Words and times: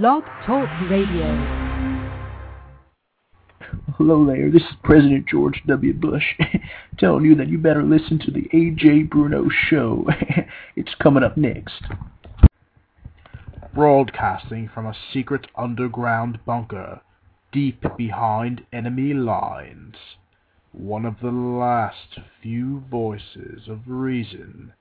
Blog 0.00 0.24
Talk 0.46 0.70
Radio. 0.88 1.26
Hello 3.98 4.24
there, 4.24 4.50
this 4.50 4.62
is 4.62 4.76
President 4.82 5.26
George 5.28 5.62
W. 5.66 5.92
Bush 5.92 6.24
telling 6.98 7.26
you 7.26 7.34
that 7.34 7.48
you 7.48 7.58
better 7.58 7.82
listen 7.82 8.18
to 8.20 8.30
the 8.30 8.48
Ajay 8.54 9.06
Bruno 9.06 9.50
Show. 9.68 10.06
it's 10.76 10.94
coming 10.98 11.22
up 11.22 11.36
next. 11.36 11.82
Broadcasting 13.74 14.70
from 14.72 14.86
a 14.86 14.96
secret 15.12 15.46
underground 15.56 16.38
bunker 16.46 17.02
deep 17.52 17.84
behind 17.98 18.64
enemy 18.72 19.12
lines. 19.12 19.96
One 20.72 21.04
of 21.04 21.16
the 21.20 21.32
last 21.32 22.18
few 22.42 22.82
voices 22.90 23.68
of 23.68 23.80
reason 23.84 24.72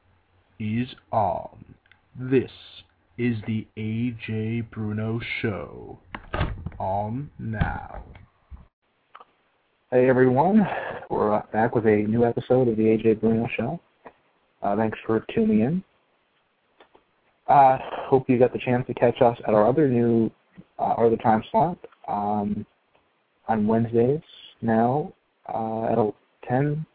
is 0.58 0.96
on. 1.12 1.76
This 2.18 2.52
is 3.18 3.36
the 3.46 3.68
Ajay 3.78 4.70
Bruno 4.72 5.20
Show. 5.42 6.00
On 6.80 7.30
now. 7.38 8.04
Hey 9.92 10.10
everyone, 10.10 10.66
we're 11.10 11.36
uh, 11.36 11.42
back 11.52 11.76
with 11.76 11.86
a 11.86 12.06
new 12.08 12.26
episode 12.26 12.68
of 12.68 12.78
the 12.78 12.84
Ajay 12.84 13.20
Bruno 13.20 13.48
Show. 13.56 13.80
Uh, 14.64 14.76
thanks 14.76 14.98
for 15.06 15.26
tuning 15.36 15.60
in. 15.60 15.84
Uh, 17.48 17.78
hope 18.08 18.30
you 18.30 18.40
got 18.40 18.54
the 18.54 18.60
chance 18.60 18.88
to 18.88 18.94
catch 18.94 19.22
us 19.22 19.38
at 19.48 19.54
our 19.54 19.68
other 19.68 19.88
new, 19.90 20.32
uh, 20.80 20.94
other 20.94 21.18
time 21.18 21.44
slot 21.52 21.78
um, 22.08 22.66
on 23.48 23.68
Wednesdays 23.68 24.22
now 24.62 25.12
uh, 25.54 25.84
at 25.86 26.14
10 26.48 26.86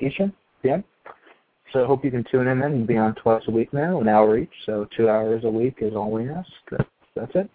Eastern 0.00 0.32
p.m. 0.62 0.82
So 1.74 1.84
hope 1.86 2.04
you 2.04 2.10
can 2.12 2.24
tune 2.30 2.46
in 2.46 2.62
and 2.62 2.86
be 2.86 2.96
on 2.96 3.16
twice 3.16 3.42
a 3.48 3.50
week 3.50 3.72
now, 3.72 4.00
an 4.00 4.06
hour 4.06 4.38
each. 4.38 4.52
So 4.64 4.86
two 4.96 5.08
hours 5.08 5.42
a 5.42 5.50
week 5.50 5.78
is 5.80 5.96
all 5.96 6.08
we 6.08 6.30
ask. 6.30 6.48
That's, 6.70 6.88
that's 7.16 7.32
it. 7.34 7.50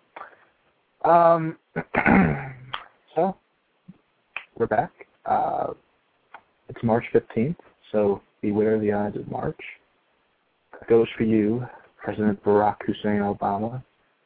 Um, 1.06 1.58
so 3.16 3.38
we're 4.58 4.68
back. 4.68 4.92
Uh, 5.26 5.68
it's 6.68 6.84
March 6.84 7.06
15th, 7.14 7.56
so 7.94 8.22
beware 8.42 8.78
the 8.78 8.92
ides 8.92 9.16
of 9.16 9.32
March. 9.32 9.60
That 10.74 10.90
goes 10.90 11.08
for 11.18 11.24
you, 11.24 11.66
President 12.04 12.44
Barack 12.44 12.76
Hussein 12.86 13.22
Obama. 13.22 13.82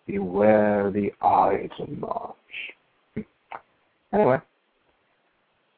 Beware 0.08 0.90
the 0.90 1.12
ides 1.22 1.74
of 1.80 1.90
March. 1.90 3.26
Anyway, 4.12 4.40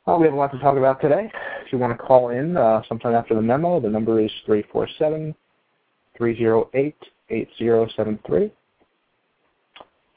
well, 0.06 0.20
we 0.20 0.26
have 0.26 0.34
a 0.34 0.38
lot 0.38 0.52
to 0.52 0.60
talk 0.60 0.78
about 0.78 1.02
today. 1.02 1.32
If 1.66 1.72
you 1.72 1.80
want 1.80 1.98
to 1.98 2.04
call 2.04 2.30
in 2.30 2.56
uh, 2.56 2.84
sometime 2.88 3.16
after 3.16 3.34
the 3.34 3.42
memo, 3.42 3.80
the 3.80 3.90
number 3.90 4.20
is 4.20 4.32
347 4.46 5.34
308 6.18 6.96
8073. 7.30 8.52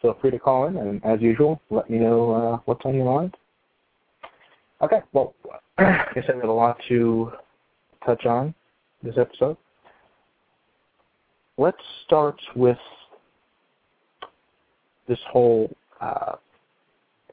Feel 0.02 0.18
free 0.20 0.30
to 0.30 0.38
call 0.38 0.66
in, 0.66 0.76
and 0.76 1.04
as 1.04 1.20
usual, 1.20 1.60
let 1.70 1.88
me 1.88 1.98
know 1.98 2.30
uh, 2.32 2.58
what's 2.66 2.84
on 2.84 2.94
your 2.94 3.06
mind. 3.06 3.34
Okay, 4.82 5.00
well, 5.12 5.34
I 5.78 6.04
guess 6.14 6.24
I 6.28 6.36
have 6.36 6.44
a 6.44 6.52
lot 6.52 6.78
to 6.88 7.32
touch 8.04 8.26
on 8.26 8.54
this 9.02 9.16
episode. 9.18 9.56
Let's 11.56 11.78
start 12.06 12.40
with 12.54 12.78
this 15.08 15.18
whole 15.32 15.74
uh, 16.00 16.36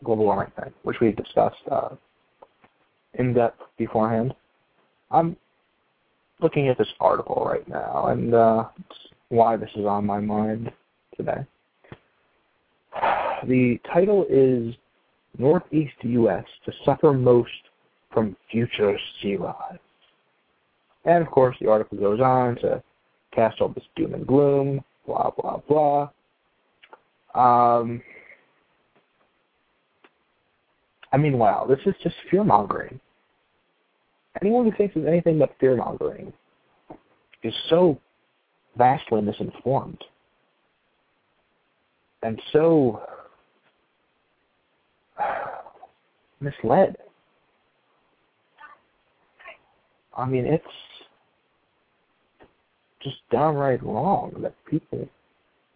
global 0.03 0.23
warming 0.23 0.52
thing, 0.59 0.73
which 0.84 0.97
we 1.02 1.12
discussed 1.12 1.58
uh, 1.69 1.90
in 3.20 3.34
depth 3.34 3.62
beforehand. 3.78 4.34
I'm 5.12 5.36
looking 6.42 6.68
at 6.68 6.78
this 6.78 6.88
article 7.00 7.46
right 7.46 7.68
now, 7.68 8.08
and 8.08 8.34
uh, 8.34 8.66
why 9.30 9.58
this 9.58 9.70
is 9.76 9.86
on 9.86 10.06
my 10.06 10.20
mind 10.20 10.72
today. 11.16 11.46
The 13.48 13.80
title 13.92 14.26
is 14.30 14.74
Northeast 15.38 15.96
U.S. 16.02 16.46
to 16.66 16.72
suffer 16.84 17.14
most 17.14 17.52
from 18.12 18.36
future 18.50 18.98
sea 19.22 19.36
rise. 19.36 19.78
And 21.06 21.24
of 21.24 21.30
course, 21.30 21.56
the 21.62 21.70
article 21.70 21.98
goes 21.98 22.20
on 22.20 22.56
to 22.58 22.81
cast 23.34 23.62
all 23.62 23.70
this 23.70 23.84
doom 23.96 24.14
and 24.14 24.25
gloom, 24.25 24.81
blah, 25.06 25.30
blah, 25.31 25.59
blah. 25.68 26.09
Um, 27.36 28.02
I 31.12 31.18
mean, 31.18 31.38
wow, 31.38 31.66
this 31.68 31.80
is 31.86 31.94
just 32.02 32.16
fear 32.31 32.44
mongering. 32.44 33.00
Anyone 34.41 34.66
who 34.66 34.72
thinks 34.78 34.96
it's 34.96 35.07
anything 35.07 35.40
but 35.40 35.56
fear 35.59 35.75
mongering 35.75 36.34
is 37.44 37.53
so 37.69 38.00
vastly 38.78 39.22
misinformed 39.22 40.03
and 42.23 42.41
so 42.51 43.01
misled. 46.41 46.97
I 50.18 50.25
mean, 50.25 50.45
it's 50.45 50.63
just 53.03 53.18
downright 53.31 53.84
wrong 53.84 54.34
that 54.41 54.56
people 54.69 55.07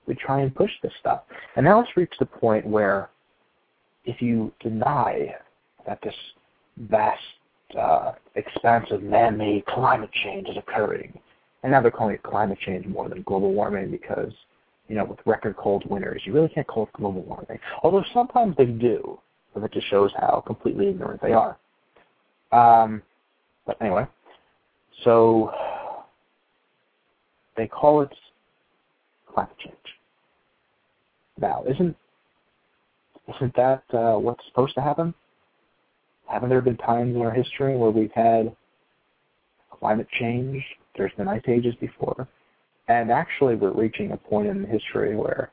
would 0.07 0.17
try 0.17 0.41
and 0.41 0.53
push 0.53 0.71
this 0.81 0.91
stuff. 0.99 1.21
And 1.55 1.63
now 1.63 1.81
it's 1.81 1.95
reached 1.95 2.17
the 2.19 2.25
point 2.25 2.65
where 2.65 3.09
if 4.05 4.21
you 4.21 4.51
deny 4.59 5.35
that 5.85 5.99
this 6.03 6.15
vast, 6.77 7.21
uh, 7.77 8.13
expansive 8.35 9.03
man-made 9.03 9.65
climate 9.65 10.11
change 10.23 10.47
is 10.47 10.57
occurring, 10.57 11.17
and 11.63 11.71
now 11.71 11.81
they're 11.81 11.91
calling 11.91 12.15
it 12.15 12.23
climate 12.23 12.59
change 12.59 12.85
more 12.85 13.09
than 13.09 13.21
global 13.23 13.53
warming 13.53 13.91
because, 13.91 14.31
you 14.87 14.95
know, 14.95 15.05
with 15.05 15.19
record 15.25 15.55
cold 15.57 15.83
winters, 15.89 16.21
you 16.25 16.33
really 16.33 16.49
can't 16.49 16.67
call 16.67 16.83
it 16.83 16.93
global 16.93 17.21
warming. 17.21 17.59
Although 17.83 18.03
sometimes 18.13 18.55
they 18.57 18.65
do, 18.65 19.19
but 19.53 19.63
it 19.63 19.71
just 19.73 19.87
shows 19.87 20.11
how 20.17 20.43
completely 20.45 20.89
ignorant 20.89 21.21
they 21.21 21.33
are. 21.33 21.57
Um, 22.51 23.01
but 23.65 23.77
anyway, 23.81 24.07
so 25.03 25.51
they 27.55 27.67
call 27.67 28.01
it 28.01 28.13
climate 29.27 29.57
change. 29.59 29.75
Now, 31.39 31.63
isn't 31.69 31.95
isn't 33.35 33.55
that 33.55 33.83
uh, 33.93 34.17
what's 34.17 34.43
supposed 34.47 34.73
to 34.75 34.81
happen? 34.81 35.13
Haven't 36.29 36.49
there 36.49 36.61
been 36.61 36.77
times 36.77 37.15
in 37.15 37.21
our 37.21 37.31
history 37.31 37.75
where 37.75 37.89
we've 37.89 38.11
had 38.11 38.55
climate 39.71 40.07
change? 40.19 40.63
There's 40.95 41.11
been 41.17 41.27
ice 41.27 41.41
ages 41.47 41.73
before, 41.79 42.27
and 42.87 43.11
actually, 43.11 43.55
we're 43.55 43.71
reaching 43.71 44.11
a 44.11 44.17
point 44.17 44.47
in 44.47 44.65
history 44.65 45.15
where 45.15 45.51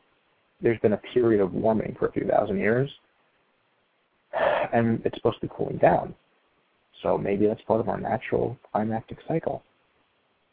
there's 0.61 0.79
been 0.81 0.95
a 0.95 1.01
period 1.15 1.41
of 1.41 1.53
warming 1.53 1.97
for 1.99 2.07
a 2.09 2.13
few 2.13 2.27
thousand 2.27 2.59
years, 2.59 2.91
and 4.73 5.01
it's 5.05 5.17
supposed 5.17 5.41
to 5.41 5.47
be 5.47 5.53
cooling 5.55 5.79
down. 5.79 6.15
So 7.03 7.17
maybe 7.17 7.47
that's 7.47 7.61
part 7.63 7.81
of 7.81 7.89
our 7.89 8.01
natural 8.01 8.59
climactic 8.73 9.19
cycle, 9.29 9.63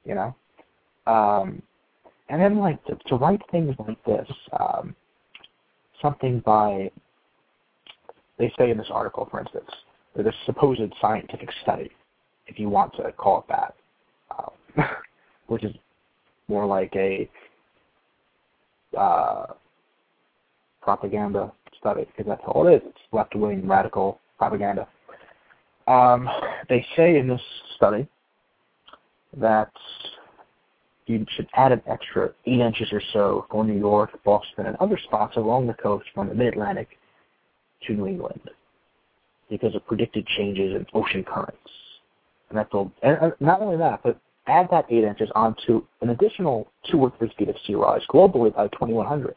you 0.06 0.16
know. 0.16 0.36
Um, 1.08 1.62
and 2.30 2.42
then 2.42 2.60
like 2.60 2.84
to, 2.86 2.98
to 3.08 3.16
write 3.16 3.42
things 3.52 3.76
like 3.80 4.04
this, 4.06 4.28
um, 4.60 4.96
something 6.02 6.40
by 6.46 6.92
they 8.38 8.52
say 8.58 8.72
in 8.72 8.78
this 8.78 8.88
article, 8.92 9.28
for 9.30 9.40
instance, 9.40 9.70
that 10.16 10.24
this 10.24 10.36
supposed 10.46 10.82
scientific 11.02 11.50
study, 11.64 11.90
if 12.48 12.60
you 12.60 12.70
want 12.70 12.94
to 12.96 13.12
call 13.14 13.40
it 13.40 13.46
that, 13.50 13.76
um, 14.38 14.88
which 15.48 15.64
is 15.64 15.74
more 16.48 16.66
like 16.66 16.94
a 16.96 17.30
uh, 18.98 19.46
propaganda 20.82 21.52
study, 21.80 22.06
because 22.06 22.28
that's 22.28 22.44
all 22.48 22.68
it 22.68 22.76
is. 22.76 22.82
It's 22.86 23.00
left-wing 23.12 23.68
radical 23.68 24.20
propaganda. 24.38 24.88
Um, 25.88 26.30
they 26.70 26.86
say 26.96 27.18
in 27.18 27.28
this 27.28 27.42
study 27.76 28.08
that 29.38 29.72
you 31.08 31.26
should 31.36 31.48
add 31.56 31.72
an 31.72 31.82
extra 31.88 32.30
eight 32.46 32.60
inches 32.60 32.88
or 32.94 33.02
so 33.12 33.46
for 33.52 33.66
New 33.66 33.78
York, 33.78 34.12
Boston, 34.24 34.68
and 34.68 34.78
other 34.78 34.98
spots 35.04 35.36
along 35.36 35.68
the 35.68 35.74
coast 35.74 36.06
from 36.14 36.30
the 36.30 36.36
mid-Atlantic 36.36 36.88
to 37.88 37.94
New 37.94 38.08
England 38.08 38.50
because 39.54 39.76
of 39.76 39.86
predicted 39.86 40.26
changes 40.26 40.74
in 40.74 40.84
ocean 40.96 41.24
currents. 41.24 41.70
And 42.50 42.58
that's 42.58 42.74
all, 42.74 42.92
and 43.04 43.34
not 43.40 43.62
only 43.62 43.78
that, 43.78 44.02
but 44.04 44.20
add 44.48 44.68
that 44.72 44.86
eight 44.90 45.04
inches 45.04 45.30
onto 45.36 45.84
an 46.02 46.10
additional 46.10 46.68
two 46.90 46.98
or 46.98 47.14
three 47.20 47.32
feet 47.38 47.50
of 47.50 47.56
sea 47.68 47.76
rise 47.76 48.02
globally 48.10 48.54
by 48.54 48.68
2100. 48.70 49.36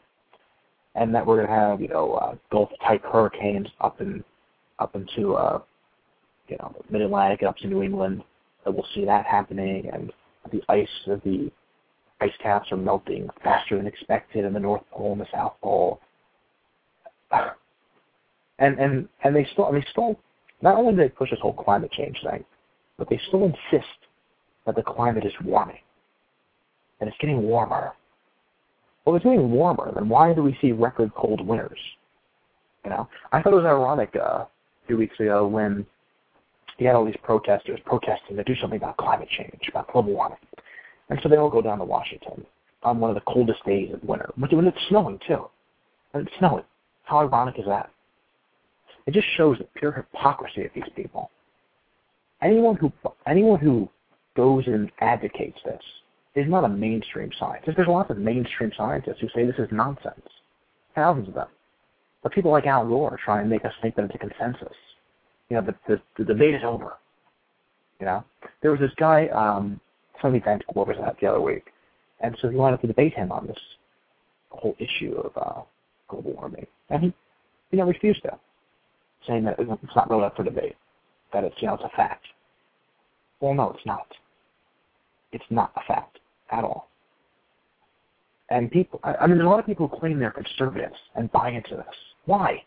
And 0.95 1.13
that 1.13 1.23
we're 1.23 1.35
going 1.35 1.47
to 1.47 1.53
have, 1.53 1.81
you 1.81 1.87
know, 1.87 2.13
uh, 2.13 2.35
Gulf-type 2.51 3.03
hurricanes 3.05 3.67
up 3.79 4.01
in 4.01 4.23
up 4.79 4.95
into, 4.95 5.35
uh, 5.35 5.59
you 6.47 6.57
know, 6.57 6.75
the 6.75 6.91
mid-Atlantic 6.91 7.41
and 7.41 7.49
up 7.49 7.57
to 7.57 7.67
New 7.67 7.83
England. 7.83 8.23
That 8.65 8.71
we'll 8.71 8.87
see 8.95 9.05
that 9.05 9.27
happening, 9.27 9.87
and 9.93 10.11
the 10.51 10.63
ice 10.67 10.89
the 11.05 11.51
ice 12.19 12.31
caps 12.41 12.71
are 12.71 12.77
melting 12.77 13.29
faster 13.43 13.77
than 13.77 13.85
expected 13.85 14.45
in 14.45 14.53
the 14.53 14.59
North 14.59 14.81
Pole 14.91 15.11
and 15.11 15.21
the 15.21 15.27
South 15.31 15.53
Pole. 15.61 16.01
And 18.59 18.79
and 18.79 19.07
and 19.23 19.35
they 19.35 19.47
still, 19.53 19.71
mean, 19.71 19.83
still, 19.91 20.19
not 20.61 20.75
only 20.75 20.91
do 20.93 20.97
they 20.97 21.09
push 21.09 21.29
this 21.29 21.39
whole 21.41 21.53
climate 21.53 21.91
change 21.91 22.17
thing, 22.23 22.43
but 22.97 23.09
they 23.09 23.19
still 23.27 23.43
insist 23.45 23.87
that 24.65 24.75
the 24.75 24.83
climate 24.83 25.25
is 25.25 25.33
warming, 25.43 25.79
and 26.99 27.07
it's 27.07 27.17
getting 27.19 27.43
warmer. 27.43 27.93
well, 29.05 29.15
it's 29.15 29.23
getting 29.23 29.51
warmer. 29.51 29.91
Then 29.93 30.09
why 30.09 30.33
do 30.33 30.43
we 30.43 30.57
see 30.61 30.71
record 30.71 31.11
cold 31.15 31.45
winters? 31.45 31.79
You 32.83 32.91
know, 32.91 33.07
I 33.31 33.41
thought 33.41 33.53
it 33.53 33.57
was 33.57 33.65
ironic 33.65 34.15
uh, 34.15 34.19
a 34.45 34.47
few 34.87 34.97
weeks 34.97 35.19
ago 35.19 35.47
when 35.47 35.85
you 36.77 36.87
had 36.87 36.95
all 36.95 37.05
these 37.05 37.15
protesters 37.23 37.79
protesting 37.85 38.37
to 38.37 38.43
do 38.43 38.55
something 38.55 38.77
about 38.77 38.97
climate 38.97 39.29
change, 39.29 39.61
about 39.69 39.91
global 39.91 40.13
warming, 40.13 40.37
and 41.09 41.19
so 41.21 41.29
they 41.29 41.37
all 41.37 41.49
go 41.49 41.61
down 41.61 41.79
to 41.79 41.85
Washington 41.85 42.45
on 42.83 42.99
one 42.99 43.09
of 43.09 43.15
the 43.15 43.31
coldest 43.31 43.63
days 43.65 43.93
of 43.93 44.03
winter, 44.03 44.31
when 44.35 44.67
it's 44.67 44.77
snowing 44.89 45.19
too, 45.27 45.47
and 46.13 46.27
it's 46.27 46.37
snowing. 46.39 46.63
How 47.03 47.19
ironic 47.19 47.57
is 47.57 47.65
that? 47.65 47.89
It 49.07 49.13
just 49.13 49.27
shows 49.37 49.57
the 49.57 49.63
pure 49.75 49.93
hypocrisy 49.93 50.65
of 50.65 50.71
these 50.75 50.83
people. 50.95 51.31
Anyone 52.41 52.75
who 52.75 52.91
anyone 53.25 53.59
who 53.59 53.89
goes 54.35 54.67
and 54.67 54.91
advocates 54.99 55.57
this 55.65 55.81
is 56.35 56.47
not 56.47 56.65
a 56.65 56.69
mainstream 56.69 57.31
scientist. 57.39 57.75
There's 57.75 57.87
lots 57.87 58.11
of 58.11 58.17
mainstream 58.17 58.71
scientists 58.77 59.19
who 59.19 59.29
say 59.33 59.45
this 59.45 59.55
is 59.57 59.69
nonsense. 59.71 60.27
Thousands 60.93 61.29
of 61.29 61.33
them. 61.33 61.47
But 62.21 62.31
people 62.33 62.51
like 62.51 62.67
Al 62.67 62.85
Gore 62.87 63.17
try 63.23 63.41
and 63.41 63.49
make 63.49 63.65
us 63.65 63.73
think 63.81 63.95
that 63.95 64.05
it's 64.05 64.15
a 64.15 64.17
consensus. 64.17 64.75
You 65.49 65.55
know, 65.55 65.61
the, 65.61 65.75
the, 65.87 66.01
the 66.17 66.25
debate 66.25 66.53
is 66.53 66.61
over. 66.63 66.93
You 67.99 68.05
know, 68.05 68.23
there 68.61 68.71
was 68.71 68.79
this 68.79 68.91
guy, 68.97 69.27
um, 69.27 69.79
some 70.21 70.35
event 70.35 70.63
Gore 70.73 70.85
was 70.85 70.97
at 71.03 71.17
the 71.19 71.27
other 71.27 71.41
week, 71.41 71.71
and 72.19 72.37
so 72.41 72.49
he 72.49 72.55
wanted 72.55 72.81
to 72.81 72.87
debate 72.87 73.13
him 73.13 73.31
on 73.31 73.47
this 73.47 73.57
whole 74.49 74.75
issue 74.77 75.15
of 75.15 75.31
uh, 75.35 75.61
global 76.07 76.33
warming, 76.33 76.67
and 76.89 77.03
he, 77.03 77.13
you 77.71 77.77
know, 77.79 77.85
refused 77.85 78.21
to, 78.23 78.37
saying 79.25 79.43
that 79.45 79.55
it's 79.59 79.95
not 79.95 80.09
really 80.09 80.23
up 80.23 80.35
for 80.35 80.43
debate, 80.43 80.75
that 81.33 81.43
it's, 81.43 81.55
you 81.59 81.67
know, 81.67 81.75
it's 81.75 81.83
a 81.83 81.95
fact. 81.95 82.25
Well, 83.39 83.53
no, 83.53 83.71
it's 83.71 83.85
not. 83.85 84.07
It's 85.31 85.45
not 85.49 85.71
a 85.75 85.81
fact 85.87 86.19
at 86.51 86.63
all. 86.63 86.89
And 88.49 88.71
people, 88.71 88.99
I, 89.03 89.15
I 89.15 89.27
mean, 89.27 89.37
there's 89.37 89.47
a 89.47 89.49
lot 89.49 89.59
of 89.59 89.65
people 89.65 89.87
who 89.87 89.99
claim 89.99 90.19
they're 90.19 90.31
conservatives 90.31 90.95
and 91.15 91.31
buy 91.31 91.49
into 91.49 91.75
this. 91.75 91.95
Why? 92.25 92.63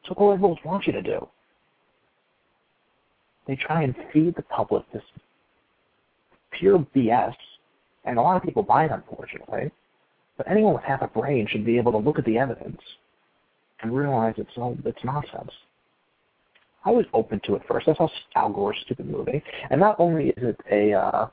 It's 0.00 0.10
what 0.10 0.18
the 0.18 0.24
liberals 0.24 0.58
want 0.64 0.86
you 0.86 0.92
to 0.92 1.02
do. 1.02 1.26
They 3.46 3.56
try 3.56 3.82
and 3.82 3.94
feed 4.12 4.36
the 4.36 4.42
public 4.42 4.84
this 4.92 5.02
pure 6.50 6.86
BS, 6.94 7.34
and 8.04 8.18
a 8.18 8.22
lot 8.22 8.36
of 8.36 8.42
people 8.42 8.62
buy 8.62 8.84
it, 8.84 8.90
unfortunately. 8.90 9.70
But 10.36 10.50
anyone 10.50 10.74
with 10.74 10.84
half 10.84 11.02
a 11.02 11.08
brain 11.08 11.46
should 11.50 11.64
be 11.64 11.78
able 11.78 11.92
to 11.92 11.98
look 11.98 12.18
at 12.18 12.24
the 12.24 12.38
evidence 12.38 12.80
and 13.82 13.96
realize 13.96 14.34
it's 14.36 14.50
all 14.56 14.76
it's 14.84 15.04
nonsense. 15.04 15.50
I 16.84 16.90
was 16.90 17.04
open 17.12 17.40
to 17.44 17.54
it 17.54 17.62
first. 17.68 17.88
I 17.88 17.94
saw 17.94 18.08
Al 18.34 18.50
Gore's 18.50 18.76
stupid 18.84 19.10
movie, 19.10 19.42
and 19.70 19.80
not 19.80 19.96
only 19.98 20.28
is 20.28 20.42
it 20.42 20.60
a 20.70 20.92
uh, 20.92 21.28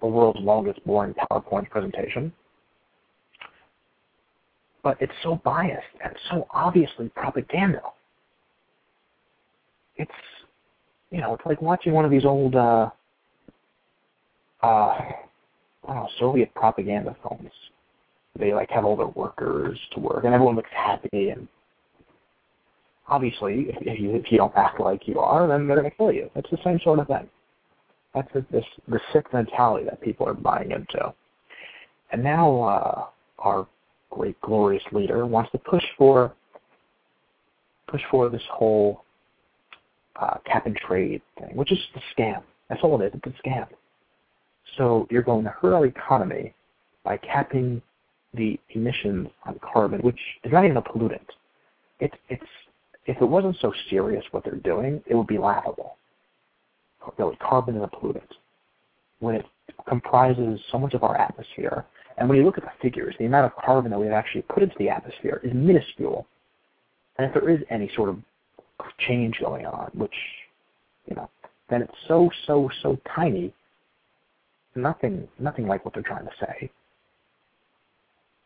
the 0.00 0.06
world's 0.06 0.40
longest 0.40 0.84
boring 0.84 1.14
PowerPoint 1.30 1.70
presentation, 1.70 2.32
but 4.82 4.96
it's 5.00 5.12
so 5.22 5.40
biased 5.44 5.82
and 6.04 6.14
so 6.30 6.46
obviously 6.50 7.08
propaganda. 7.08 7.80
It's 9.96 10.10
you 11.10 11.20
know, 11.20 11.34
it's 11.34 11.46
like 11.46 11.62
watching 11.62 11.92
one 11.92 12.04
of 12.04 12.10
these 12.10 12.24
old 12.24 12.54
uh 12.54 12.90
uh 14.62 14.66
I 14.66 15.14
don't 15.86 15.96
know, 15.96 16.08
Soviet 16.18 16.54
propaganda 16.54 17.16
films. 17.22 17.50
They 18.38 18.52
like 18.52 18.70
have 18.70 18.84
all 18.84 18.96
their 18.96 19.06
workers 19.06 19.78
to 19.94 20.00
work 20.00 20.24
and 20.24 20.34
everyone 20.34 20.56
looks 20.56 20.70
happy 20.72 21.30
and 21.30 21.48
obviously 23.08 23.66
if 23.68 24.00
you 24.00 24.14
if 24.14 24.30
you 24.30 24.38
don't 24.38 24.56
act 24.56 24.80
like 24.80 25.06
you 25.06 25.18
are, 25.20 25.46
then 25.46 25.66
they're 25.66 25.76
gonna 25.76 25.90
kill 25.90 26.12
you. 26.12 26.30
It's 26.34 26.50
the 26.50 26.58
same 26.64 26.80
sort 26.82 26.98
of 26.98 27.06
thing. 27.06 27.28
That's 28.14 28.28
this 28.50 28.64
the 28.88 29.00
sick 29.12 29.32
mentality 29.32 29.84
that 29.84 30.00
people 30.00 30.26
are 30.26 30.34
buying 30.34 30.70
into. 30.72 31.14
And 32.12 32.22
now 32.22 32.62
uh, 32.62 33.06
our 33.38 33.66
great 34.10 34.40
glorious 34.40 34.84
leader 34.92 35.26
wants 35.26 35.50
to 35.52 35.58
push 35.58 35.84
for 35.98 36.32
push 37.88 38.02
for 38.10 38.28
this 38.28 38.42
whole 38.50 39.04
uh, 40.20 40.38
cap 40.44 40.66
and 40.66 40.76
trade 40.76 41.22
thing, 41.38 41.54
which 41.54 41.70
is 41.72 41.78
just 41.78 42.04
a 42.04 42.20
scam. 42.20 42.42
That's 42.68 42.80
all 42.82 43.00
it 43.00 43.06
is. 43.06 43.20
It's 43.22 43.36
a 43.38 43.48
scam. 43.48 43.66
So 44.76 45.06
you're 45.10 45.22
going 45.22 45.44
to 45.44 45.50
hurt 45.50 45.74
our 45.74 45.86
economy 45.86 46.54
by 47.04 47.16
capping 47.18 47.80
the 48.34 48.58
emissions 48.70 49.28
on 49.44 49.58
carbon, 49.60 50.00
which 50.00 50.18
is 50.44 50.52
not 50.52 50.64
even 50.64 50.76
a 50.76 50.82
pollutant. 50.82 51.20
It's 52.00 52.16
it's 52.28 52.42
if 53.06 53.20
it 53.20 53.24
wasn't 53.24 53.56
so 53.60 53.72
serious 53.90 54.24
what 54.30 54.44
they're 54.44 54.56
doing, 54.56 55.02
it 55.06 55.14
would 55.14 55.26
be 55.26 55.38
laughable 55.38 55.96
really 57.18 57.36
carbon 57.36 57.76
is 57.76 57.82
a 57.82 57.86
pollutant. 57.86 58.30
When 59.20 59.36
it 59.36 59.46
comprises 59.88 60.60
so 60.70 60.78
much 60.78 60.94
of 60.94 61.02
our 61.02 61.16
atmosphere, 61.16 61.84
and 62.18 62.28
when 62.28 62.38
you 62.38 62.44
look 62.44 62.58
at 62.58 62.64
the 62.64 62.70
figures, 62.82 63.14
the 63.18 63.26
amount 63.26 63.46
of 63.46 63.64
carbon 63.64 63.90
that 63.90 63.98
we've 63.98 64.10
actually 64.10 64.42
put 64.42 64.62
into 64.62 64.74
the 64.78 64.88
atmosphere 64.88 65.40
is 65.44 65.52
minuscule. 65.54 66.26
And 67.18 67.26
if 67.26 67.34
there 67.34 67.48
is 67.50 67.60
any 67.70 67.90
sort 67.94 68.08
of 68.08 68.18
change 69.06 69.38
going 69.40 69.66
on, 69.66 69.90
which, 69.94 70.14
you 71.06 71.16
know, 71.16 71.30
then 71.68 71.82
it's 71.82 71.94
so, 72.08 72.30
so, 72.46 72.70
so 72.82 72.98
tiny, 73.14 73.52
nothing, 74.74 75.26
nothing 75.38 75.66
like 75.66 75.84
what 75.84 75.94
they're 75.94 76.02
trying 76.02 76.26
to 76.26 76.32
say. 76.40 76.70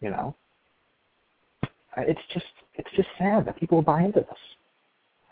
You 0.01 0.11
know? 0.11 0.35
Uh, 1.97 2.03
it's 2.03 2.21
just, 2.33 2.47
it's 2.75 2.91
just 2.95 3.09
sad 3.19 3.45
that 3.47 3.59
people 3.59 3.83
buy 3.83 4.03
into 4.03 4.21
this. 4.21 4.39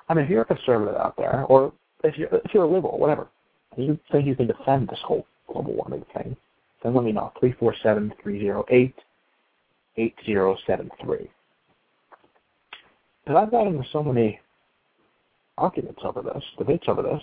I 0.08 0.14
mean, 0.14 0.25
if 0.25 0.31
you're 0.31 0.43
a 0.43 0.46
conservative 0.46 0.96
out 0.96 1.16
there, 1.16 1.44
or 1.49 1.72
if 2.05 2.16
you're 2.16 2.28
if 2.32 2.55
you're 2.55 2.64
a 2.64 2.70
liberal, 2.70 2.99
whatever, 2.99 3.28
you 3.76 3.99
think 4.10 4.26
you 4.26 4.34
can 4.34 4.46
defend 4.46 4.88
this 4.88 4.99
whole 5.05 5.26
global 5.52 5.75
warming 5.75 6.05
thing, 6.14 6.37
then 6.82 6.94
let 6.94 7.05
me 7.05 7.12
know. 7.12 7.32
Three 7.38 7.52
four 7.52 7.75
seven 7.82 8.12
three 8.22 8.40
zero 8.40 8.64
eight 8.70 8.94
eight 9.96 10.14
zero 10.25 10.56
seven 10.66 10.90
three. 11.02 11.28
Because 13.25 13.43
I've 13.43 13.50
gotten 13.50 13.84
so 13.93 14.02
many 14.02 14.40
arguments 15.58 16.00
over 16.02 16.22
this, 16.22 16.43
debates 16.56 16.84
over 16.88 17.02
this, 17.02 17.22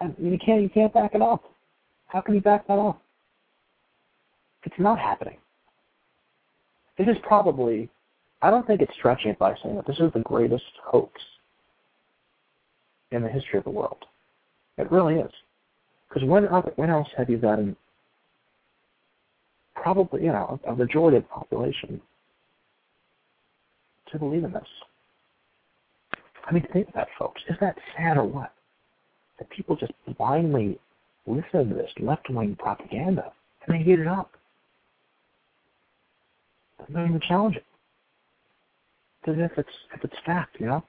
and 0.00 0.14
you 0.18 0.38
can't 0.44 0.62
you 0.62 0.68
can't 0.68 0.92
back 0.92 1.14
it 1.14 1.22
up. 1.22 1.44
How 2.08 2.20
can 2.20 2.34
you 2.34 2.40
back 2.40 2.66
that 2.66 2.78
up? 2.78 3.00
It's 4.64 4.74
not 4.78 4.98
happening. 4.98 5.38
This 6.98 7.08
is 7.08 7.16
probably 7.22 7.88
I 8.42 8.50
don't 8.50 8.66
think 8.66 8.80
it's 8.80 8.92
stretching 8.98 9.30
it 9.30 9.38
by 9.38 9.54
saying 9.62 9.76
that 9.76 9.86
this 9.86 9.98
is 10.00 10.12
the 10.12 10.20
greatest 10.20 10.64
hoax 10.84 11.20
in 13.12 13.22
the 13.22 13.28
history 13.28 13.58
of 13.58 13.64
the 13.64 13.70
world. 13.70 14.04
It 14.78 14.90
really 14.90 15.14
is. 15.14 15.30
Because 16.08 16.28
when, 16.28 16.44
when 16.44 16.90
else 16.90 17.08
have 17.16 17.30
you 17.30 17.38
gotten 17.38 17.76
probably, 19.76 20.24
you 20.24 20.32
know, 20.32 20.60
a 20.66 20.74
majority 20.74 21.18
of 21.18 21.22
the 21.22 21.28
population 21.28 22.00
to 24.10 24.18
believe 24.18 24.44
in 24.44 24.52
this? 24.52 24.68
I 26.44 26.52
mean, 26.52 26.66
think 26.72 26.88
of 26.88 26.94
that, 26.94 27.08
folks. 27.18 27.40
Is 27.48 27.56
that 27.60 27.76
sad 27.96 28.16
or 28.16 28.24
what? 28.24 28.52
That 29.38 29.48
people 29.50 29.76
just 29.76 29.92
blindly 30.18 30.78
listen 31.26 31.68
to 31.68 31.74
this 31.74 31.90
left-wing 32.00 32.56
propaganda 32.58 33.32
and 33.66 33.76
they 33.76 33.92
eat 33.92 34.00
it 34.00 34.08
up. 34.08 34.32
They 36.88 36.94
don't 36.94 37.08
even 37.08 37.20
challenge 37.20 37.56
it. 37.56 37.64
As 39.26 39.36
if 39.38 39.56
it's 39.56 39.68
if 39.94 40.04
it's 40.04 40.16
fact, 40.26 40.56
you 40.58 40.66
know. 40.66 40.84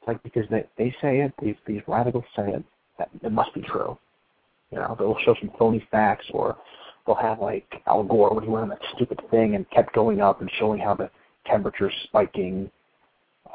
It's 0.00 0.08
like 0.08 0.22
because 0.22 0.44
they 0.50 0.64
they 0.78 0.94
say 1.02 1.20
it, 1.20 1.32
these 1.42 1.56
these 1.66 1.82
radicals 1.86 2.24
say 2.36 2.48
it, 2.50 2.64
that 2.98 3.08
it 3.22 3.32
must 3.32 3.52
be 3.54 3.62
true. 3.62 3.98
You 4.70 4.78
know, 4.78 4.96
they'll 4.98 5.18
show 5.24 5.34
some 5.40 5.50
phony 5.58 5.86
facts, 5.90 6.26
or 6.32 6.56
they'll 7.06 7.16
have 7.16 7.40
like 7.40 7.66
Al 7.86 8.04
Gore 8.04 8.34
when 8.34 8.44
he 8.44 8.50
went 8.50 8.62
on 8.62 8.68
that 8.70 8.80
stupid 8.94 9.20
thing 9.30 9.54
and 9.54 9.68
kept 9.70 9.94
going 9.94 10.20
up 10.20 10.40
and 10.40 10.50
showing 10.58 10.80
how 10.80 10.94
the 10.94 11.10
temperature's 11.46 11.92
spiking. 12.04 12.70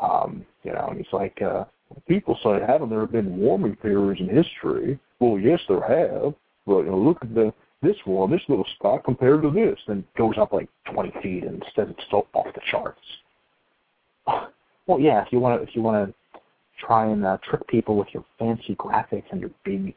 Um, 0.01 0.45
you 0.63 0.73
know, 0.73 0.87
and 0.89 0.97
he's 0.97 1.11
like, 1.11 1.41
uh, 1.41 1.63
people 2.07 2.37
say, 2.43 2.59
haven't 2.67 2.89
there 2.89 3.07
been 3.07 3.37
warming 3.37 3.75
periods 3.77 4.21
in 4.21 4.29
history? 4.29 4.99
Well, 5.19 5.39
yes, 5.39 5.59
there 5.67 5.81
have. 5.81 6.33
But 6.67 6.79
you 6.79 6.91
know, 6.91 6.97
look 6.97 7.17
at 7.21 7.33
the 7.33 7.53
this 7.81 7.95
one, 8.05 8.31
this 8.31 8.41
little 8.47 8.65
spot 8.75 9.03
compared 9.03 9.41
to 9.43 9.51
this, 9.51 9.79
and 9.87 10.03
goes 10.17 10.35
up 10.39 10.51
like 10.53 10.69
20 10.91 11.11
feet 11.21 11.43
and 11.43 11.63
says 11.75 11.87
it's 11.89 12.03
so 12.09 12.27
off 12.33 12.53
the 12.53 12.61
charts. 12.71 12.99
Well, 14.87 15.01
yeah, 15.01 15.21
if 15.21 15.33
you 15.33 15.39
want 15.41 15.59
to, 15.59 15.67
if 15.67 15.75
you 15.75 15.81
want 15.81 16.07
to 16.07 16.39
try 16.79 17.07
and 17.07 17.25
uh, 17.25 17.37
trick 17.43 17.67
people 17.67 17.97
with 17.97 18.07
your 18.13 18.23
fancy 18.39 18.73
graphics 18.75 19.25
and 19.31 19.41
your 19.41 19.49
big 19.65 19.93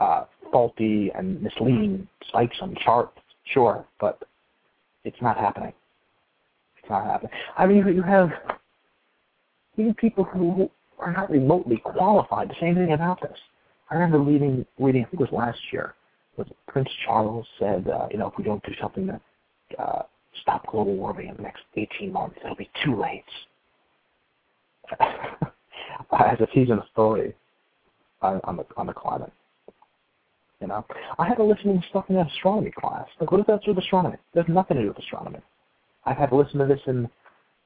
uh, 0.00 0.24
faulty 0.50 1.12
and 1.14 1.40
misleading 1.40 2.08
spikes 2.26 2.56
on 2.60 2.76
charts, 2.84 3.16
sure, 3.52 3.86
but 4.00 4.20
it's 5.04 5.22
not 5.22 5.36
happening. 5.36 5.72
It's 6.80 6.90
not 6.90 7.04
happening. 7.04 7.30
I 7.56 7.66
mean, 7.66 7.86
you 7.86 8.02
have 8.02 8.30
even 9.76 9.94
people 9.94 10.24
who 10.24 10.68
are 10.98 11.12
not 11.12 11.30
remotely 11.30 11.76
qualified 11.76 12.48
to 12.48 12.54
say 12.60 12.66
anything 12.66 12.92
about 12.92 13.20
this. 13.22 13.38
I 13.90 13.94
remember 13.94 14.18
reading, 14.18 14.66
reading, 14.78 15.04
I 15.04 15.08
think 15.08 15.20
it 15.20 15.30
was 15.30 15.32
last 15.32 15.60
year, 15.72 15.94
was 16.38 16.48
Prince 16.66 16.88
Charles 17.04 17.46
said, 17.58 17.88
uh, 17.88 18.08
you 18.10 18.18
know, 18.18 18.28
if 18.28 18.34
we 18.38 18.44
don't 18.44 18.62
do 18.64 18.72
something 18.80 19.06
to 19.06 19.20
uh, 19.82 20.02
stop 20.42 20.66
global 20.66 20.96
warming 20.96 21.28
in 21.28 21.36
the 21.36 21.42
next 21.42 21.62
18 21.76 22.12
months, 22.12 22.36
it'll 22.42 22.56
be 22.56 22.70
too 22.84 22.98
late. 22.98 23.24
as 25.00 26.38
if 26.40 26.48
he's 26.50 26.70
an 26.70 26.78
authority 26.78 27.34
on, 28.22 28.40
on 28.44 28.56
the 28.56 28.64
on 28.76 28.86
the 28.86 28.92
climate. 28.92 29.32
You 30.60 30.66
know, 30.66 30.84
I 31.18 31.28
had 31.28 31.36
to 31.36 31.44
listen 31.44 31.80
to 31.80 31.88
stuff 31.88 32.06
in 32.08 32.16
an 32.16 32.26
astronomy 32.26 32.72
class. 32.72 33.06
Like, 33.20 33.30
what 33.30 33.38
does 33.38 33.46
that 33.46 33.64
do 33.64 33.72
with 33.72 33.84
astronomy? 33.84 34.16
There's 34.34 34.48
nothing 34.48 34.76
to 34.76 34.82
do 34.82 34.88
with 34.88 34.98
astronomy. 34.98 35.38
I've 36.04 36.16
had 36.16 36.30
to 36.30 36.36
listen 36.36 36.58
to 36.58 36.66
this 36.66 36.80
in 36.86 37.08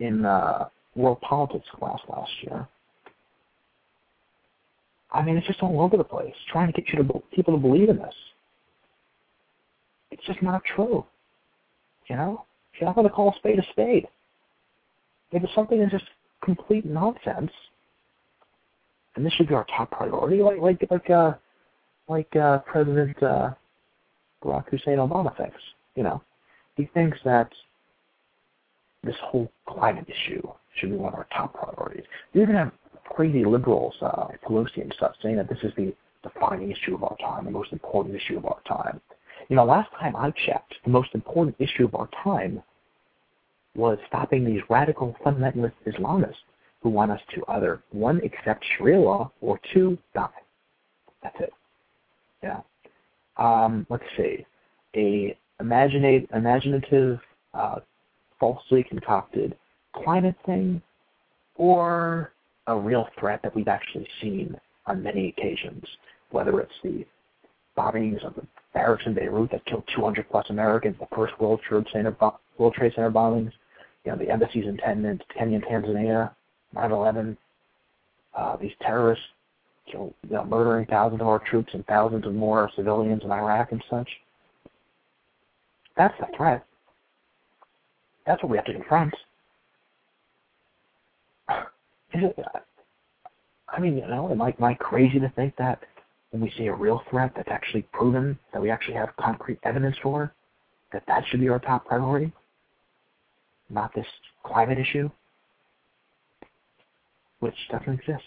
in 0.01 0.27
uh, 0.27 0.69
world 0.95 1.21
politics 1.21 1.67
class 1.79 2.01
last 2.09 2.33
year. 2.43 2.67
I 5.11 5.23
mean, 5.23 5.37
it's 5.37 5.47
just 5.47 5.63
all 5.63 5.81
over 5.81 5.97
the 5.97 6.05
place, 6.05 6.35
trying 6.51 6.73
to 6.73 6.81
get 6.81 6.93
you 6.93 7.03
to 7.03 7.23
people 7.35 7.55
to 7.55 7.61
believe 7.61 7.89
in 7.89 7.97
this. 7.99 8.15
It's 10.13 10.25
just 10.27 10.43
not 10.43 10.63
true. 10.65 11.05
You 12.09 12.17
know, 12.17 12.45
you're 12.79 12.89
not 12.89 12.95
going 12.95 13.09
to 13.09 13.13
call 13.13 13.31
a 13.31 13.37
spade 13.37 13.59
a 13.59 13.63
spade. 13.71 14.07
If 15.33 15.43
something 15.55 15.81
is 15.81 15.91
just 15.91 16.05
complete 16.45 16.85
nonsense, 16.85 17.51
and 19.17 19.25
this 19.25 19.33
should 19.35 19.49
be 19.49 19.55
our 19.55 19.67
top 19.77 19.91
priority, 19.91 20.43
like 20.43 20.59
like 20.59 20.87
like 20.91 21.11
uh 21.11 21.33
like 22.09 22.37
uh 22.37 22.59
President 22.59 23.21
uh 23.23 23.51
Barack 24.45 24.69
Hussein 24.69 24.99
Obama 24.99 25.35
thinks. 25.37 25.61
You 25.95 26.03
know, 26.03 26.23
he 26.77 26.89
thinks 26.93 27.19
that 27.25 27.51
this 29.03 29.17
whole 29.23 29.51
climate 29.67 30.07
issue 30.09 30.47
should 30.77 30.91
be 30.91 30.97
one 30.97 31.13
of 31.13 31.19
our 31.19 31.27
top 31.35 31.55
priorities. 31.55 32.05
You 32.33 32.43
even 32.43 32.55
have 32.55 32.73
crazy 33.05 33.45
liberals, 33.45 33.95
uh, 34.01 34.29
Pelosi 34.47 34.81
and 34.83 34.93
stuff, 34.97 35.13
saying 35.23 35.37
that 35.37 35.49
this 35.49 35.59
is 35.63 35.73
the 35.77 35.95
defining 36.23 36.71
issue 36.71 36.95
of 36.95 37.03
our 37.05 37.17
time, 37.19 37.45
the 37.45 37.51
most 37.51 37.73
important 37.73 38.15
issue 38.15 38.39
of 38.39 38.47
our 38.47 38.61
time. 38.67 39.01
You 39.49 39.57
know, 39.57 39.65
last 39.65 39.91
time 39.99 40.17
I 40.17 40.33
checked, 40.47 40.75
the 40.85 40.91
most 40.91 41.11
important 41.15 41.57
issue 41.59 41.85
of 41.85 41.95
our 41.95 42.09
time 42.23 42.63
was 43.75 43.99
stopping 44.09 44.45
these 44.45 44.61
radical 44.69 45.17
fundamentalist 45.25 45.73
Islamists 45.87 46.35
who 46.83 46.91
want 46.91 47.11
us 47.11 47.21
to 47.35 47.45
either 47.49 47.83
one 47.91 48.21
accept 48.25 48.65
Sharia 48.77 49.01
law 49.01 49.31
or 49.41 49.59
two 49.73 49.99
die. 50.15 50.29
That's 51.23 51.37
it. 51.41 51.53
Yeah. 52.43 52.61
Um, 53.37 53.87
let's 53.89 54.05
see. 54.17 54.45
A 54.97 55.37
imaginate, 55.61 56.29
imaginative, 56.35 57.21
uh, 57.55 57.81
falsely 58.41 58.83
concocted 58.83 59.57
climate 59.95 60.35
thing, 60.45 60.83
or 61.57 62.33
a 62.67 62.77
real 62.77 63.07
threat 63.19 63.41
that 63.43 63.55
we've 63.55 63.69
actually 63.69 64.09
seen 64.21 64.57
on 64.87 65.03
many 65.03 65.29
occasions, 65.29 65.85
whether 66.31 66.61
it's 66.61 66.73
the 66.83 67.05
bombings 67.77 68.25
of 68.25 68.35
the 68.35 68.43
barracks 68.75 69.05
in 69.07 69.15
Beirut 69.15 69.51
that 69.51 69.65
killed 69.67 69.85
200 69.95 70.29
plus 70.31 70.47
Americans, 70.51 70.97
the 70.99 71.07
first 71.15 71.39
World 71.41 71.61
Trade 71.67 71.87
Center, 71.93 72.17
World 72.59 72.75
Trade 72.75 72.93
Center 72.95 73.11
bombings, 73.11 73.53
you 74.05 74.13
know, 74.13 74.19
the 74.19 74.31
embassies 74.31 74.65
in 74.67 74.79
Kenya 74.79 75.21
and 75.57 75.65
Tanzania, 75.65 76.35
9/11, 76.75 77.37
uh, 78.35 78.57
these 78.57 78.73
terrorists, 78.81 79.25
kill, 79.91 80.15
you 80.29 80.35
know, 80.35 80.45
murdering 80.45 80.87
thousands 80.87 81.21
of 81.21 81.29
our 81.29 81.39
troops 81.39 81.75
and 81.75 81.87
thousands 81.87 82.27
of 82.27 82.35
more 82.35 82.71
civilians 82.77 83.23
in 83.25 83.31
Iraq 83.31 83.73
and 83.73 83.85
such. 83.91 84.09
That's 85.97 86.15
the 86.19 86.27
threat. 86.37 86.65
That's 88.27 88.43
what 88.43 88.51
we 88.51 88.57
have 88.57 88.67
to 88.67 88.73
confront. 88.73 89.15
I 93.75 93.81
mean, 93.81 93.97
you 93.97 94.07
know, 94.07 94.31
am 94.31 94.43
I, 94.43 94.49
am 94.57 94.65
I 94.65 94.75
crazy 94.75 95.19
to 95.19 95.31
think 95.31 95.57
that 95.57 95.83
when 96.33 96.41
we 96.41 96.53
see 96.57 96.67
a 96.67 96.75
real 96.75 97.03
threat 97.11 97.33
that's 97.37 97.51
actually 97.51 97.83
proven, 97.93 98.39
that 98.53 98.61
we 98.61 98.71
actually 98.71 98.95
have 98.95 99.11
concrete 99.21 99.59
evidence 99.65 99.97
for, 100.03 100.35
that 100.93 101.05
that 101.07 101.23
should 101.29 101.41
be 101.41 101.49
our 101.49 101.59
top 101.59 101.87
priority? 101.87 102.33
Not 103.69 103.95
this 103.95 104.07
climate 104.43 104.79
issue, 104.79 105.11
which 107.41 107.55
doesn't 107.71 107.93
exist. 107.93 108.25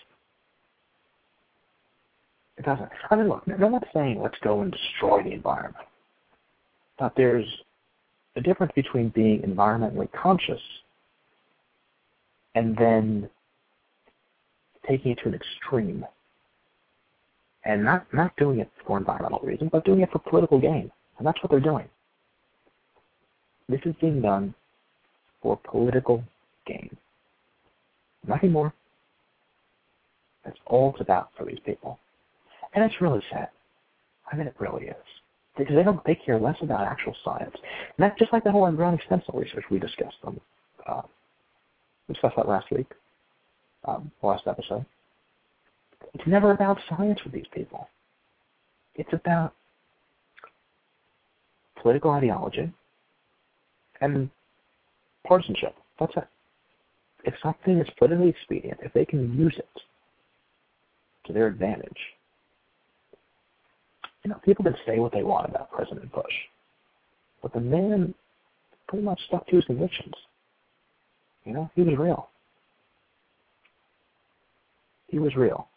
It 2.58 2.66
doesn't. 2.66 2.90
I 3.10 3.16
mean, 3.16 3.28
look, 3.28 3.44
I'm 3.48 3.72
not 3.72 3.86
saying 3.94 4.22
let's 4.22 4.38
go 4.44 4.62
and 4.62 4.72
destroy 4.72 5.24
the 5.24 5.32
environment. 5.32 5.86
But 6.98 7.14
there's 7.18 7.46
a 8.36 8.42
difference 8.42 8.72
between 8.76 9.10
being 9.10 9.42
environmentally 9.42 10.10
conscious 10.14 10.62
and 12.54 12.78
then 12.78 13.30
taking 14.88 15.12
it 15.12 15.20
to 15.24 15.30
an 15.30 15.34
extreme 15.36 16.06
and 17.66 17.84
not, 17.84 18.06
not 18.14 18.36
doing 18.38 18.60
it 18.60 18.70
for 18.86 18.98
environmental 18.98 19.40
reasons, 19.40 19.70
but 19.72 19.86
doing 19.86 20.02
it 20.02 20.12
for 20.12 20.20
political 20.20 20.60
gain. 20.60 20.92
And 21.18 21.28
that's 21.28 21.42
what 21.42 21.50
they're 21.50 21.60
doing. 21.60 21.88
This 23.68 23.82
is 23.86 23.96
being 24.00 24.22
done 24.22 24.54
for 25.42 25.60
political 25.70 26.24
gain. 26.68 26.96
Nothing 28.28 28.52
more. 28.52 28.74
That's 30.44 30.58
all 30.68 30.92
it's 30.92 31.02
about 31.02 31.30
for 31.38 31.46
these 31.46 31.60
people. 31.66 32.00
And 32.74 32.84
it's 32.84 33.02
really 33.02 33.22
sad. 33.32 33.50
I 34.32 34.36
mean, 34.36 34.48
it 34.48 34.56
really 34.60 34.86
is. 34.86 34.96
Because 35.58 35.76
they 35.76 35.84
don't, 35.84 36.04
they 36.06 36.16
care 36.16 36.40
less 36.40 36.58
about 36.62 36.86
actual 36.86 37.16
science. 37.24 37.54
And 37.54 38.04
that's 38.04 38.20
just 38.20 38.34
like 38.34 38.44
the 38.44 38.52
whole 38.52 38.68
embryonic 38.68 39.02
stem 39.06 39.22
cell 39.26 39.40
research 39.40 39.64
we 39.72 39.80
discussed 39.80 40.18
on, 40.24 40.40
uh, 40.86 41.02
we 42.08 42.14
discussed 42.14 42.36
that 42.36 42.48
last 42.48 42.70
week, 42.72 42.92
um, 43.86 44.12
last 44.22 44.44
episode. 44.46 44.86
It's 46.14 46.28
never 46.28 46.52
about 46.52 46.78
science 46.90 47.20
with 47.24 47.34
these 47.34 47.48
people. 47.54 47.90
It's 48.96 49.12
about 49.12 49.54
political 51.82 52.12
ideology 52.12 52.72
and 54.02 54.30
partisanship. 55.28 55.76
That's 56.00 56.14
it. 56.16 56.28
If 57.26 57.34
something 57.42 57.80
is 57.80 57.88
politically 57.98 58.30
expedient, 58.30 58.80
if 58.84 58.94
they 58.94 59.06
can 59.06 59.38
use 59.38 59.56
it 59.58 59.82
to 61.26 61.34
their 61.34 61.48
advantage, 61.48 61.98
you 64.24 64.32
know, 64.32 64.40
people 64.44 64.64
can 64.64 64.76
say 64.86 65.00
what 65.00 65.12
they 65.12 65.24
want 65.24 65.50
about 65.50 65.72
President 65.72 66.12
Bush, 66.12 66.34
but 67.42 67.54
the 67.54 67.60
man 67.60 68.14
pretty 68.88 69.04
much 69.04 69.20
stuck 69.28 69.46
to 69.48 69.56
his 69.56 69.66
convictions. 69.66 70.14
You 71.44 71.54
know, 71.54 71.70
he 71.76 71.84
was 71.84 71.98
real. 71.98 72.30
He 75.08 75.20
was 75.20 75.36
real. 75.36 75.68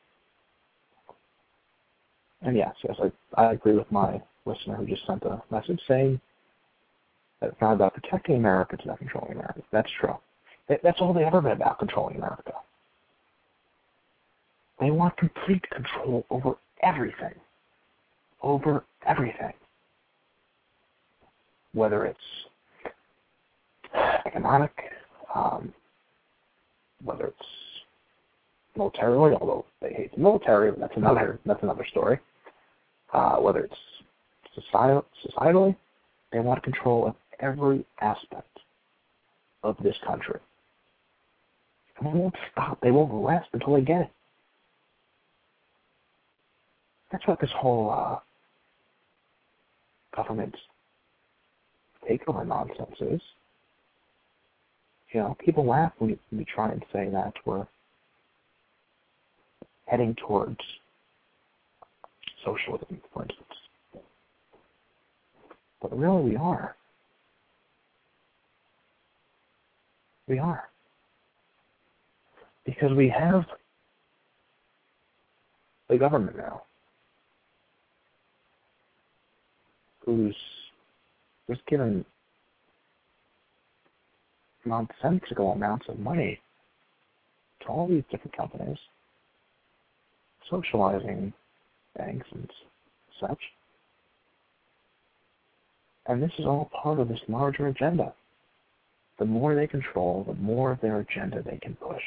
And 2.42 2.56
yes, 2.56 2.74
yes, 2.84 2.96
I, 3.36 3.42
I 3.42 3.52
agree 3.52 3.74
with 3.74 3.90
my 3.90 4.20
listener 4.44 4.76
who 4.76 4.86
just 4.86 5.06
sent 5.06 5.24
a 5.24 5.42
message 5.50 5.80
saying 5.88 6.20
that 7.40 7.50
it's 7.50 7.60
not 7.60 7.74
about 7.74 7.94
protecting 7.94 8.36
America, 8.36 8.74
it's 8.74 8.84
about 8.84 8.98
controlling 8.98 9.32
America. 9.32 9.60
That's 9.72 9.90
true. 10.00 10.16
That's 10.68 11.00
all 11.00 11.14
they 11.14 11.24
ever 11.24 11.40
been 11.40 11.52
about, 11.52 11.78
controlling 11.78 12.16
America. 12.16 12.52
They 14.80 14.90
want 14.90 15.16
complete 15.16 15.64
control 15.70 16.24
over 16.30 16.54
everything. 16.82 17.34
Over 18.42 18.84
everything. 19.06 19.52
Whether 21.72 22.06
it's 22.06 22.18
economic, 24.26 24.72
um, 25.34 25.72
whether 27.02 27.26
it's 27.26 27.46
militarily, 28.78 29.36
although 29.38 29.66
they 29.82 29.92
hate 29.92 30.14
the 30.14 30.20
military, 30.20 30.70
but 30.70 30.80
that's 30.80 30.96
another 30.96 31.38
that's 31.44 31.62
another 31.62 31.86
story. 31.90 32.18
Uh, 33.12 33.36
whether 33.36 33.60
it's 33.60 33.74
societal, 34.54 35.04
societally, 35.26 35.76
they 36.32 36.40
want 36.40 36.62
control 36.62 37.08
of 37.08 37.14
every 37.40 37.84
aspect 38.00 38.58
of 39.62 39.76
this 39.82 39.96
country. 40.06 40.40
And 41.98 42.06
they 42.06 42.18
won't 42.18 42.34
stop. 42.52 42.80
They 42.80 42.90
won't 42.90 43.10
rest 43.12 43.48
until 43.52 43.74
they 43.74 43.82
get 43.82 44.02
it. 44.02 44.10
That's 47.10 47.26
what 47.26 47.40
this 47.40 47.50
whole 47.56 47.90
uh, 47.90 48.18
government 50.14 50.54
takeover 52.08 52.46
nonsense 52.46 52.96
is. 53.00 53.20
You 55.12 55.20
know, 55.20 55.36
people 55.42 55.66
laugh 55.66 55.92
when 55.98 56.18
we 56.30 56.44
try 56.44 56.70
and 56.70 56.84
say 56.92 57.08
that 57.10 57.32
we're 57.46 57.66
heading 59.88 60.14
towards 60.26 60.58
socialism, 62.44 63.00
for 63.12 63.22
instance. 63.22 63.44
But 65.80 65.96
really, 65.96 66.30
we 66.30 66.36
are. 66.36 66.76
We 70.26 70.38
are. 70.38 70.64
Because 72.66 72.92
we 72.94 73.08
have 73.08 73.44
a 75.88 75.96
government 75.96 76.36
now 76.36 76.62
who's 80.04 80.36
just 81.48 81.64
given 81.66 82.04
nonsensical 84.66 85.52
amounts 85.52 85.86
of 85.88 85.98
money 85.98 86.38
to 87.62 87.68
all 87.68 87.88
these 87.88 88.04
different 88.10 88.36
companies, 88.36 88.76
socializing 90.50 91.32
banks 91.96 92.26
and 92.32 92.50
such. 93.20 93.40
And 96.06 96.22
this 96.22 96.32
is 96.38 96.46
all 96.46 96.70
part 96.82 97.00
of 97.00 97.08
this 97.08 97.20
larger 97.28 97.66
agenda 97.66 98.14
the 99.18 99.24
more 99.24 99.54
they 99.54 99.66
control, 99.66 100.24
the 100.26 100.34
more 100.34 100.72
of 100.72 100.80
their 100.80 101.00
agenda 101.00 101.42
they 101.42 101.58
can 101.58 101.74
push. 101.76 102.02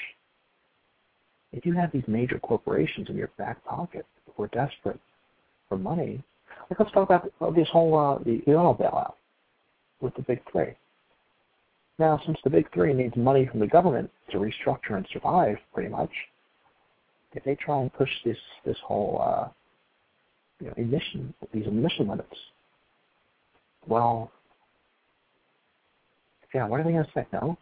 If 1.52 1.66
you 1.66 1.74
have 1.74 1.92
these 1.92 2.04
major 2.08 2.40
corporations 2.40 3.10
in 3.10 3.18
your 3.18 3.30
back 3.38 3.64
pocket 3.66 4.06
who 4.34 4.44
are 4.44 4.48
desperate 4.48 5.00
for 5.68 5.78
money, 5.78 6.24
like 6.70 6.80
let's 6.80 6.92
talk 6.94 7.10
about 7.10 7.56
this 7.56 7.68
whole 7.70 7.98
uh, 7.98 8.24
the, 8.24 8.42
the 8.46 8.56
oil 8.56 8.76
bailout 8.76 9.14
with 10.00 10.16
the 10.16 10.22
big 10.22 10.40
three. 10.52 10.74
Now, 12.00 12.20
since 12.26 12.38
the 12.44 12.50
big 12.50 12.72
three 12.74 12.94
needs 12.94 13.16
money 13.16 13.46
from 13.46 13.60
the 13.60 13.68
government 13.68 14.10
to 14.32 14.38
restructure 14.38 14.96
and 14.96 15.06
survive, 15.12 15.58
pretty 15.74 15.90
much, 15.90 16.10
if 17.34 17.44
they 17.44 17.56
try 17.56 17.80
and 17.82 17.94
push 17.94 18.10
this 18.26 18.38
this 18.66 18.78
whole 18.86 19.22
uh, 19.24 19.48
you 20.60 20.68
know, 20.68 20.74
emission 20.78 21.34
these 21.54 21.68
emission 21.68 22.08
limits, 22.08 22.36
well, 23.88 24.32
yeah, 26.54 26.68
what 26.68 26.80
are 26.80 26.84
they 26.84 26.92
going 26.92 27.06
to 27.06 27.12
say? 27.14 27.26
No. 27.34 27.58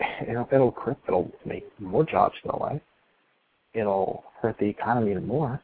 It'll, 0.28 0.48
it'll. 0.52 0.74
It'll 1.06 1.30
make 1.44 1.66
more 1.78 2.04
jobs 2.04 2.34
go 2.44 2.58
away. 2.60 2.80
It'll 3.74 4.24
hurt 4.40 4.56
the 4.58 4.66
economy 4.66 5.12
even 5.12 5.26
more. 5.26 5.60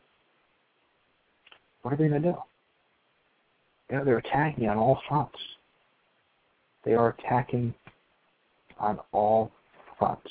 What 1.83 1.95
are 1.95 1.97
they 1.97 2.09
going 2.09 2.23
to 2.23 2.33
do? 2.33 2.37
You 3.91 3.97
know, 3.97 4.05
they're 4.05 4.19
attacking 4.19 4.69
on 4.69 4.77
all 4.77 5.01
fronts. 5.09 5.39
They 6.85 6.95
are 6.95 7.17
attacking 7.19 7.75
on 8.79 8.99
all 9.13 9.51
fronts. 9.99 10.31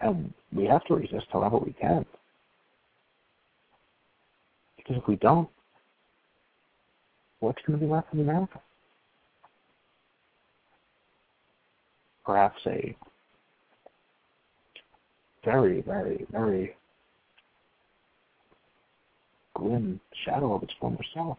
And 0.00 0.32
we 0.52 0.64
have 0.64 0.84
to 0.86 0.94
resist 0.94 1.26
however 1.30 1.58
we 1.58 1.72
can. 1.74 2.06
Because 4.76 4.96
if 4.96 5.06
we 5.06 5.16
don't, 5.16 5.48
what's 7.40 7.60
going 7.66 7.78
to 7.78 7.84
be 7.84 7.90
left 7.90 8.12
in 8.14 8.20
America? 8.20 8.60
Perhaps 12.24 12.60
a 12.66 12.96
very, 15.44 15.82
very, 15.82 16.26
very 16.30 16.74
grim 19.54 20.00
shadow 20.24 20.54
of 20.54 20.62
its 20.62 20.72
former 20.80 21.04
self. 21.12 21.38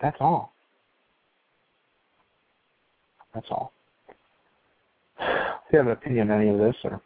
That's 0.00 0.16
all. 0.20 0.52
That's 3.34 3.46
all. 3.50 3.72
If 5.68 5.74
you 5.74 5.78
have 5.80 5.86
an 5.86 5.92
opinion 5.92 6.30
on 6.30 6.40
any 6.40 6.48
of 6.48 6.58
this 6.58 6.76
or 6.82 6.98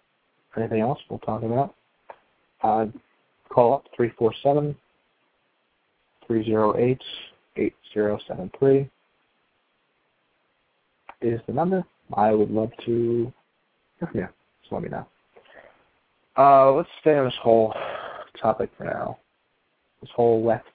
anything 0.56 0.80
else 0.82 1.00
we'll 1.10 1.18
talk 1.18 1.42
about, 1.42 1.74
uh, 2.62 2.86
call 3.48 3.74
up 3.74 3.86
347 3.96 4.76
308 6.28 7.02
8073 7.56 8.88
is 11.22 11.40
the 11.48 11.52
number. 11.52 11.84
I 12.14 12.30
would 12.30 12.52
love 12.52 12.70
to 12.86 13.32
hear 13.98 14.08
from 14.08 14.20
you. 14.20 14.28
Just 14.62 14.72
let 14.72 14.82
me 14.82 14.90
know. 14.90 15.06
Uh, 16.38 16.72
let's 16.72 16.88
stay 17.00 17.18
on 17.18 17.24
this 17.24 17.34
whole 17.42 17.74
topic 18.40 18.70
for 18.78 18.84
now. 18.84 19.18
This 20.00 20.10
whole 20.14 20.44
left 20.44 20.66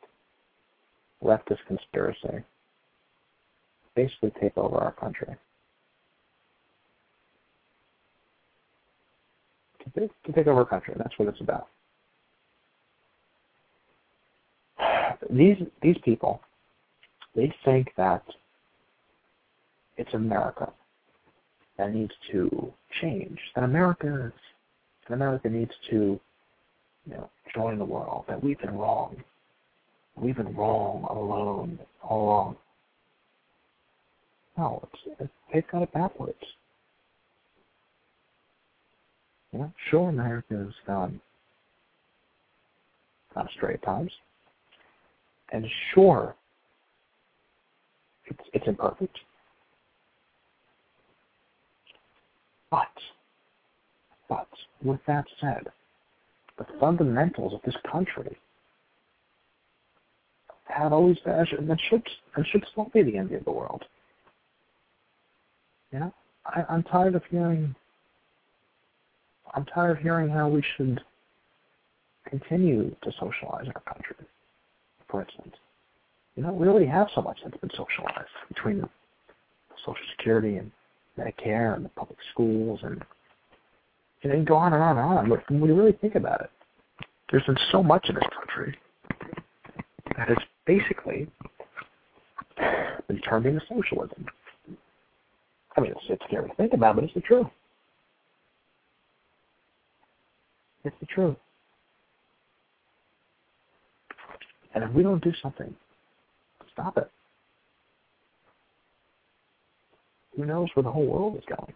leftist 1.24 1.60
conspiracy. 1.70 2.44
Basically 3.96 4.34
take 4.42 4.58
over 4.58 4.76
our 4.76 4.92
country. 4.92 5.38
To 9.96 10.10
take, 10.34 10.48
over 10.48 10.62
a 10.62 10.66
country, 10.66 10.94
that's 10.98 11.18
what 11.18 11.28
it's 11.28 11.42
about. 11.42 11.68
These 15.30 15.58
these 15.82 15.98
people, 16.04 16.42
they 17.36 17.54
think 17.66 17.90
that 17.98 18.24
it's 19.98 20.14
America 20.14 20.72
that 21.78 21.94
needs 21.94 22.14
to 22.32 22.74
change. 23.02 23.40
That 23.56 23.64
America 23.64 24.32
that 25.08 25.14
America 25.14 25.50
needs 25.50 25.72
to, 25.90 26.20
you 27.06 27.14
know, 27.14 27.30
join 27.54 27.78
the 27.78 27.86
world. 27.86 28.26
That 28.28 28.44
we've 28.44 28.60
been 28.60 28.76
wrong. 28.76 29.18
We've 30.16 30.36
been 30.36 30.56
wrong 30.56 31.06
alone, 31.10 31.80
all 32.02 32.24
along. 32.26 32.56
No, 34.58 34.88
it's, 34.92 35.18
it's, 35.20 35.32
they've 35.54 35.68
got 35.72 35.84
it 35.84 35.94
backwards. 35.94 36.44
You 39.54 39.60
know, 39.60 39.74
sure, 39.90 40.10
America's 40.10 40.74
gone 40.86 41.22
astray 43.36 43.76
at 43.76 43.84
times, 43.84 44.12
and 45.52 45.66
sure, 45.94 46.36
it's 48.26 48.40
it's 48.54 48.68
imperfect. 48.68 49.16
But, 52.72 52.88
but, 54.28 54.48
with 54.84 55.00
that 55.08 55.26
said, 55.40 55.68
the 56.58 56.66
fundamentals 56.80 57.54
of 57.54 57.62
this 57.64 57.76
country 57.90 58.36
have 60.66 60.92
always 60.92 61.18
been, 61.20 61.34
and 61.34 61.82
should, 61.90 62.04
and 62.36 62.46
should 62.48 62.66
still 62.72 62.90
be 62.94 63.04
the 63.04 63.18
envy 63.18 63.36
of 63.36 63.46
the 63.46 63.52
world. 63.52 63.84
You 65.92 66.00
know, 66.00 66.14
I, 66.46 66.64
I'm 66.70 66.84
tired 66.84 67.16
of 67.16 67.24
hearing, 67.30 67.74
I'm 69.54 69.66
tired 69.66 69.98
of 69.98 70.04
hearing 70.04 70.30
how 70.30 70.48
we 70.48 70.64
should 70.76 71.02
continue 72.30 72.96
to 73.04 73.12
socialize 73.20 73.68
our 73.74 73.82
country, 73.94 74.16
for 75.10 75.22
instance. 75.22 75.56
You 76.36 76.44
know, 76.44 76.52
we 76.54 76.68
already 76.68 76.86
have 76.86 77.08
so 77.16 77.22
much 77.22 77.40
that's 77.44 77.58
been 77.58 77.72
socialized 77.72 78.30
between 78.50 78.88
Social 79.86 80.04
Security 80.18 80.58
and 80.58 80.72
Medicare 81.18 81.76
and 81.76 81.84
the 81.84 81.90
public 81.90 82.20
schools 82.32 82.80
and 82.84 83.04
you 84.22 84.32
know, 84.32 84.36
you 84.36 84.46
go 84.46 84.56
on 84.56 84.74
and 84.74 84.82
on 84.82 84.98
and 84.98 85.08
on. 85.08 85.30
But 85.30 85.50
when 85.50 85.70
you 85.70 85.76
really 85.76 85.94
think 85.94 86.16
about 86.16 86.42
it, 86.42 86.50
there's 87.32 87.46
been 87.46 87.58
so 87.72 87.84
much 87.84 88.08
in 88.10 88.16
this 88.16 88.24
country 88.36 88.78
that 90.18 90.28
has 90.28 90.38
basically 90.66 91.28
been 93.08 93.22
turned 93.22 93.46
into 93.46 93.62
socialism. 93.70 94.26
I 95.76 95.82
mean, 95.82 95.92
it's, 95.92 96.02
it's 96.10 96.24
scary 96.28 96.50
to 96.50 96.56
think 96.56 96.74
about, 96.74 96.96
but 96.96 97.04
it's 97.04 97.14
the 97.14 97.22
truth. 97.22 97.48
It's 100.88 100.96
the 101.00 101.06
truth. 101.06 101.36
And 104.74 104.84
if 104.84 104.92
we 104.92 105.04
don't 105.04 105.24
do 105.24 105.34
something, 105.42 105.74
stop 106.74 106.98
it. 106.98 107.10
who 110.38 110.46
knows 110.46 110.70
where 110.76 110.84
the 110.84 110.92
whole 110.92 111.06
world 111.06 111.36
is 111.36 111.44
going? 111.50 111.74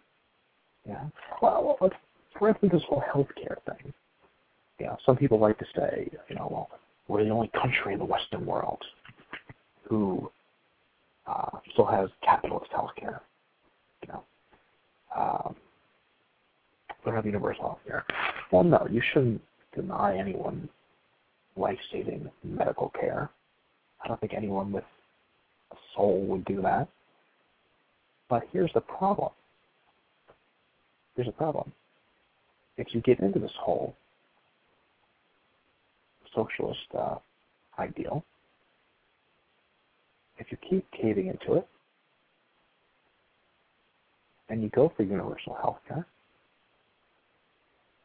Yeah. 0.88 1.04
Well, 1.42 1.78
let's, 1.82 1.96
for 2.38 2.50
instance, 2.50 2.72
this 2.72 2.84
whole 2.88 3.04
healthcare 3.14 3.58
thing. 3.66 3.92
Yeah, 4.80 4.96
some 5.06 5.18
people 5.18 5.40
like 5.40 5.58
to 5.60 5.66
say, 5.76 6.10
you 6.30 6.36
know, 6.36 6.48
well, 6.52 6.70
we're 7.08 7.24
the 7.24 7.30
only 7.32 7.50
country 7.50 7.94
in 7.94 8.00
the 8.00 8.06
Western 8.06 8.46
world 8.46 8.82
who 9.84 10.32
uh, 11.28 11.58
still 11.74 11.86
has 11.86 12.10
capitalist 12.24 12.72
healthcare. 12.72 13.20
You 14.04 14.14
know, 14.14 14.24
um, 15.16 15.56
we 17.06 17.12
have 17.12 17.26
universal 17.26 17.80
healthcare. 17.88 18.04
Well, 18.52 18.64
no, 18.64 18.88
you 18.90 19.02
shouldn't 19.14 19.42
deny 19.76 20.18
anyone 20.18 20.70
life-saving 21.56 22.30
medical 22.44 22.90
care. 23.00 23.30
I 24.04 24.08
don't 24.08 24.20
think 24.20 24.34
anyone 24.34 24.72
with 24.72 24.84
a 25.72 25.76
soul 25.96 26.26
would 26.28 26.46
do 26.46 26.62
that. 26.62 26.88
But 28.30 28.44
here's 28.52 28.72
the 28.74 28.82
problem. 28.82 29.32
Here's 31.16 31.28
the 31.28 31.34
problem. 31.34 31.72
If 32.78 32.88
you 32.94 33.02
get 33.02 33.20
into 33.20 33.40
this 33.40 33.52
whole 33.60 33.96
socialist 36.34 36.80
uh, 36.98 37.16
ideal, 37.78 38.24
if 40.38 40.48
you 40.52 40.58
keep 40.70 40.86
caving 40.92 41.28
into 41.28 41.60
it, 41.60 41.68
and 44.50 44.62
you 44.62 44.70
go 44.70 44.92
for 44.96 45.04
universal 45.04 45.56
health 45.62 45.80
care, 45.88 46.06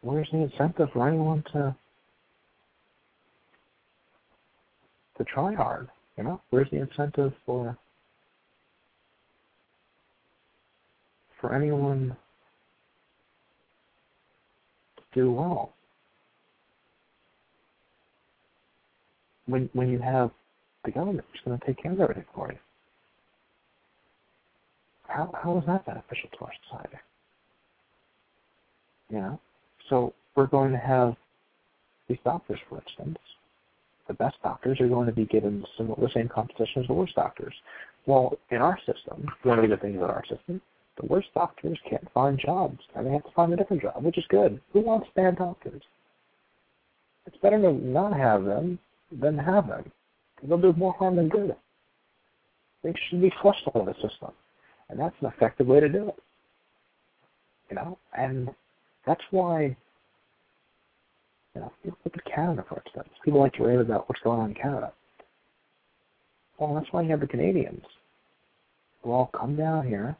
where's 0.07 0.29
the 0.31 0.39
incentive 0.39 0.89
for 0.93 1.09
anyone 1.09 1.43
to 1.53 1.75
to 5.19 5.25
try 5.25 5.53
hard? 5.55 5.89
You 6.17 6.25
know, 6.25 6.41
where's 6.51 6.71
the 6.71 6.79
incentive 6.79 7.33
for 7.45 7.77
for 11.41 11.55
anyone 11.55 12.17
to 14.97 15.21
do 15.21 15.33
well. 15.33 15.73
When 19.47 19.69
when 19.73 19.89
you 19.89 19.99
have 19.99 20.31
the 20.85 20.93
government 20.93 21.27
just 21.33 21.45
going 21.45 21.59
to 21.59 21.67
take 21.67 21.83
care 21.83 21.93
of 21.93 22.01
everything 22.01 22.25
for 22.35 22.51
you. 22.51 22.59
How 25.09 25.31
how 25.43 25.59
is 25.59 25.65
that 25.67 25.85
beneficial 25.85 26.31
to 26.39 26.45
our 26.45 26.53
society? 26.69 26.97
You 29.11 29.19
know? 29.19 29.41
So 29.89 30.15
we're 30.35 30.47
going 30.47 30.73
to 30.73 30.79
have 30.79 31.17
these 32.09 32.19
doctors, 32.25 32.61
for 32.69 32.81
instance. 32.81 33.19
The 34.09 34.15
best 34.15 34.37
doctors 34.43 34.81
are 34.81 34.89
going 34.89 35.07
to 35.07 35.13
be 35.13 35.27
given 35.27 35.65
the 35.79 36.11
same 36.15 36.29
competition 36.29 36.83
as 36.83 36.89
the 36.89 36.95
worst 36.95 37.17
doctors. 37.17 37.55
Well, 38.07 38.39
in 38.51 38.59
our 38.59 38.79
system, 38.87 39.27
one 39.43 39.59
of 39.59 39.69
the 39.69 39.77
things 39.77 39.97
about 39.97 40.11
our 40.11 40.25
system 40.27 40.61
the 41.01 41.07
worst 41.07 41.29
doctors 41.35 41.79
can't 41.89 42.11
find 42.13 42.39
jobs, 42.39 42.79
and 42.95 43.07
they 43.07 43.13
have 43.13 43.25
to 43.25 43.31
find 43.33 43.53
a 43.53 43.57
different 43.57 43.83
job, 43.83 44.03
which 44.03 44.19
is 44.19 44.25
good. 44.29 44.61
Who 44.73 44.81
wants 44.81 45.09
bad 45.15 45.37
doctors? 45.37 45.83
It's 47.27 47.37
better 47.39 47.61
to 47.61 47.73
not 47.73 48.17
have 48.17 48.45
them 48.45 48.79
than 49.13 49.37
have 49.37 49.69
them. 49.69 49.91
They'll 50.43 50.59
do 50.59 50.73
more 50.73 50.95
harm 50.95 51.17
than 51.17 51.29
good. 51.29 51.55
They 52.83 52.95
should 53.09 53.21
be 53.21 53.33
flushed 53.43 53.69
out 53.69 53.77
of 53.81 53.87
the 53.87 53.95
system, 53.95 54.33
and 54.89 54.99
that's 54.99 55.15
an 55.21 55.27
effective 55.27 55.67
way 55.67 55.81
to 55.81 55.89
do 55.89 56.09
it. 56.09 56.23
You 57.71 57.77
know, 57.77 57.99
and 58.17 58.51
that's 59.07 59.23
why. 59.31 59.77
You 61.55 61.63
know, 61.63 61.73
look 61.85 62.15
at 62.15 62.25
Canada, 62.27 62.65
for 62.69 62.83
instance. 62.85 63.09
People 63.25 63.41
like 63.41 63.55
to 63.55 63.65
rave 63.65 63.81
about 63.81 64.09
what's 64.09 64.21
going 64.21 64.41
on 64.41 64.51
in 64.51 64.55
Canada. 64.55 64.93
Well, 66.59 66.75
that's 66.75 66.87
why 66.91 67.03
you 67.03 67.11
have 67.11 67.21
the 67.21 67.27
Canadians 67.27 67.83
who 69.03 69.13
all 69.13 69.31
come 69.39 69.57
down 69.57 69.87
here 69.87 70.17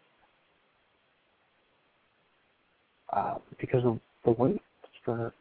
uh, 3.13 3.37
because 3.61 3.85
of 3.85 3.99
the 4.25 4.31
waits 4.31 4.61
for 5.05 5.33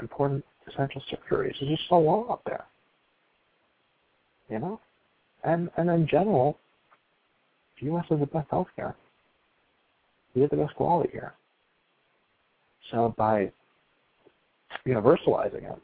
important 0.00 0.44
essential 0.68 1.02
surgeries 1.10 1.60
is 1.62 1.68
just 1.68 1.88
so 1.88 1.98
long 1.98 2.26
up 2.30 2.42
there. 2.46 2.64
You 4.50 4.58
know? 4.58 4.80
And 5.44 5.70
and 5.76 5.88
in 5.88 6.06
general, 6.08 6.58
the 7.80 7.92
US 7.92 8.06
has 8.08 8.20
the 8.20 8.26
best 8.26 8.50
healthcare. 8.50 8.94
We 10.34 10.42
have 10.42 10.50
the 10.50 10.56
best 10.56 10.74
quality 10.74 11.10
here. 11.12 11.34
So 12.90 13.14
by 13.16 13.50
universalizing 14.86 15.70
it, 15.70 15.78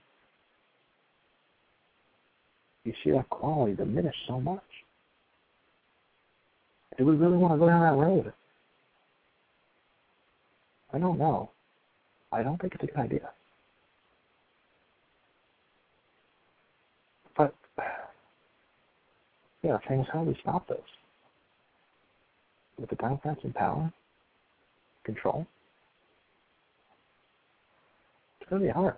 you 2.85 2.93
see 3.03 3.11
that 3.13 3.29
quality 3.31 3.75
diminish 3.75 4.15
so 4.27 4.41
much. 4.41 4.63
Do 6.99 7.07
we 7.07 7.17
really 7.17 7.37
want 7.37 7.55
to 7.55 7.59
go 7.59 7.67
down 7.67 7.81
that 7.81 8.01
road? 8.01 8.33
I 10.93 10.99
don't 10.99 11.19
know. 11.19 11.51
I 12.31 12.43
don't 12.43 12.61
think 12.61 12.75
it's 12.75 12.85
a 12.85 12.87
good 12.87 12.97
idea. 12.97 13.31
But, 17.37 17.55
yeah, 19.63 19.79
things 19.89 20.07
how 20.13 20.23
do 20.23 20.31
we 20.31 20.39
stop 20.41 20.69
this? 20.69 20.79
With 22.79 22.91
the 22.91 22.97
Democrats 22.97 23.41
in 23.45 23.53
power, 23.53 23.93
control, 25.05 25.47
it's 28.45 28.51
going 28.51 28.61
to 28.61 28.69
be 28.69 28.73
hard. 28.73 28.97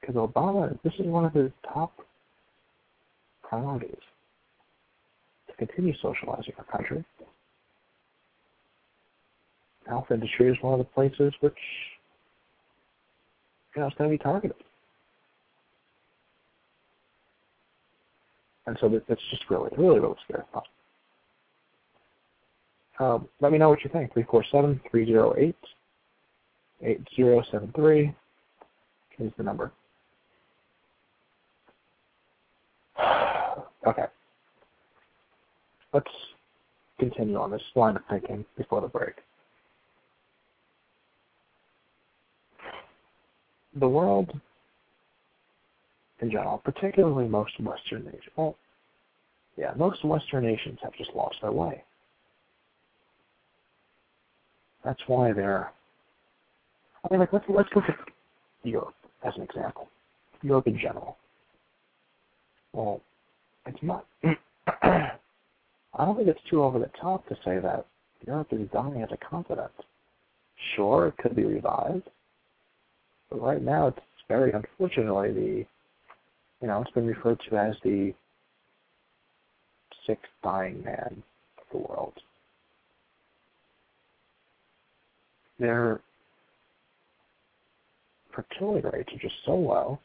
Because 0.00 0.16
Obama, 0.16 0.76
this 0.82 0.92
is 0.98 1.06
one 1.06 1.24
of 1.24 1.32
his 1.32 1.50
top 1.72 1.92
priorities 3.42 3.94
to 5.48 5.66
continue 5.66 5.94
socializing 6.02 6.52
our 6.58 6.64
country. 6.64 7.04
Health 9.86 10.06
industry 10.10 10.50
is 10.50 10.56
one 10.62 10.72
of 10.74 10.78
the 10.78 10.84
places 10.84 11.32
which 11.40 11.54
you 13.74 13.82
know, 13.82 13.86
it's 13.86 13.96
going 13.96 14.10
to 14.10 14.14
be 14.14 14.22
targeted. 14.22 14.56
And 18.66 18.76
so 18.80 18.88
that's 18.88 19.20
just 19.30 19.44
really, 19.48 19.70
really, 19.78 20.00
really 20.00 20.16
scary. 20.24 20.42
Um, 22.98 23.28
let 23.40 23.52
me 23.52 23.58
know 23.58 23.68
what 23.68 23.84
you 23.84 23.90
think. 23.92 24.12
347 24.12 24.80
308 24.90 25.54
8073 26.82 28.14
is 29.18 29.32
the 29.36 29.42
number. 29.42 29.72
Okay. 33.86 34.06
Let's 35.92 36.10
continue 36.98 37.36
on 37.36 37.52
this 37.52 37.62
line 37.76 37.94
of 37.94 38.02
thinking 38.10 38.44
before 38.58 38.80
the 38.80 38.88
break. 38.88 39.14
The 43.76 43.86
world 43.86 44.32
in 46.20 46.30
general, 46.30 46.58
particularly 46.58 47.28
most 47.28 47.52
Western 47.60 48.04
nations, 48.04 48.22
well, 48.36 48.56
yeah, 49.56 49.72
most 49.76 50.04
Western 50.04 50.44
nations 50.44 50.78
have 50.82 50.92
just 50.94 51.10
lost 51.14 51.36
their 51.42 51.52
way. 51.52 51.82
That's 54.84 55.00
why 55.06 55.32
they're. 55.32 55.72
I 57.06 57.12
mean, 57.12 57.20
like 57.20 57.32
let's 57.32 57.44
let's 57.48 57.68
look 57.74 57.84
at 57.88 57.96
Europe 58.64 58.94
as 59.24 59.32
an 59.36 59.42
example. 59.42 59.88
Europe 60.42 60.66
in 60.66 60.78
general. 60.78 61.16
Well, 62.72 63.00
it's 63.66 63.78
not. 63.82 64.06
I 64.82 66.04
don't 66.04 66.16
think 66.16 66.28
it's 66.28 66.40
too 66.50 66.62
over 66.62 66.78
the 66.78 66.90
top 67.00 67.26
to 67.28 67.34
say 67.44 67.58
that 67.58 67.86
Europe 68.26 68.48
is 68.50 68.68
dying 68.72 69.02
as 69.02 69.08
a 69.12 69.16
continent. 69.16 69.70
Sure, 70.74 71.08
it 71.08 71.16
could 71.18 71.36
be 71.36 71.44
revived, 71.44 72.08
but 73.30 73.40
right 73.40 73.62
now 73.62 73.88
it's 73.88 73.98
very 74.28 74.52
unfortunately 74.52 75.32
the, 75.32 75.66
you 76.60 76.68
know, 76.68 76.82
it's 76.82 76.90
been 76.90 77.06
referred 77.06 77.38
to 77.48 77.56
as 77.56 77.74
the 77.84 78.12
sixth 80.06 80.24
dying 80.42 80.82
man 80.82 81.22
of 81.58 81.64
the 81.72 81.78
world. 81.78 82.14
Their 85.58 86.00
fertility 88.36 88.86
rates 88.92 89.12
are 89.12 89.18
just 89.18 89.34
so 89.44 89.54
low 89.54 89.98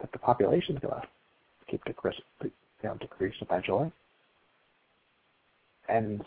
that 0.00 0.12
the 0.12 0.18
population 0.18 0.76
is 0.76 0.80
going 0.80 0.94
to 0.94 1.02
keep 1.68 1.84
decrease, 1.84 2.14
you 2.42 2.50
know, 2.84 2.96
decrease 3.00 3.34
eventually. 3.40 3.90
And 5.88 6.24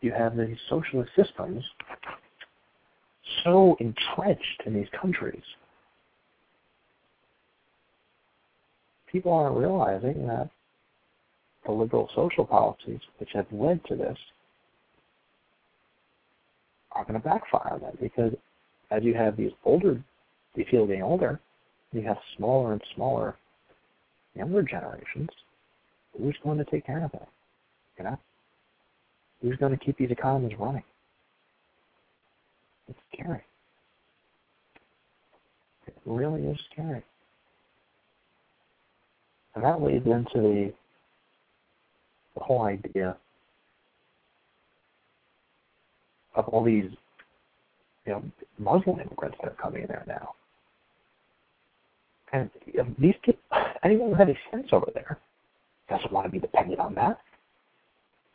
you 0.00 0.12
have 0.12 0.36
these 0.36 0.56
socialist 0.68 1.10
systems 1.16 1.64
so 3.44 3.76
entrenched 3.80 4.62
in 4.66 4.74
these 4.74 4.88
countries. 5.00 5.42
People 9.10 9.32
aren't 9.32 9.56
realizing 9.56 10.26
that 10.26 10.50
the 11.66 11.72
liberal 11.72 12.08
social 12.14 12.44
policies 12.44 13.00
which 13.18 13.30
have 13.34 13.46
led 13.52 13.84
to 13.86 13.96
this 13.96 14.16
are 16.92 17.04
going 17.04 17.20
to 17.20 17.28
backfire 17.28 17.74
on 17.74 17.80
them 17.80 17.98
because 18.00 18.32
as 18.90 19.02
you 19.04 19.14
have 19.14 19.36
these 19.36 19.52
older, 19.64 20.02
you 20.54 20.64
feel 20.70 20.86
getting 20.86 21.02
older, 21.02 21.40
you 21.92 22.02
have 22.02 22.18
smaller 22.36 22.72
and 22.72 22.82
smaller 22.94 23.36
younger 24.34 24.62
generations, 24.62 25.28
who's 26.16 26.36
going 26.42 26.58
to 26.58 26.64
take 26.64 26.86
care 26.86 27.04
of 27.04 27.12
that? 27.12 27.28
You 27.98 28.04
know? 28.04 28.18
Who's 29.42 29.56
going 29.56 29.76
to 29.76 29.84
keep 29.84 29.96
these 29.96 30.10
economies 30.10 30.56
running? 30.58 30.82
It's 32.88 32.98
scary. 33.12 33.42
It 35.86 35.94
really 36.04 36.42
is 36.42 36.58
scary. 36.72 37.02
And 39.54 39.64
that 39.64 39.82
leads 39.82 40.06
into 40.06 40.34
the, 40.34 40.72
the 42.34 42.40
whole 42.40 42.62
idea 42.62 43.16
of 46.34 46.48
all 46.48 46.64
these 46.64 46.90
you 48.06 48.12
know, 48.12 48.22
Muslim 48.58 49.00
immigrants 49.00 49.36
that 49.42 49.52
are 49.52 49.56
coming 49.56 49.82
in 49.82 49.88
there 49.88 50.04
now. 50.06 50.34
And 52.32 52.50
you 52.66 52.78
know, 52.78 52.86
these 52.98 53.14
people, 53.22 53.40
anyone 53.82 54.10
who 54.10 54.14
has 54.14 54.28
any 54.28 54.38
sense 54.50 54.68
over 54.72 54.90
there 54.94 55.18
doesn't 55.88 56.12
want 56.12 56.26
to 56.26 56.30
be 56.30 56.38
dependent 56.38 56.80
on 56.80 56.94
that. 56.94 57.18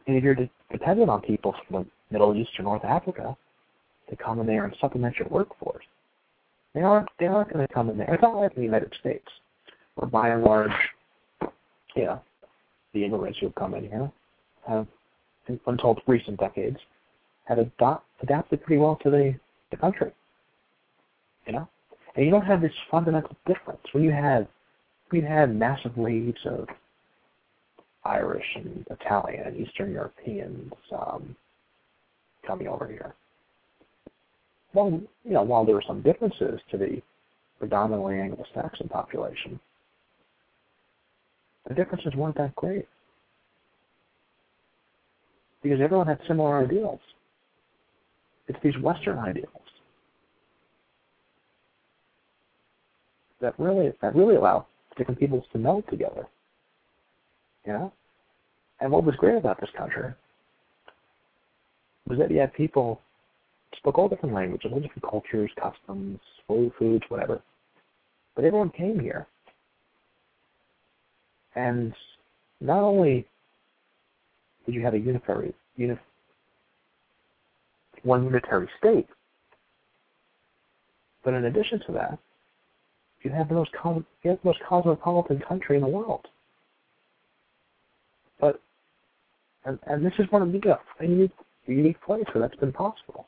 And 0.07 0.17
if 0.17 0.23
you're 0.23 0.37
dependent 0.71 1.09
on 1.09 1.21
people 1.21 1.55
from 1.67 1.83
the 1.83 1.89
Middle 2.11 2.35
East 2.35 2.51
or 2.59 2.63
North 2.63 2.83
Africa 2.83 3.35
to 4.09 4.15
come 4.15 4.39
in 4.39 4.45
there 4.45 4.65
and 4.65 4.75
supplement 4.79 5.17
your 5.17 5.27
workforce, 5.29 5.85
they 6.73 6.81
aren't 6.81 7.07
they 7.19 7.27
aren't 7.27 7.51
going 7.51 7.65
to 7.65 7.73
come 7.73 7.89
in 7.89 7.97
there. 7.97 8.13
It's 8.13 8.21
not 8.21 8.35
like 8.35 8.53
the 8.53 8.61
United 8.61 8.93
States, 8.99 9.25
where 9.95 10.07
by 10.07 10.29
and 10.29 10.43
large, 10.43 10.71
know, 12.03 12.21
the 12.93 13.05
immigrants 13.05 13.39
who 13.39 13.47
have 13.47 13.55
come 13.55 13.73
in 13.73 13.83
here 13.83 14.11
have, 14.67 14.87
until 15.67 15.97
recent 16.07 16.39
decades, 16.39 16.77
adopt, 17.59 18.05
adapted 18.21 18.63
pretty 18.63 18.79
well 18.79 18.97
to 19.03 19.09
the, 19.09 19.35
the 19.71 19.77
country. 19.77 20.11
You 21.45 21.53
know, 21.53 21.67
and 22.15 22.25
you 22.25 22.31
don't 22.31 22.45
have 22.45 22.61
this 22.61 22.71
fundamental 22.89 23.35
difference 23.45 23.81
when 23.91 24.03
you 24.03 24.11
have 24.11 24.47
when 25.09 25.21
you 25.21 25.27
have 25.27 25.49
massive 25.49 25.95
waves 25.95 26.39
of 26.45 26.67
Irish 28.03 28.45
and 28.55 28.85
Italian 28.89 29.47
and 29.47 29.57
Eastern 29.57 29.91
Europeans 29.91 30.73
um, 30.91 31.35
coming 32.45 32.67
over 32.67 32.87
here. 32.87 33.13
Well, 34.73 34.99
you 35.23 35.33
know, 35.33 35.43
while 35.43 35.65
there 35.65 35.75
were 35.75 35.83
some 35.87 36.01
differences 36.01 36.59
to 36.71 36.77
the 36.77 37.01
predominantly 37.59 38.19
Anglo-Saxon 38.19 38.89
population, 38.89 39.59
the 41.67 41.73
differences 41.73 42.13
weren't 42.15 42.37
that 42.37 42.55
great 42.55 42.87
because 45.63 45.79
everyone 45.81 46.07
had 46.07 46.19
similar 46.27 46.63
ideals. 46.63 46.99
It's 48.47 48.59
these 48.63 48.77
Western 48.81 49.17
ideals 49.17 49.49
that 53.41 53.53
really 53.59 53.91
that 54.01 54.15
really 54.15 54.35
allow 54.35 54.65
different 54.97 55.19
peoples 55.19 55.45
to 55.51 55.57
meld 55.57 55.83
together. 55.89 56.27
You 57.65 57.73
know? 57.73 57.93
And 58.79 58.91
what 58.91 59.03
was 59.03 59.15
great 59.15 59.37
about 59.37 59.59
this 59.59 59.69
country 59.77 60.13
was 62.07 62.19
that 62.19 62.29
you 62.29 62.39
had 62.39 62.53
people 62.53 63.01
spoke 63.77 63.97
all 63.97 64.09
different 64.09 64.35
languages, 64.35 64.71
all 64.71 64.79
different 64.79 65.03
cultures, 65.09 65.51
customs, 65.59 66.19
food, 66.47 66.71
foods, 66.77 67.03
whatever. 67.09 67.41
But 68.35 68.45
everyone 68.45 68.69
came 68.69 68.99
here. 68.99 69.27
And 71.55 71.93
not 72.61 72.83
only 72.83 73.25
did 74.65 74.75
you 74.75 74.81
have 74.81 74.93
a 74.93 74.99
unitary, 74.99 75.53
unif, 75.79 75.99
one 78.05 78.23
unitary 78.23 78.69
state, 78.77 79.07
but 81.23 81.33
in 81.33 81.45
addition 81.45 81.81
to 81.87 81.91
that, 81.93 82.19
you 83.23 83.31
have 83.31 83.49
the 83.49 83.55
most 83.55 83.71
you 83.83 84.29
have 84.29 84.39
the 84.43 84.47
most 84.47 84.59
cosmopolitan 84.67 85.39
country 85.39 85.75
in 85.75 85.81
the 85.81 85.87
world. 85.87 86.27
But 88.39 88.61
and 89.65 89.79
and 89.87 90.05
this 90.05 90.13
is 90.19 90.31
one 90.31 90.43
of 90.43 90.51
the 90.51 90.61
unique 91.01 91.31
a 91.67 91.71
unique 91.71 91.97
where 92.05 92.23
that's 92.35 92.55
been 92.55 92.71
possible. 92.71 93.27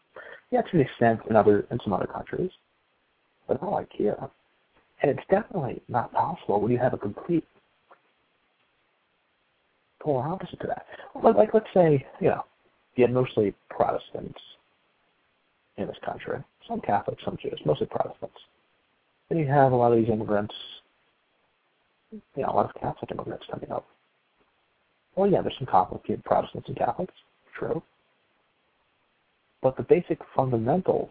Yeah, 0.52 0.62
to 0.62 0.78
an 0.78 0.82
extent 0.82 1.22
in 1.30 1.36
other 1.36 1.66
in 1.72 1.80
some 1.84 1.94
other 1.94 2.06
countries, 2.08 2.52
but 3.48 3.62
not 3.62 3.72
like 3.72 3.90
here. 3.92 4.16
And 5.02 5.12
it's 5.12 5.28
definitely 5.30 5.82
not 5.88 6.14
possible 6.14 6.62
when 6.62 6.72
you 6.72 6.78
have 6.78 6.94
a 6.94 6.98
complete 6.98 7.46
polar 10.00 10.28
opposite 10.28 10.60
to 10.62 10.68
that. 10.68 10.86
Like, 11.22 11.36
like 11.36 11.54
let's 11.54 11.68
say, 11.74 12.06
you 12.20 12.30
know, 12.30 12.44
you 12.96 13.04
had 13.04 13.14
mostly 13.14 13.54
Protestants 13.70 14.40
in 15.78 15.88
this 15.88 15.98
country. 16.06 16.44
Some 16.68 16.82
Catholics, 16.82 17.24
some 17.24 17.38
Jews, 17.42 17.60
mostly 17.66 17.88
Protestants. 17.88 18.40
Then 19.30 19.38
you 19.38 19.48
have 19.48 19.72
a 19.72 19.76
lot 19.76 19.92
of 19.92 20.00
these 20.00 20.10
immigrants, 20.10 20.54
you 22.12 22.22
know, 22.38 22.50
a 22.50 22.56
lot 22.56 22.70
of 22.70 22.82
Catholic 22.82 23.12
immigrants 23.12 23.46
coming 23.52 23.72
up. 23.72 23.86
Well, 25.16 25.30
yeah, 25.30 25.42
there's 25.42 25.58
some 25.58 25.68
complicated 25.68 26.24
Protestants 26.24 26.68
and 26.68 26.78
Catholics, 26.78 27.14
true. 27.58 27.82
But 29.62 29.76
the 29.76 29.84
basic 29.84 30.20
fundamentals 30.36 31.10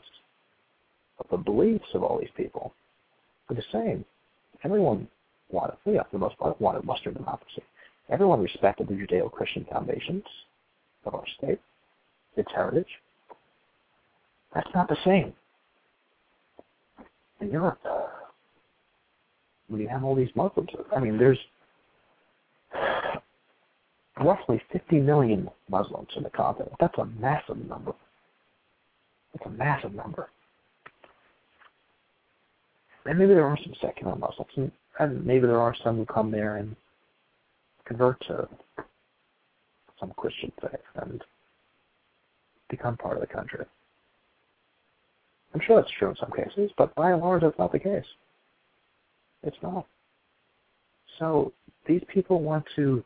of 1.19 1.27
the 1.31 1.37
beliefs 1.37 1.89
of 1.95 2.03
all 2.03 2.19
these 2.19 2.29
people 2.37 2.73
are 3.49 3.57
the 3.57 3.63
same. 3.73 4.05
Everyone 4.63 5.09
wanted, 5.51 5.77
yeah, 5.85 6.03
for 6.05 6.13
the 6.13 6.19
most 6.19 6.39
part, 6.39 6.61
wanted 6.61 6.87
Western 6.87 7.15
democracy. 7.15 7.63
Everyone 8.09 8.41
respected 8.41 8.89
the 8.89 8.95
Judeo-Christian 8.95 9.67
foundations 9.71 10.25
of 11.05 11.15
our 11.15 11.25
state, 11.39 11.61
its 12.37 12.51
heritage. 12.55 12.87
That's 14.57 14.75
not 14.75 14.88
the 14.88 14.97
same 15.05 15.35
in 17.42 17.51
Europe. 17.51 17.79
Uh, 17.85 18.07
when 19.69 19.83
you 19.83 19.88
have 19.88 20.03
all 20.03 20.14
these 20.14 20.31
Muslims, 20.35 20.71
I 20.97 20.99
mean, 20.99 21.19
there's 21.19 21.38
roughly 24.19 24.62
50 24.73 25.01
million 25.01 25.51
Muslims 25.69 26.09
in 26.16 26.23
the 26.23 26.31
continent. 26.31 26.73
That's 26.81 26.97
a 26.97 27.05
massive 27.05 27.59
number. 27.69 27.92
That's 29.35 29.45
a 29.45 29.59
massive 29.59 29.92
number. 29.92 30.31
And 33.05 33.19
maybe 33.19 33.35
there 33.35 33.47
are 33.47 33.59
some 33.62 33.75
secular 33.83 34.16
Muslims, 34.16 34.51
and, 34.57 34.73
and 34.99 35.27
maybe 35.27 35.47
there 35.47 35.61
are 35.61 35.77
some 35.85 35.97
who 35.97 36.07
come 36.07 36.31
there 36.31 36.57
and 36.57 36.75
convert 37.85 38.19
to 38.29 38.49
some 40.01 40.14
Christian 40.16 40.51
faith 40.62 40.81
and 40.95 41.23
become 42.71 42.97
part 42.97 43.16
of 43.16 43.21
the 43.21 43.27
country. 43.27 43.66
I'm 45.55 45.61
sure 45.67 45.81
that's 45.81 45.93
true 45.99 46.11
in 46.11 46.17
some 46.17 46.33
cases, 46.33 46.71
but 46.77 46.95
by 46.95 47.13
and 47.13 47.21
large, 47.21 47.43
that's 47.43 47.59
not 47.59 47.73
the 47.73 47.79
case. 47.79 48.05
It's 49.43 49.57
not. 49.63 49.87
So 51.19 51.53
these 51.87 52.03
people 52.13 52.43
want 52.43 52.65
to 52.77 53.03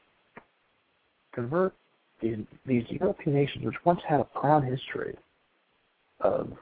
convert 1.33 1.75
these, 2.21 2.39
these 2.67 2.85
European 2.89 3.35
nations, 3.35 3.65
which 3.65 3.85
once 3.85 4.01
had 4.09 4.21
a 4.21 4.25
proud 4.25 4.65
history 4.65 5.17
of 6.21 6.53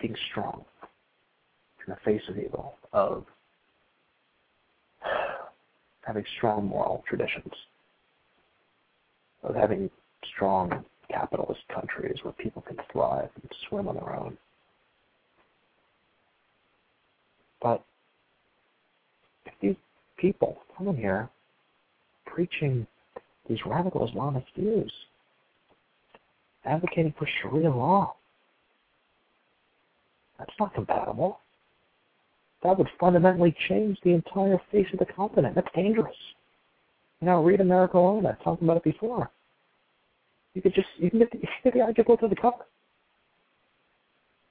being 0.00 0.14
strong 0.30 0.64
in 1.86 1.94
the 1.94 1.98
face 2.04 2.22
of 2.28 2.38
evil, 2.38 2.74
of 2.92 3.24
having 6.02 6.24
strong 6.36 6.66
moral 6.66 7.02
traditions, 7.08 7.52
of 9.42 9.54
having 9.54 9.90
strong 10.34 10.84
capitalist 11.10 11.60
countries 11.72 12.16
where 12.22 12.32
people 12.34 12.62
can 12.62 12.76
thrive 12.90 13.28
and 13.34 13.50
swim 13.68 13.88
on 13.88 13.94
their 13.94 14.14
own. 14.14 14.36
But 17.60 17.84
if 19.46 19.52
these 19.60 19.76
people 20.16 20.58
come 20.76 20.88
in 20.88 20.96
here 20.96 21.28
preaching 22.26 22.86
these 23.48 23.58
radical 23.66 24.06
Islamic 24.08 24.44
views, 24.56 24.92
advocating 26.64 27.14
for 27.18 27.28
Sharia 27.40 27.70
law, 27.70 28.14
that's 30.38 30.52
not 30.58 30.74
compatible. 30.74 31.38
That 32.62 32.78
would 32.78 32.88
fundamentally 32.98 33.54
change 33.68 33.98
the 34.04 34.10
entire 34.10 34.60
face 34.70 34.86
of 34.92 34.98
the 34.98 35.06
continent. 35.06 35.54
That's 35.54 35.68
dangerous. 35.74 36.14
You 37.20 37.26
know, 37.26 37.42
read 37.42 37.60
America 37.60 37.98
Alone. 37.98 38.26
I've 38.26 38.42
talked 38.42 38.62
about 38.62 38.76
it 38.76 38.84
before. 38.84 39.30
You 40.54 40.62
could 40.62 40.74
just 40.74 40.88
you 40.98 41.10
can 41.10 41.20
get 41.20 41.30
the, 41.30 41.38
you 41.38 41.46
can 41.46 41.62
get 41.64 41.74
the 41.74 41.80
article 41.80 42.16
to 42.18 42.28
the 42.28 42.36
cover. 42.36 42.64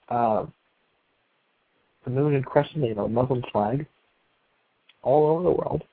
Uh, 0.10 0.46
the 2.04 2.10
moon 2.10 2.34
you 2.34 2.96
know, 2.96 3.06
a 3.06 3.10
Muslim 3.10 3.44
flag, 3.52 3.86
all 5.04 5.28
over 5.28 5.44
the 5.44 5.52
world, 5.52 5.84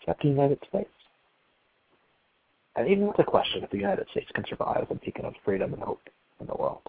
except 0.00 0.22
the 0.22 0.28
United 0.28 0.58
States. 0.68 0.88
And 2.76 2.88
even 2.88 3.06
with 3.06 3.16
the 3.16 3.24
question 3.24 3.62
if 3.62 3.70
the 3.70 3.76
United 3.76 4.06
States 4.10 4.30
can 4.34 4.44
survive 4.48 4.86
a 4.90 4.94
beacon 4.94 5.24
of 5.24 5.34
freedom 5.44 5.74
and 5.74 5.82
hope 5.82 6.00
in 6.40 6.46
the 6.46 6.54
world. 6.54 6.82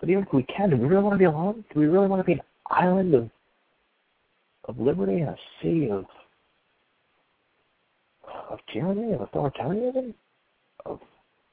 But 0.00 0.10
even 0.10 0.24
if 0.24 0.32
we 0.32 0.42
can, 0.44 0.70
do 0.70 0.76
we 0.76 0.86
really 0.86 1.02
want 1.02 1.14
to 1.14 1.18
be 1.18 1.24
alone? 1.24 1.64
Do 1.72 1.80
we 1.80 1.86
really 1.86 2.08
want 2.08 2.20
to 2.20 2.24
be 2.24 2.32
an 2.32 2.42
island 2.70 3.14
of 3.14 3.30
of 4.64 4.78
liberty 4.78 5.20
and 5.20 5.30
a 5.30 5.36
sea 5.62 5.88
of 5.90 6.04
of 8.50 8.58
tyranny, 8.72 9.14
of 9.14 9.20
authoritarianism, 9.20 10.14
of 10.84 11.00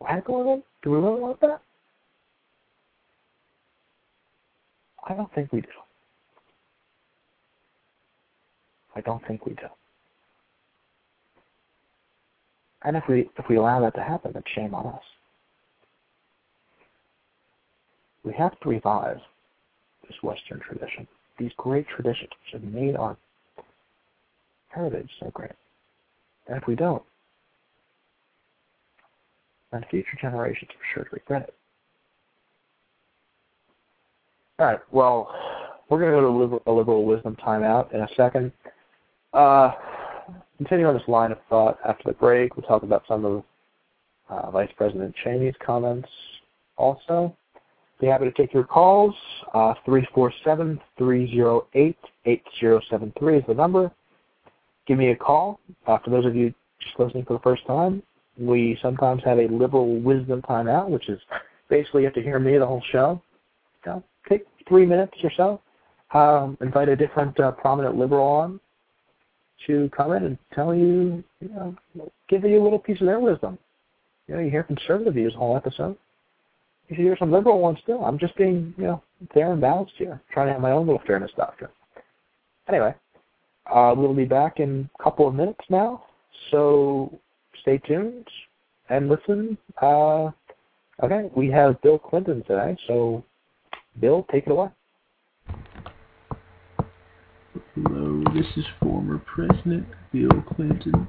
radicalism? 0.02 0.64
Do 0.84 0.92
we 0.92 0.98
really 0.98 1.20
want 1.20 1.40
that? 1.42 1.62
I 5.08 5.14
don't 5.14 5.34
think 5.34 5.52
we 5.54 5.62
do. 5.62 5.68
I 8.96 9.02
don't 9.02 9.26
think 9.28 9.46
we 9.46 9.54
do. 9.54 9.68
And 12.84 12.96
if 12.96 13.04
we 13.10 13.30
if 13.38 13.46
we 13.50 13.58
allow 13.58 13.82
that 13.82 13.96
to 13.96 14.04
happen, 14.04 14.32
then 14.34 14.44
shame 14.56 14.74
on 14.74 14.88
us. 14.88 15.02
We 18.24 18.34
have 18.34 18.60
to 18.62 18.70
revive 18.70 19.18
this 20.08 20.18
Western 20.24 20.60
tradition 20.60 21.08
these 21.38 21.52
great 21.58 21.86
traditions 21.88 22.30
which 22.30 22.62
have 22.62 22.64
made 22.64 22.96
our 22.96 23.18
heritage 24.70 25.10
so 25.20 25.30
great. 25.34 25.52
And 26.48 26.58
if 26.58 26.68
we 26.68 26.76
don't, 26.76 27.04
then 29.72 29.86
future 29.90 30.18
generations 30.22 30.70
are 30.72 30.94
sure 30.94 31.04
to 31.04 31.10
regret 31.12 31.44
it. 31.44 31.54
All 34.60 34.68
right, 34.68 34.80
well, 34.92 35.34
we're 35.90 36.00
going 36.00 36.12
to 36.12 36.18
go 36.18 36.22
to 36.22 36.28
a 36.28 36.38
liberal, 36.38 36.64
a 36.66 36.72
liberal 36.72 37.06
wisdom 37.06 37.36
timeout 37.46 37.94
in 37.94 38.02
a 38.02 38.08
second. 38.16 38.52
Uh, 39.34 39.72
continue 40.58 40.88
on 40.88 40.94
this 40.94 41.08
line 41.08 41.32
of 41.32 41.38
thought 41.50 41.78
after 41.86 42.04
the 42.06 42.14
break. 42.14 42.56
We'll 42.56 42.66
talk 42.66 42.84
about 42.84 43.04
some 43.08 43.26
of 43.26 43.44
uh, 44.30 44.52
Vice 44.52 44.72
President 44.78 45.14
Cheney's 45.24 45.56
comments 45.64 46.10
also. 46.78 47.36
Be 48.00 48.08
happy 48.08 48.26
to 48.26 48.32
take 48.32 48.54
your 48.54 48.64
calls. 48.64 49.14
Uh, 49.54 49.74
347 49.86 50.80
308 50.98 51.98
8073 52.26 53.38
is 53.38 53.44
the 53.48 53.54
number. 53.54 53.92
Give 54.88 54.98
me 54.98 55.12
a 55.12 55.16
call. 55.16 55.60
Uh, 55.88 55.98
for 56.04 56.10
those 56.10 56.26
of 56.26 56.36
you 56.36 56.54
just 56.82 57.00
listening 57.00 57.26
for 57.26 57.34
the 57.34 57.40
first 57.40 57.66
time, 57.66 58.04
we 58.38 58.78
sometimes 58.82 59.24
have 59.24 59.40
a 59.40 59.48
liberal 59.48 60.00
wisdom 60.00 60.42
timeout, 60.42 60.90
which 60.90 61.10
is 61.10 61.20
basically 61.70 62.02
you 62.02 62.08
have 62.08 62.16
to 62.16 62.22
hear 62.22 62.40
me 62.40 62.58
the 62.58 62.66
whole 62.66 62.84
show. 62.92 63.22
You 63.86 64.04
take 64.28 64.46
three 64.68 64.86
minutes 64.86 65.14
or 65.24 65.32
so. 65.38 65.62
Um, 66.18 66.58
invite 66.62 66.90
a 66.90 66.96
different 66.96 67.40
uh, 67.40 67.52
prominent 67.52 67.98
liberal 67.98 68.26
on 68.26 68.60
to 69.68 69.90
come 69.96 70.14
in 70.14 70.24
and 70.24 70.38
tell 70.54 70.74
you, 70.74 71.24
you 71.40 71.50
know, 71.50 71.76
give 72.30 72.44
you 72.44 72.62
a 72.62 72.64
little 72.64 72.80
piece 72.80 73.00
of 73.02 73.08
their 73.08 73.20
wisdom. 73.20 73.58
You 74.28 74.36
know, 74.36 74.42
you 74.42 74.50
hear 74.50 74.64
conservative 74.64 75.14
views 75.14 75.34
the 75.34 75.40
whole 75.40 75.58
episode 75.58 75.98
you 76.90 76.96
hear 76.96 77.18
some 77.18 77.32
liberal 77.32 77.60
ones 77.60 77.80
too. 77.86 77.98
I'm 77.98 78.20
just 78.20 78.36
being, 78.38 78.74
you 78.78 78.84
know, 78.84 79.04
fair 79.34 79.52
and 79.52 79.62
balanced 79.62 79.94
here, 79.98 80.22
trying 80.32 80.48
to 80.48 80.54
have 80.54 80.62
my 80.62 80.72
own 80.72 80.86
little 80.86 81.02
fairness 81.06 81.32
doctrine. 81.36 81.72
Anyway, 82.68 82.94
uh, 83.74 83.94
we'll 83.96 84.14
be 84.14 84.26
back 84.26 84.60
in 84.60 84.90
a 85.00 85.04
couple 85.04 85.28
of 85.28 85.36
minutes 85.36 85.62
now, 85.70 86.04
so 86.52 87.20
stay 87.62 87.78
tuned 87.80 88.28
and 88.90 89.10
listen. 89.10 89.58
Uh, 89.82 90.32
okay, 91.04 91.30
we 91.36 91.50
have 91.52 91.82
Bill 91.82 92.00
Clinton 92.00 92.44
today, 92.48 92.78
so 92.88 93.24
Bill, 94.00 94.26
take 94.32 94.48
it 94.48 94.52
away. 94.52 94.70
Hello, 97.76 98.24
this 98.34 98.46
is 98.58 98.66
former 98.82 99.20
President 99.20 99.86
Bill 100.12 100.42
Clinton. 100.56 101.08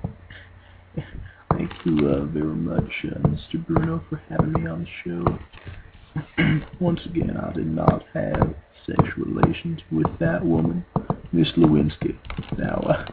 thank 1.51 1.71
you 1.85 2.09
uh, 2.09 2.25
very 2.27 2.47
much, 2.47 2.91
uh, 3.05 3.19
Mr. 3.29 3.65
Bruno, 3.67 4.03
for 4.09 4.21
having 4.29 4.53
me 4.53 4.69
on 4.69 4.85
the 4.85 4.89
show. 5.05 6.59
Once 6.81 7.01
again, 7.07 7.37
I 7.37 7.53
did 7.53 7.67
not 7.67 8.05
have 8.15 8.55
sexual 8.87 9.27
relations 9.27 9.81
with 9.91 10.07
that 10.21 10.45
woman, 10.45 10.85
Miss 11.33 11.49
Lewinsky. 11.57 12.17
Now, 12.59 12.79
uh, 12.89 13.07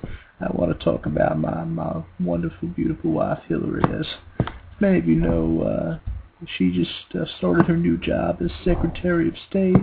I 0.43 0.51
want 0.51 0.77
to 0.77 0.84
talk 0.84 1.06
about 1.06 1.39
my, 1.39 1.63
my 1.63 2.03
wonderful, 2.19 2.67
beautiful 2.69 3.12
wife, 3.12 3.39
Hillary. 3.47 3.84
As 3.97 4.06
many 4.82 4.99
of 4.99 5.08
you 5.08 5.15
know, 5.15 5.62
uh, 5.62 6.45
she 6.58 6.71
just 6.71 7.15
uh, 7.15 7.25
started 7.38 7.67
her 7.67 7.77
new 7.77 7.97
job 7.97 8.39
as 8.41 8.51
Secretary 8.65 9.29
of 9.29 9.36
State, 9.49 9.77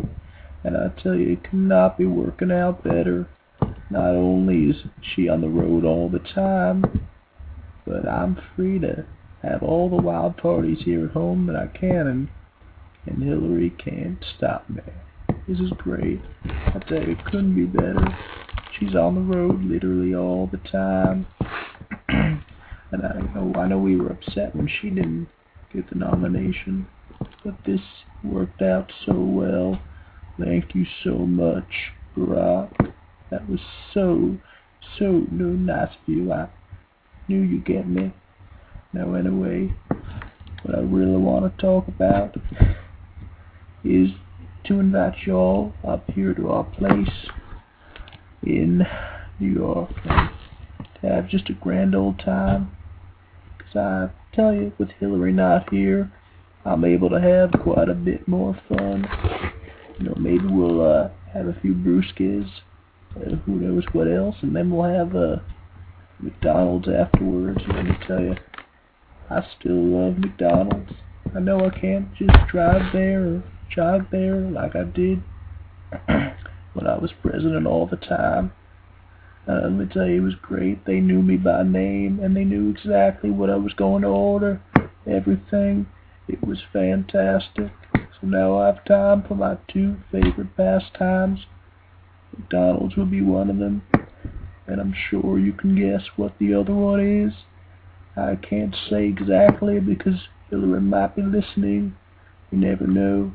and 0.62 0.76
I 0.76 0.88
tell 1.02 1.14
you, 1.14 1.32
it 1.32 1.44
could 1.44 1.54
not 1.54 1.96
be 1.96 2.04
working 2.04 2.52
out 2.52 2.84
better. 2.84 3.26
Not 3.90 4.10
only 4.10 4.70
is 4.70 4.76
she 5.14 5.28
on 5.28 5.40
the 5.40 5.48
road 5.48 5.84
all 5.84 6.10
the 6.10 6.18
time, 6.34 7.08
but 7.86 8.06
I'm 8.06 8.38
free 8.54 8.78
to 8.80 9.06
have 9.42 9.62
all 9.62 9.88
the 9.88 9.96
wild 9.96 10.36
parties 10.36 10.82
here 10.84 11.06
at 11.06 11.12
home 11.12 11.46
that 11.46 11.56
I 11.56 11.66
can, 11.68 12.06
and, 12.06 12.28
and 13.06 13.22
Hillary 13.22 13.70
can't 13.70 14.22
stop 14.36 14.68
me. 14.68 14.82
This 15.48 15.58
is 15.58 15.70
great. 15.78 16.20
I 16.44 16.78
tell 16.86 17.02
you, 17.02 17.12
it 17.12 17.24
couldn't 17.24 17.54
be 17.54 17.64
better. 17.64 18.16
She's 18.80 18.94
on 18.94 19.14
the 19.14 19.20
road 19.20 19.62
literally 19.62 20.14
all 20.14 20.48
the 20.50 20.56
time. 20.70 21.26
and 22.08 22.42
I 22.92 23.20
know 23.34 23.52
I 23.54 23.68
know 23.68 23.78
we 23.78 23.96
were 23.96 24.08
upset 24.08 24.56
when 24.56 24.70
she 24.80 24.88
didn't 24.88 25.28
get 25.70 25.90
the 25.90 25.96
nomination, 25.96 26.86
but 27.44 27.58
this 27.66 27.80
worked 28.24 28.62
out 28.62 28.90
so 29.04 29.12
well. 29.12 29.82
Thank 30.42 30.74
you 30.74 30.86
so 31.04 31.18
much, 31.18 31.92
Barack. 32.16 32.92
That 33.30 33.46
was 33.50 33.60
so, 33.92 34.38
so 34.98 35.26
no 35.30 35.44
nice 35.44 35.90
of 35.90 36.08
you. 36.08 36.32
I 36.32 36.48
knew 37.28 37.42
you 37.42 37.60
get 37.60 37.86
me. 37.86 38.14
Now 38.94 39.12
anyway, 39.12 39.74
what 40.62 40.74
I 40.74 40.80
really 40.80 41.18
want 41.18 41.54
to 41.54 41.62
talk 41.62 41.86
about 41.86 42.34
is 43.84 44.08
to 44.64 44.80
invite 44.80 45.26
you 45.26 45.34
all 45.34 45.74
up 45.86 46.10
here 46.10 46.32
to 46.32 46.48
our 46.48 46.64
place 46.64 47.08
in 48.42 48.86
New 49.38 49.52
York 49.52 49.90
and 50.04 50.30
to 51.00 51.08
have 51.08 51.28
just 51.28 51.48
a 51.50 51.54
grand 51.54 51.94
old 51.94 52.18
time. 52.18 52.70
Because 53.56 53.76
I 53.76 54.10
tell 54.34 54.54
you, 54.54 54.72
with 54.78 54.90
Hillary 54.98 55.32
not 55.32 55.70
here, 55.70 56.12
I'm 56.64 56.84
able 56.84 57.10
to 57.10 57.20
have 57.20 57.52
quite 57.62 57.88
a 57.88 57.94
bit 57.94 58.28
more 58.28 58.58
fun. 58.68 59.06
You 59.98 60.06
know, 60.06 60.14
maybe 60.18 60.46
we'll 60.46 60.80
uh, 60.80 61.10
have 61.32 61.46
a 61.46 61.58
few 61.60 61.74
brewskis, 61.74 62.48
uh, 63.16 63.36
who 63.46 63.52
knows 63.56 63.84
what 63.92 64.06
else, 64.06 64.36
and 64.42 64.54
then 64.54 64.70
we'll 64.70 64.88
have 64.88 65.14
uh, 65.14 65.36
McDonald's 66.18 66.88
afterwards. 66.88 67.60
Let 67.68 67.84
me 67.84 67.92
tell 68.06 68.20
you, 68.20 68.34
I 69.30 69.42
still 69.58 69.82
love 69.82 70.18
McDonald's. 70.18 70.92
I 71.34 71.40
know 71.40 71.64
I 71.64 71.70
can't 71.78 72.12
just 72.14 72.36
drive 72.50 72.92
there 72.92 73.22
or 73.22 73.42
jog 73.74 74.10
there 74.10 74.40
like 74.40 74.74
I 74.74 74.82
did 74.82 75.22
when 76.74 76.86
I 76.86 76.98
was 76.98 77.12
president 77.22 77.66
all 77.66 77.86
the 77.86 77.96
time. 77.96 78.52
Uh, 79.48 79.62
let 79.64 79.72
me 79.72 79.86
tell 79.86 80.06
you, 80.06 80.22
it 80.22 80.24
was 80.24 80.34
great. 80.40 80.84
They 80.84 81.00
knew 81.00 81.22
me 81.22 81.36
by 81.36 81.62
name, 81.62 82.20
and 82.22 82.36
they 82.36 82.44
knew 82.44 82.70
exactly 82.70 83.30
what 83.30 83.50
I 83.50 83.56
was 83.56 83.72
going 83.72 84.02
to 84.02 84.08
order. 84.08 84.60
Everything. 85.06 85.86
It 86.28 86.46
was 86.46 86.58
fantastic. 86.72 87.72
So 87.94 88.26
now 88.26 88.58
I 88.58 88.66
have 88.66 88.84
time 88.84 89.24
for 89.26 89.34
my 89.34 89.56
two 89.72 89.96
favorite 90.12 90.56
pastimes. 90.56 91.40
McDonald's 92.36 92.96
will 92.96 93.06
be 93.06 93.22
one 93.22 93.50
of 93.50 93.58
them, 93.58 93.82
and 94.66 94.80
I'm 94.80 94.94
sure 95.10 95.38
you 95.38 95.52
can 95.52 95.74
guess 95.74 96.02
what 96.16 96.38
the 96.38 96.54
other 96.54 96.74
one 96.74 97.00
is. 97.00 97.32
I 98.16 98.36
can't 98.36 98.76
say 98.88 99.06
exactly 99.06 99.80
because 99.80 100.28
Hillary 100.50 100.80
might 100.80 101.16
be 101.16 101.22
listening. 101.22 101.96
You 102.50 102.58
never 102.58 102.86
know. 102.86 103.32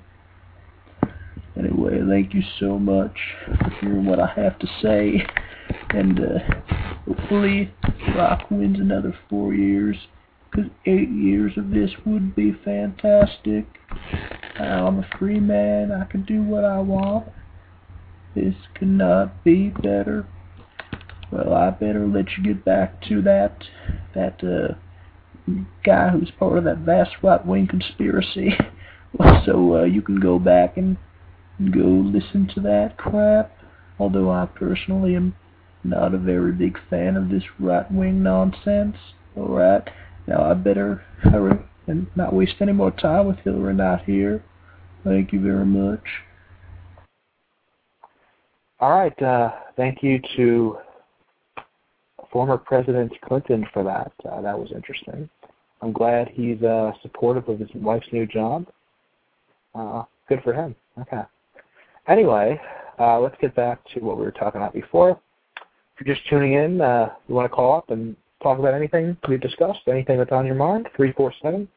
Anyway, 1.57 1.99
thank 2.07 2.33
you 2.33 2.41
so 2.59 2.77
much 2.77 3.17
for 3.45 3.69
hearing 3.79 4.05
what 4.05 4.19
I 4.19 4.27
have 4.35 4.59
to 4.59 4.67
say. 4.81 5.25
And 5.89 6.19
uh, 6.19 6.39
hopefully 7.05 7.73
Rock 8.15 8.51
wins 8.51 8.79
another 8.79 9.17
four 9.29 9.53
years. 9.53 9.95
Because 10.51 10.71
eight 10.85 11.09
years 11.09 11.53
of 11.57 11.69
this 11.71 11.89
would 12.05 12.35
be 12.35 12.53
fantastic. 12.63 13.65
I'm 14.57 14.99
a 14.99 15.09
free 15.19 15.39
man. 15.39 15.91
I 15.91 16.05
can 16.05 16.23
do 16.23 16.43
what 16.43 16.63
I 16.63 16.79
want. 16.79 17.27
This 18.35 18.55
cannot 18.73 19.43
be 19.43 19.69
better. 19.69 20.27
Well, 21.31 21.53
I 21.53 21.71
better 21.71 22.07
let 22.07 22.25
you 22.37 22.43
get 22.43 22.63
back 22.63 23.01
to 23.09 23.21
that 23.23 23.63
that 24.13 24.41
uh, 24.43 24.75
guy 25.85 26.09
who's 26.09 26.31
part 26.37 26.57
of 26.57 26.63
that 26.65 26.79
vast 26.79 27.11
right 27.21 27.45
wing 27.45 27.67
conspiracy. 27.67 28.51
so 29.45 29.77
uh, 29.77 29.83
you 29.83 30.01
can 30.01 30.19
go 30.19 30.39
back 30.39 30.77
and 30.77 30.97
go 31.71 31.79
listen 31.79 32.49
to 32.55 32.61
that 32.61 32.97
crap. 32.97 33.51
Although 33.99 34.29
I 34.29 34.45
personally 34.45 35.15
am 35.15 35.35
not 35.83 36.13
a 36.13 36.17
very 36.17 36.51
big 36.51 36.77
fan 36.89 37.15
of 37.15 37.29
this 37.29 37.43
right 37.59 37.89
wing 37.91 38.21
nonsense. 38.23 38.97
Alright, 39.37 39.89
now 40.27 40.43
I 40.43 40.53
better 40.53 41.03
hurry 41.19 41.57
and 41.87 42.07
not 42.15 42.33
waste 42.33 42.55
any 42.61 42.73
more 42.73 42.91
time 42.91 43.27
with 43.27 43.37
Hillary 43.39 43.73
not 43.73 44.03
here. 44.03 44.43
Thank 45.03 45.31
you 45.31 45.41
very 45.41 45.65
much. 45.65 46.03
All 48.79 48.91
right, 48.91 49.21
uh, 49.21 49.51
thank 49.77 50.03
you 50.03 50.19
to 50.35 50.77
former 52.31 52.57
President 52.57 53.13
Clinton 53.21 53.65
for 53.71 53.83
that. 53.83 54.11
Uh, 54.27 54.41
that 54.41 54.57
was 54.59 54.71
interesting. 54.75 55.29
I'm 55.81 55.93
glad 55.93 56.27
he's 56.29 56.61
uh, 56.63 56.91
supportive 57.01 57.47
of 57.47 57.59
his 57.59 57.69
wife's 57.75 58.07
new 58.11 58.25
job. 58.25 58.65
Uh, 59.73 60.03
good 60.27 60.41
for 60.43 60.53
him. 60.53 60.75
Okay. 60.99 61.21
Anyway, 62.07 62.59
uh, 62.99 63.19
let's 63.19 63.35
get 63.41 63.55
back 63.55 63.79
to 63.93 63.99
what 63.99 64.17
we 64.17 64.23
were 64.23 64.31
talking 64.31 64.61
about 64.61 64.73
before. 64.73 65.19
If 65.97 66.05
you're 66.05 66.15
just 66.15 66.27
tuning 66.29 66.53
in, 66.53 66.81
uh, 66.81 67.09
you 67.27 67.35
want 67.35 67.49
to 67.49 67.55
call 67.55 67.75
up 67.75 67.89
and 67.89 68.15
talk 68.43 68.59
about 68.59 68.73
anything 68.73 69.17
we've 69.27 69.41
discussed, 69.41 69.79
anything 69.87 70.17
that's 70.17 70.31
on 70.31 70.45
your 70.45 70.55
mind, 70.55 70.87
347 70.95 71.67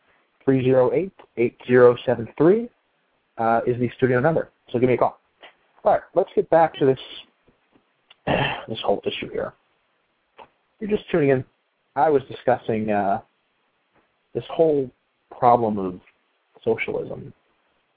308 0.44 1.12
8073 1.36 2.68
uh, 3.38 3.60
is 3.66 3.78
the 3.78 3.90
studio 3.96 4.20
number. 4.20 4.50
So 4.70 4.78
give 4.78 4.88
me 4.88 4.94
a 4.94 4.98
call. 4.98 5.18
All 5.84 5.92
right, 5.92 6.02
let's 6.14 6.30
get 6.34 6.50
back 6.50 6.74
to 6.74 6.86
this 6.86 6.98
this 8.68 8.80
whole 8.84 9.00
issue 9.06 9.30
here. 9.30 9.54
You're 10.80 10.90
just 10.90 11.08
tuning 11.10 11.30
in. 11.30 11.44
I 11.96 12.10
was 12.10 12.22
discussing 12.30 12.90
uh, 12.90 13.20
this 14.34 14.44
whole 14.50 14.90
problem 15.30 15.78
of 15.78 16.00
socialism 16.64 17.32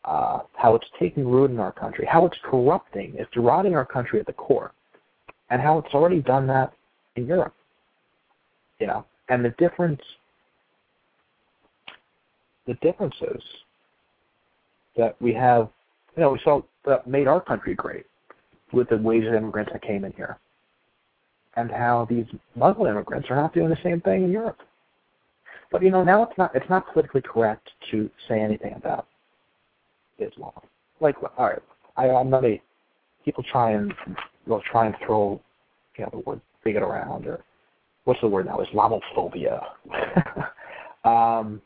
uh, 0.06 0.40
how 0.54 0.76
it's 0.76 0.88
taking 1.00 1.28
root 1.28 1.52
in 1.52 1.60
our 1.60 1.72
country, 1.72 2.06
how 2.06 2.26
it's 2.26 2.38
corrupting, 2.44 3.14
it's 3.18 3.36
rotting 3.38 3.76
our 3.76 3.86
country 3.86 4.20
at 4.20 4.26
the 4.26 4.34
core, 4.34 4.72
and 5.50 5.62
how 5.62 5.78
it's 5.78 5.94
already 5.94 6.22
done 6.22 6.48
that 6.48 6.74
in 7.16 7.28
Europe. 7.28 7.54
You 8.80 8.88
know, 8.88 9.06
and 9.30 9.46
the 9.46 9.54
difference, 9.60 10.02
the 12.66 12.74
differences 12.76 13.42
that 14.98 15.16
we 15.22 15.34
have, 15.34 15.70
you 16.18 16.24
know, 16.24 16.32
we 16.32 16.40
saw 16.44 16.62
that 16.86 17.08
made 17.08 17.28
our 17.28 17.40
country 17.40 17.76
great 17.76 18.06
with 18.74 18.90
the 18.90 18.98
waves 18.98 19.28
of 19.28 19.34
immigrants 19.36 19.72
that 19.72 19.84
came 19.84 20.04
in 20.04 20.12
here, 20.14 20.40
and 21.58 21.70
how 21.70 22.08
these 22.10 22.26
Muslim 22.56 22.88
immigrants 22.92 23.30
are 23.30 23.36
not 23.36 23.54
doing 23.54 23.70
the 23.70 23.78
same 23.84 24.02
thing 24.02 24.24
in 24.24 24.32
Europe. 24.32 24.58
But 25.72 25.84
you 25.84 25.92
know, 25.92 26.04
now 26.04 26.24
it's 26.24 26.38
not 26.40 26.56
it's 26.56 26.70
not 26.70 26.92
politically 26.92 27.22
correct 27.22 27.70
to 27.92 28.10
say 28.28 28.42
anything 28.42 28.74
about 28.74 29.06
Islam. 30.22 30.52
Like, 31.00 31.16
all 31.38 31.48
right, 31.48 31.62
I, 31.98 32.10
I'm 32.10 32.30
not 32.30 32.46
a 32.46 32.62
people 33.26 33.44
try 33.52 33.72
and 33.72 33.94
will 34.48 34.62
try 34.72 34.88
and 34.88 34.96
throw 35.06 35.40
you 35.98 36.04
know 36.04 36.10
the 36.12 36.20
word 36.20 36.42
bigot 36.64 36.84
around 36.84 37.28
or 37.28 37.44
what's 38.06 38.22
the 38.22 38.28
word 38.28 38.46
now 38.46 38.60
Islamophobia. 38.60 39.62
um, 41.06 41.62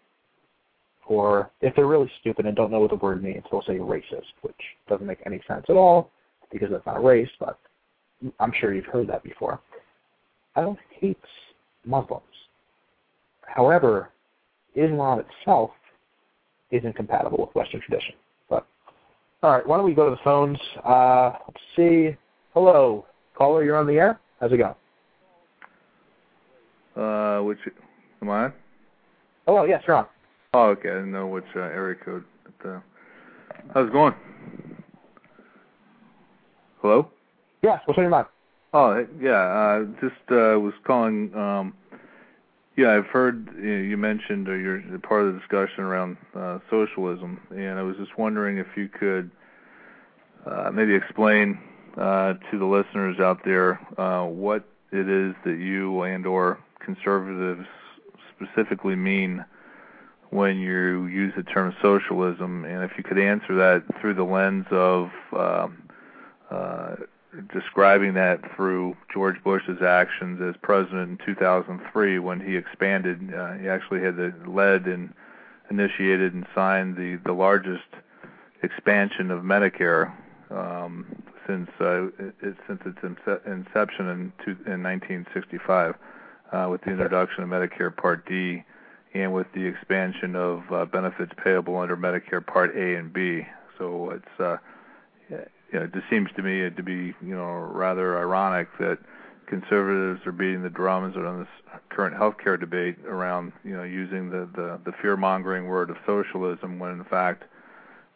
or 1.08 1.52
if 1.62 1.76
they're 1.76 1.86
really 1.86 2.12
stupid 2.20 2.46
and 2.46 2.56
don't 2.56 2.72
know 2.72 2.80
what 2.80 2.90
the 2.90 2.96
word 2.96 3.24
means, 3.24 3.44
they'll 3.52 3.62
say 3.64 3.78
racist, 3.78 4.34
which 4.42 4.56
doesn't 4.90 5.06
make 5.06 5.20
any 5.26 5.40
sense 5.48 5.66
at 5.70 5.76
all 5.76 6.10
because 6.52 6.70
that's 6.72 6.86
not 6.86 7.04
race. 7.04 7.30
But 7.40 7.60
I'm 8.40 8.52
sure 8.60 8.74
you've 8.74 8.86
heard 8.86 9.08
that 9.10 9.24
before. 9.24 9.60
I 10.56 10.62
don't 10.62 10.80
hate 11.00 11.20
Muslims. 11.86 12.24
However, 13.46 14.10
Islam 14.74 15.20
itself 15.22 15.72
isn't 16.72 16.96
compatible 16.96 17.38
with 17.40 17.56
Western 17.56 17.82
tradition. 17.82 18.16
All 19.46 19.52
right, 19.52 19.68
why 19.68 19.78
don't 19.78 19.86
we 19.86 19.94
go 19.94 20.10
to 20.10 20.16
the 20.16 20.22
phones? 20.24 20.58
Uh, 20.84 21.34
let's 21.46 21.62
see. 21.76 22.18
Hello, 22.56 23.06
caller, 23.38 23.64
you're 23.64 23.78
on 23.78 23.86
the 23.86 23.94
air. 23.94 24.20
How's 24.40 24.52
it 24.52 24.58
going? 24.58 24.74
Uh, 26.96 27.44
which 27.44 27.60
am 28.24 28.30
I 28.32 28.46
on? 28.46 28.54
Hello, 29.46 29.66
yes, 29.66 29.84
you're 29.86 29.98
on. 29.98 30.08
Oh, 30.56 30.70
okay. 30.70 30.90
I 30.90 30.94
didn't 30.94 31.12
know 31.12 31.28
which 31.28 31.46
uh, 31.56 31.60
area 31.60 31.96
code. 32.04 32.24
But, 32.44 32.70
uh, 32.70 32.80
how's 33.76 33.88
it 33.88 33.94
going? 33.94 34.16
Hello. 36.82 37.08
Yeah, 37.62 37.78
what's 37.86 38.00
on 38.00 38.04
your 38.04 38.10
mind? 38.10 38.26
Oh, 38.74 39.06
yeah. 39.22 39.30
Uh, 39.32 39.84
just 40.02 40.16
uh, 40.32 40.58
was 40.60 40.74
calling. 40.88 41.32
Um, 41.36 41.76
Yeah, 42.78 42.92
I've 42.92 43.06
heard 43.06 43.50
you, 43.58 43.96
mentioned 43.96 44.50
or 44.50 44.58
you're 44.60 44.82
part 45.00 45.26
of 45.26 45.34
the 45.34 45.40
discussion 45.40 45.84
around 45.86 46.18
uh, 46.36 46.60
socialism, 46.70 47.40
and 47.50 47.80
I 47.80 47.82
was 47.84 47.96
just 47.96 48.18
wondering 48.18 48.58
if 48.58 48.68
you 48.76 48.90
could 48.90 49.32
uh, 50.46 50.72
maybe 50.74 50.94
explain 50.94 51.58
uh, 51.98 52.34
to 52.52 52.60
the 52.60 52.66
listeners 52.66 53.18
out 53.20 53.46
there 53.46 53.80
uh, 53.98 54.26
what 54.26 54.66
it 54.92 55.08
is 55.08 55.34
that 55.46 55.58
you 55.58 56.02
and/or 56.02 56.60
conservatives 56.84 57.66
specifically 58.36 58.96
mean 58.96 59.46
when 60.32 60.58
you 60.58 61.06
use 61.06 61.34
the 61.38 61.44
term 61.44 61.74
socialism, 61.82 62.66
and 62.66 62.84
if 62.84 62.92
you 62.98 63.06
could 63.06 63.18
answer 63.18 63.56
that 63.56 63.84
through 64.02 64.16
the 64.16 64.24
lens 64.24 64.66
of 64.72 65.10
um, 65.32 65.82
uh, 66.52 66.96
describing 67.54 68.14
that 68.16 68.40
through 68.56 68.96
George 69.14 69.42
Bush's 69.44 69.82
actions 69.82 70.42
as 70.42 70.56
president 70.62 71.20
in 71.20 71.26
2003 71.26 72.20
when 72.20 72.40
he 72.40 72.56
expanded. 72.56 73.34
Uh, 73.34 73.54
he 73.54 73.68
actually 73.68 74.02
had 74.02 74.16
the, 74.16 74.34
led 74.48 74.86
and 74.86 75.14
initiated 75.70 76.34
and 76.34 76.46
signed 76.54 76.96
the 76.96 77.20
the 77.26 77.34
largest 77.34 77.84
expansion 78.64 79.32
of 79.32 79.44
Medicare 79.44 80.12
um, 80.50 81.06
since 81.48 81.70
uh, 81.80 82.06
it, 82.20 82.56
since 82.68 82.82
its 82.86 82.98
inception 83.46 84.10
in, 84.10 84.34
two, 84.44 84.52
in 84.66 84.84
1965 84.84 85.96
uh, 86.52 86.68
with 86.70 86.82
the 86.82 86.92
introduction 86.92 87.44
of 87.44 87.50
Medicare 87.50 87.96
Part 87.96 88.28
D 88.28 88.64
and 89.14 89.34
with 89.34 89.48
the 89.54 89.66
expansion 89.66 90.36
of 90.36 90.64
uh, 90.72 90.86
benefits 90.86 91.32
payable 91.44 91.78
under 91.78 91.96
Medicare 91.96 92.46
Part 92.46 92.76
A 92.76 92.98
and 92.98 93.14
B. 93.14 93.48
So 93.78 94.12
it's 94.12 94.40
uh, 94.40 94.58
you 95.72 95.80
know, 95.80 95.86
it 95.86 95.94
just 95.94 96.10
seems 96.10 96.30
to 96.36 96.42
me 96.42 96.70
to 96.70 96.84
be 96.84 97.16
you 97.22 97.36
know 97.36 97.52
rather 97.52 98.18
ironic 98.18 98.68
that 98.80 98.98
conservatives 99.48 100.26
are 100.26 100.32
beating 100.32 100.64
the 100.64 100.70
drums 100.70 101.16
on 101.16 101.40
this 101.40 101.82
current 101.90 102.16
healthcare 102.16 102.60
debate 102.60 102.98
around 103.06 103.52
you 103.64 103.76
know 103.76 103.84
using 103.84 104.30
the 104.30 104.50
the, 104.56 104.80
the 104.86 104.92
fear 105.02 105.16
mongering 105.18 105.68
word 105.68 105.90
of 105.90 105.98
socialism 106.06 106.80
when 106.80 106.92
in 106.92 107.04
fact 107.06 107.44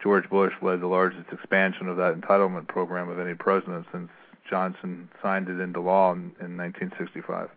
George 0.02 0.30
Bush 0.30 0.54
led 0.62 0.80
the 0.82 0.88
largest 0.88 1.30
expansion 1.32 1.90
of 1.90 1.98
that 1.98 2.20
entitlement 2.20 2.68
program 2.68 3.10
of 3.10 3.20
any 3.20 3.34
president 3.34 3.86
since 3.92 4.10
Johnson 4.50 5.10
signed 5.22 5.50
it 5.50 5.60
into 5.60 5.82
law 5.82 6.14
in, 6.14 6.32
in 6.40 6.58
1965. 6.58 7.50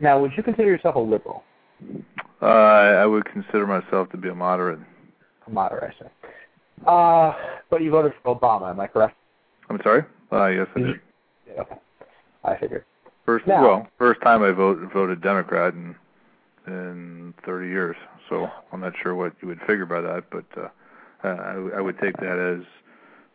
Now, 0.00 0.18
would 0.20 0.32
you 0.36 0.42
consider 0.42 0.68
yourself 0.68 0.96
a 0.96 0.98
liberal? 0.98 1.44
Uh, 2.42 2.46
I 2.46 3.06
would 3.06 3.26
consider 3.26 3.66
myself 3.66 4.10
to 4.10 4.16
be 4.16 4.28
a 4.28 4.34
moderate. 4.34 4.80
A 5.46 5.50
moderate, 5.50 5.94
I 5.94 6.04
say. 6.04 6.10
Uh, 6.86 7.34
but 7.70 7.82
you 7.82 7.90
voted 7.90 8.12
for 8.22 8.38
Obama, 8.38 8.70
am 8.70 8.80
I 8.80 8.86
correct? 8.86 9.16
I'm 9.70 9.80
sorry? 9.82 10.04
Uh, 10.32 10.46
yes, 10.46 10.66
I 10.76 10.78
did. 10.80 11.00
Yeah, 11.46 11.60
okay. 11.62 11.76
I 12.44 12.56
figured. 12.58 12.84
First, 13.24 13.46
now, 13.46 13.62
well, 13.62 13.88
first 13.98 14.20
time 14.22 14.42
I 14.42 14.50
voted 14.50 14.90
voted 14.92 15.22
Democrat 15.22 15.72
in 15.72 15.94
in 16.66 17.34
30 17.44 17.68
years. 17.68 17.96
So 18.28 18.48
I'm 18.72 18.80
not 18.80 18.92
sure 19.02 19.14
what 19.14 19.34
you 19.40 19.48
would 19.48 19.60
figure 19.60 19.86
by 19.86 20.00
that, 20.00 20.24
but 20.30 20.44
uh, 20.56 20.68
I, 21.22 21.78
I 21.78 21.80
would 21.80 21.98
take 22.00 22.16
that 22.18 22.38
as 22.38 22.66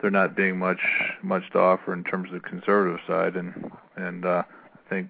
there 0.02 0.12
not 0.12 0.36
being 0.36 0.58
much 0.58 0.82
much 1.24 1.44
to 1.52 1.60
offer 1.60 1.94
in 1.94 2.04
terms 2.04 2.30
of 2.32 2.42
the 2.42 2.48
conservative 2.48 3.00
side, 3.08 3.36
and 3.36 3.72
and 3.96 4.26
uh, 4.26 4.44
I 4.74 4.90
think 4.90 5.10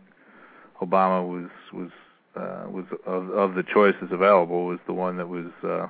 Obama 0.81 1.27
was 1.27 1.49
was 1.73 1.91
uh, 2.35 2.69
was 2.69 2.85
of, 3.05 3.29
of 3.31 3.55
the 3.55 3.63
choices 3.63 4.09
available 4.11 4.65
was 4.65 4.79
the 4.87 4.93
one 4.93 5.17
that 5.17 5.27
was 5.27 5.47
uh, 5.63 5.87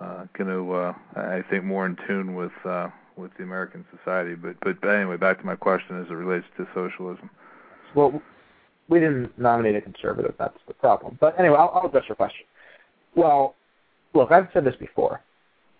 uh, 0.00 0.26
going 0.36 0.48
to, 0.48 0.72
uh, 0.72 0.92
I 1.16 1.42
think, 1.50 1.64
more 1.64 1.86
in 1.86 1.96
tune 2.06 2.34
with 2.34 2.52
uh, 2.64 2.88
with 3.16 3.32
the 3.36 3.42
American 3.42 3.84
society. 3.96 4.34
But, 4.34 4.56
but 4.60 4.88
anyway, 4.88 5.16
back 5.16 5.40
to 5.40 5.46
my 5.46 5.56
question 5.56 6.00
as 6.00 6.08
it 6.08 6.14
relates 6.14 6.46
to 6.56 6.66
socialism. 6.74 7.28
Well, 7.94 8.22
we 8.88 9.00
didn't 9.00 9.36
nominate 9.38 9.74
a 9.76 9.80
conservative. 9.80 10.34
That's 10.38 10.58
the 10.66 10.74
problem. 10.74 11.18
But 11.20 11.38
anyway, 11.38 11.56
I'll, 11.56 11.72
I'll 11.74 11.88
address 11.88 12.04
your 12.08 12.16
question. 12.16 12.46
Well, 13.14 13.54
look, 14.14 14.30
I've 14.30 14.48
said 14.52 14.64
this 14.64 14.76
before. 14.76 15.20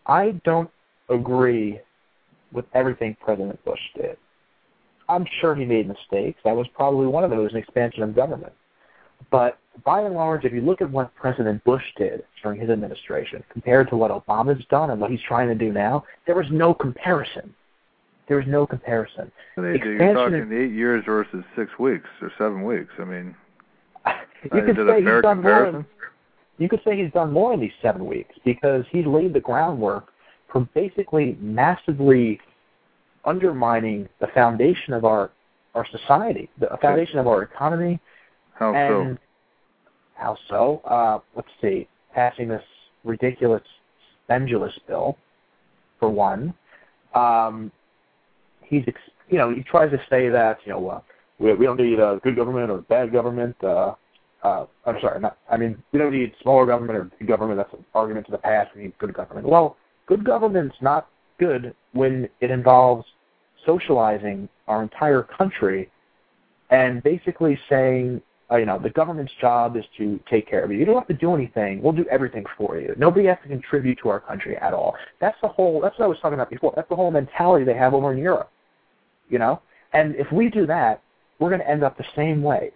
I 0.06 0.40
don't 0.44 0.70
agree 1.08 1.80
with 2.52 2.64
everything 2.74 3.16
President 3.22 3.62
Bush 3.64 3.80
did. 3.94 4.16
I'm 5.08 5.26
sure 5.40 5.54
he 5.54 5.64
made 5.64 5.88
mistakes. 5.88 6.40
That 6.44 6.56
was 6.56 6.66
probably 6.74 7.06
one 7.06 7.24
of 7.24 7.30
those, 7.30 7.52
an 7.52 7.58
expansion 7.58 8.02
of 8.02 8.14
government. 8.14 8.52
But 9.30 9.58
by 9.84 10.02
and 10.02 10.14
large, 10.14 10.44
if 10.44 10.52
you 10.52 10.60
look 10.60 10.80
at 10.80 10.90
what 10.90 11.14
President 11.14 11.62
Bush 11.64 11.82
did 11.96 12.24
during 12.42 12.60
his 12.60 12.70
administration 12.70 13.42
compared 13.52 13.88
to 13.90 13.96
what 13.96 14.10
Obama's 14.10 14.64
done 14.70 14.90
and 14.90 15.00
what 15.00 15.10
he's 15.10 15.20
trying 15.26 15.48
to 15.48 15.54
do 15.54 15.72
now, 15.72 16.04
there 16.26 16.34
was 16.34 16.46
no 16.50 16.74
comparison. 16.74 17.54
There 18.26 18.36
was 18.36 18.46
no 18.46 18.66
comparison. 18.66 19.32
You're 19.56 20.14
talking 20.14 20.52
eight 20.52 20.72
years 20.72 21.04
versus 21.06 21.44
six 21.56 21.70
weeks 21.78 22.08
or 22.20 22.30
seven 22.38 22.64
weeks. 22.64 22.92
I 22.98 23.04
mean, 23.04 23.34
you 24.52 24.60
uh, 24.60 24.66
could 24.66 24.76
say 24.76 24.96
he's 24.98 25.22
done 25.22 25.38
comparison? 25.38 25.72
more. 25.72 25.80
In, 25.80 25.86
you 26.58 26.68
could 26.68 26.80
say 26.84 27.02
he's 27.02 27.12
done 27.12 27.32
more 27.32 27.54
in 27.54 27.60
these 27.60 27.72
seven 27.80 28.04
weeks 28.04 28.34
because 28.44 28.84
he's 28.90 29.06
laid 29.06 29.32
the 29.32 29.40
groundwork 29.40 30.08
for 30.52 30.68
basically 30.74 31.38
massively 31.40 32.40
undermining 33.24 34.08
the 34.20 34.26
foundation 34.28 34.92
of 34.92 35.04
our 35.04 35.30
our 35.74 35.86
society, 35.90 36.50
the 36.58 36.68
foundation 36.82 37.18
of 37.18 37.26
our 37.26 37.42
economy. 37.42 38.00
How 38.54 38.74
and 38.74 39.16
so? 39.16 39.27
How 40.18 40.36
so? 40.48 40.82
Uh, 40.84 41.20
let's 41.34 41.48
see. 41.62 41.88
Passing 42.14 42.48
this 42.48 42.62
ridiculous 43.04 43.62
spendulous 44.26 44.78
bill, 44.86 45.16
for 45.98 46.10
one. 46.10 46.54
Um, 47.14 47.72
he's, 48.62 48.84
ex- 48.86 49.00
you 49.28 49.38
know, 49.38 49.54
he 49.54 49.62
tries 49.62 49.90
to 49.90 49.98
say 50.10 50.28
that, 50.28 50.58
you 50.64 50.72
know, 50.72 50.88
uh, 50.88 51.00
we, 51.38 51.54
we 51.54 51.66
don't 51.66 51.80
need 51.80 51.98
a 51.98 52.20
good 52.22 52.36
government 52.36 52.70
or 52.70 52.78
bad 52.82 53.12
government. 53.12 53.56
Uh, 53.62 53.94
uh, 54.42 54.66
I'm 54.86 54.96
sorry, 55.00 55.20
not, 55.20 55.38
I 55.50 55.56
mean, 55.56 55.82
we 55.92 55.98
don't 55.98 56.12
need 56.12 56.32
smaller 56.42 56.66
government 56.66 56.98
or 56.98 57.10
big 57.18 57.26
government. 57.26 57.58
That's 57.58 57.72
an 57.72 57.84
argument 57.94 58.26
to 58.26 58.32
the 58.32 58.38
past. 58.38 58.70
We 58.76 58.82
need 58.82 58.98
good 58.98 59.14
government. 59.14 59.48
Well, 59.48 59.76
good 60.06 60.24
government's 60.24 60.76
not 60.80 61.08
good 61.38 61.74
when 61.92 62.28
it 62.40 62.50
involves 62.50 63.04
socializing 63.66 64.48
our 64.66 64.82
entire 64.82 65.22
country 65.22 65.90
and 66.70 67.02
basically 67.02 67.58
saying 67.68 68.20
uh, 68.50 68.56
you 68.56 68.64
know, 68.64 68.78
the 68.78 68.90
government's 68.90 69.32
job 69.40 69.76
is 69.76 69.84
to 69.98 70.18
take 70.30 70.48
care 70.48 70.64
of 70.64 70.72
you. 70.72 70.78
You 70.78 70.86
don't 70.86 70.94
have 70.94 71.08
to 71.08 71.14
do 71.14 71.34
anything. 71.34 71.82
We'll 71.82 71.92
do 71.92 72.06
everything 72.10 72.44
for 72.56 72.78
you. 72.78 72.94
Nobody 72.96 73.26
has 73.26 73.36
to 73.42 73.48
contribute 73.48 73.98
to 74.02 74.08
our 74.08 74.20
country 74.20 74.56
at 74.56 74.72
all. 74.72 74.96
That's 75.20 75.36
the 75.42 75.48
whole. 75.48 75.80
That's 75.80 75.98
what 75.98 76.06
I 76.06 76.08
was 76.08 76.18
talking 76.20 76.34
about 76.34 76.50
before. 76.50 76.72
That's 76.74 76.88
the 76.88 76.96
whole 76.96 77.10
mentality 77.10 77.64
they 77.64 77.74
have 77.74 77.92
over 77.92 78.12
in 78.12 78.18
Europe. 78.18 78.50
You 79.28 79.38
know, 79.38 79.60
and 79.92 80.14
if 80.16 80.32
we 80.32 80.48
do 80.48 80.66
that, 80.66 81.02
we're 81.38 81.50
going 81.50 81.60
to 81.60 81.68
end 81.68 81.84
up 81.84 81.98
the 81.98 82.06
same 82.16 82.42
way. 82.42 82.72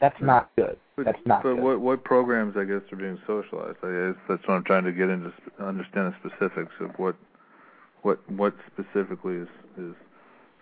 That's 0.00 0.20
not 0.20 0.50
good. 0.56 0.76
But, 0.96 1.06
that's 1.06 1.18
not 1.26 1.42
but 1.42 1.54
good. 1.54 1.62
what 1.62 1.80
what 1.80 2.04
programs 2.04 2.56
I 2.56 2.64
guess 2.64 2.82
are 2.92 2.96
being 2.96 3.18
socialized? 3.26 3.78
I 3.82 4.12
guess 4.12 4.22
that's 4.28 4.46
what 4.46 4.54
I'm 4.54 4.64
trying 4.64 4.84
to 4.84 4.92
get 4.92 5.08
into 5.08 5.32
understand 5.58 6.14
the 6.22 6.28
specifics 6.28 6.72
of 6.80 6.90
what 6.98 7.16
what 8.02 8.18
what 8.30 8.54
specifically 8.72 9.36
is 9.36 9.48
is 9.78 9.94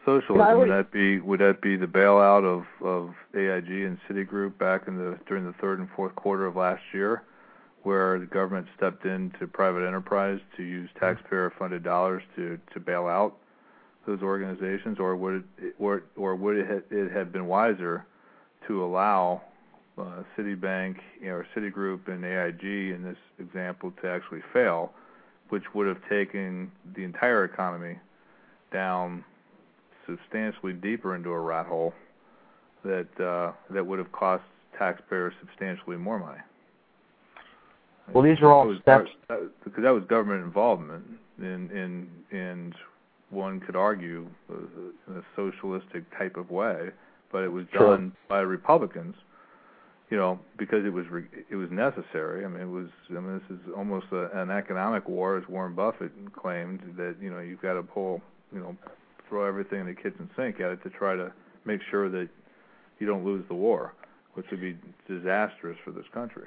socialism. 0.04 0.58
Would 0.58 0.70
that 0.70 0.90
be 0.92 1.20
would 1.20 1.40
that 1.40 1.60
be 1.60 1.76
the 1.76 1.86
bailout 1.86 2.44
of 2.44 2.64
of 2.84 3.14
AIG 3.34 3.68
and 3.68 3.98
Citigroup 4.08 4.58
back 4.58 4.88
in 4.88 4.96
the 4.96 5.18
during 5.26 5.44
the 5.44 5.54
third 5.60 5.78
and 5.78 5.88
fourth 5.96 6.14
quarter 6.16 6.46
of 6.46 6.56
last 6.56 6.82
year, 6.92 7.22
where 7.82 8.18
the 8.18 8.26
government 8.26 8.66
stepped 8.76 9.04
into 9.04 9.46
private 9.46 9.86
enterprise 9.86 10.40
to 10.56 10.62
use 10.62 10.88
taxpayer 10.98 11.52
funded 11.58 11.82
dollars 11.82 12.22
to 12.36 12.58
to 12.72 12.80
bail 12.80 13.06
out 13.06 13.36
those 14.06 14.22
organizations, 14.22 14.98
or 14.98 15.16
would 15.16 15.44
it 15.58 15.74
or 15.78 16.02
or 16.16 16.34
would 16.34 16.56
it 16.56 16.66
have, 16.66 16.82
it 16.90 17.12
have 17.12 17.32
been 17.32 17.46
wiser 17.46 18.06
to 18.66 18.84
allow 18.84 19.42
uh, 19.98 20.22
Citibank 20.36 20.96
you 21.20 21.28
know, 21.28 21.34
or 21.34 21.46
Citigroup 21.54 22.08
and 22.08 22.24
AIG 22.24 22.94
in 22.94 23.02
this 23.02 23.18
example 23.38 23.92
to 24.02 24.08
actually 24.08 24.42
fail, 24.52 24.92
which 25.50 25.64
would 25.74 25.86
have 25.86 25.98
taken 26.08 26.70
the 26.96 27.04
entire 27.04 27.44
economy 27.44 27.98
down 28.72 29.24
substantially 30.10 30.72
deeper 30.72 31.14
into 31.14 31.30
a 31.30 31.40
rat 31.40 31.66
hole 31.66 31.94
that 32.84 33.08
uh, 33.20 33.52
that 33.70 33.84
would 33.84 33.98
have 33.98 34.10
cost 34.12 34.42
taxpayers 34.78 35.34
substantially 35.40 35.96
more 35.96 36.18
money. 36.18 36.40
Well, 38.12 38.24
these 38.24 38.38
are 38.40 38.52
all 38.52 38.74
steps 38.82 39.10
that, 39.28 39.50
because 39.64 39.84
that 39.84 39.90
was 39.90 40.04
government 40.04 40.44
involvement, 40.44 41.04
in 41.38 41.70
in 41.70 42.08
and 42.36 42.74
one 43.30 43.60
could 43.60 43.76
argue 43.76 44.26
uh, 44.50 44.56
in 45.08 45.16
a 45.18 45.22
socialistic 45.36 46.04
type 46.18 46.36
of 46.36 46.50
way, 46.50 46.90
but 47.30 47.44
it 47.44 47.48
was 47.48 47.66
sure. 47.72 47.96
done 47.96 48.12
by 48.28 48.40
Republicans. 48.40 49.14
You 50.10 50.16
know, 50.16 50.40
because 50.58 50.84
it 50.84 50.92
was 50.92 51.06
re- 51.08 51.28
it 51.48 51.54
was 51.54 51.70
necessary. 51.70 52.44
I 52.44 52.48
mean, 52.48 52.60
it 52.60 52.68
was. 52.68 52.88
I 53.10 53.20
mean, 53.20 53.40
this 53.48 53.56
is 53.56 53.72
almost 53.76 54.06
a, 54.10 54.40
an 54.40 54.50
economic 54.50 55.08
war, 55.08 55.38
as 55.38 55.44
Warren 55.48 55.74
Buffett 55.74 56.10
claimed 56.32 56.80
that 56.96 57.14
you 57.20 57.30
know 57.30 57.38
you've 57.38 57.62
got 57.62 57.74
to 57.74 57.84
pull 57.84 58.20
you 58.52 58.58
know 58.58 58.76
throw 59.30 59.46
everything 59.46 59.80
in 59.80 59.86
the 59.86 59.94
kitchen 59.94 60.28
sink 60.36 60.60
at 60.60 60.72
it 60.72 60.82
to 60.82 60.90
try 60.90 61.16
to 61.16 61.32
make 61.64 61.80
sure 61.90 62.10
that 62.10 62.28
you 62.98 63.06
don't 63.06 63.24
lose 63.24 63.44
the 63.48 63.54
war, 63.54 63.94
which 64.34 64.44
would 64.50 64.60
be 64.60 64.76
disastrous 65.08 65.78
for 65.82 65.92
this 65.92 66.04
country. 66.12 66.44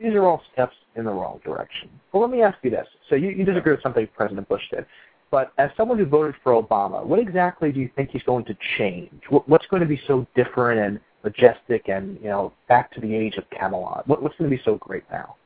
These 0.00 0.14
are 0.14 0.24
all 0.24 0.42
steps 0.52 0.74
in 0.96 1.04
the 1.04 1.12
wrong 1.12 1.40
direction. 1.44 1.88
Well, 2.12 2.20
let 2.22 2.32
me 2.32 2.42
ask 2.42 2.58
you 2.62 2.70
this. 2.70 2.88
So 3.08 3.14
you, 3.14 3.28
you 3.28 3.44
disagree 3.44 3.72
with 3.72 3.82
something 3.82 4.08
President 4.16 4.48
Bush 4.48 4.62
did, 4.72 4.86
but 5.30 5.52
as 5.58 5.70
someone 5.76 5.98
who 5.98 6.06
voted 6.06 6.34
for 6.42 6.60
Obama, 6.60 7.04
what 7.04 7.20
exactly 7.20 7.70
do 7.70 7.78
you 7.78 7.90
think 7.94 8.10
he's 8.10 8.22
going 8.24 8.44
to 8.46 8.56
change? 8.76 9.10
What's 9.28 9.66
going 9.66 9.82
to 9.82 9.88
be 9.88 10.00
so 10.06 10.26
different 10.34 10.80
and 10.80 11.00
majestic 11.22 11.88
and 11.88 12.18
you 12.20 12.28
know 12.28 12.52
back 12.68 12.92
to 12.92 13.00
the 13.00 13.14
age 13.14 13.36
of 13.36 13.44
Camelot? 13.50 14.06
What's 14.08 14.36
going 14.36 14.50
to 14.50 14.56
be 14.56 14.62
so 14.64 14.76
great 14.76 15.04
now? 15.10 15.36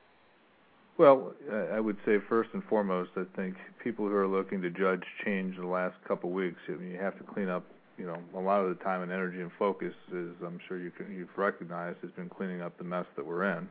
Well, 0.99 1.33
I 1.73 1.79
would 1.79 1.97
say 2.05 2.17
first 2.29 2.51
and 2.55 2.65
foremost, 2.65 3.11
I 3.17 3.23
think 3.37 3.55
people 3.83 4.09
who 4.09 4.15
are 4.17 4.27
looking 4.27 4.61
to 4.63 4.71
judge 4.71 5.05
change 5.25 5.55
in 5.55 5.63
the 5.63 5.69
last 5.69 5.95
couple 6.09 6.29
of 6.29 6.35
weeks, 6.35 6.59
I 6.69 6.73
mean, 6.73 6.91
you 6.91 6.99
have 6.99 7.17
to 7.19 7.25
clean 7.25 7.49
up. 7.49 7.65
You 7.97 8.07
know, 8.07 8.17
a 8.37 8.41
lot 8.41 8.61
of 8.61 8.69
the 8.77 8.85
time 8.85 9.03
and 9.03 9.11
energy 9.11 9.41
and 9.41 9.51
focus 9.59 9.93
is, 10.13 10.31
I'm 10.45 10.61
sure 10.69 10.79
you 10.79 10.91
can, 10.91 11.13
you've 11.13 11.37
recognized, 11.37 11.99
has 12.03 12.11
been 12.13 12.29
cleaning 12.29 12.63
up 12.63 12.79
the 12.79 12.85
mess 12.85 13.07
that 13.17 13.25
we're 13.27 13.45
in. 13.45 13.69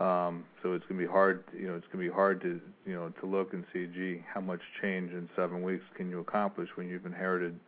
Um, 0.00 0.44
so 0.62 0.72
it's 0.74 0.84
going 0.86 1.00
to 1.00 1.06
be 1.06 1.10
hard. 1.10 1.44
You 1.56 1.68
know, 1.68 1.74
it's 1.76 1.86
to 1.92 1.96
be 1.96 2.08
hard 2.08 2.40
to, 2.42 2.60
you 2.86 2.94
know, 2.94 3.12
to 3.20 3.26
look 3.26 3.52
and 3.52 3.64
see, 3.72 3.86
gee, 3.86 4.24
how 4.32 4.40
much 4.40 4.60
change 4.80 5.12
in 5.12 5.28
seven 5.36 5.62
weeks 5.62 5.84
can 5.96 6.08
you 6.08 6.20
accomplish 6.20 6.68
when 6.76 6.88
you've 6.88 7.06
inherited 7.06 7.58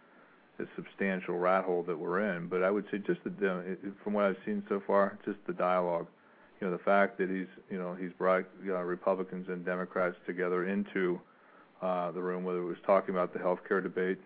a 0.58 0.64
substantial 0.74 1.38
rat 1.38 1.64
hole 1.64 1.84
that 1.84 1.96
we're 1.96 2.36
in? 2.36 2.48
But 2.48 2.62
I 2.62 2.70
would 2.70 2.84
say 2.90 2.98
just 2.98 3.20
the, 3.24 3.76
from 4.02 4.12
what 4.12 4.24
I've 4.24 4.36
seen 4.44 4.64
so 4.68 4.82
far, 4.86 5.18
just 5.24 5.38
the 5.46 5.52
dialogue 5.52 6.06
you 6.60 6.66
know 6.66 6.72
the 6.72 6.82
fact 6.82 7.18
that 7.18 7.28
he's 7.28 7.46
you 7.70 7.78
know 7.78 7.94
he's 7.94 8.12
brought 8.18 8.44
uh, 8.66 8.82
Republicans 8.82 9.46
and 9.48 9.64
Democrats 9.64 10.16
together 10.26 10.68
into 10.68 11.20
uh, 11.82 12.10
the 12.12 12.20
room, 12.20 12.44
whether 12.44 12.60
it 12.60 12.64
was 12.64 12.78
talking 12.86 13.14
about 13.14 13.32
the 13.32 13.38
health 13.38 13.60
care 13.68 13.80
debate, 13.80 14.18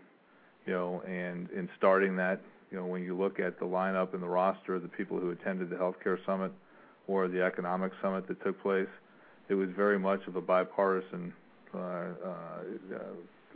you 0.67 0.73
know, 0.73 1.03
and 1.07 1.51
in 1.51 1.69
starting 1.77 2.17
that, 2.17 2.41
you 2.71 2.79
know, 2.79 2.87
when 2.87 3.03
you 3.03 3.17
look 3.17 3.41
at 3.41 3.59
the 3.59 3.65
lineup 3.65 4.15
and 4.15 4.23
the 4.23 4.29
roster 4.29 4.77
of 4.77 4.83
the 4.83 4.89
people 4.89 5.19
who 5.19 5.31
attended 5.31 5.69
the 5.71 5.77
health 5.77 5.97
care 6.03 6.19
summit 6.25 6.53
or 7.09 7.27
the 7.27 7.43
economic 7.43 7.93
summit 8.01 8.29
that 8.29 8.43
took 8.45 8.61
place, 8.63 8.89
it 9.49 9.55
was 9.55 9.69
very 9.77 9.99
much 9.99 10.21
of 10.29 10.37
a 10.37 10.41
bipartisan 10.41 11.33
uh, 11.75 11.79
uh, 11.79 12.63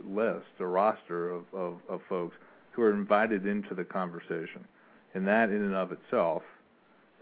list 0.05 0.45
or 0.59 0.69
roster 0.69 1.31
of, 1.31 1.45
of, 1.53 1.77
of 1.87 2.01
folks 2.09 2.35
who 2.71 2.81
are 2.81 2.93
invited 2.93 3.45
into 3.45 3.73
the 3.73 3.85
conversation, 3.85 4.65
and 5.13 5.25
that 5.25 5.49
in 5.49 5.63
and 5.63 5.75
of 5.75 5.93
itself 5.93 6.43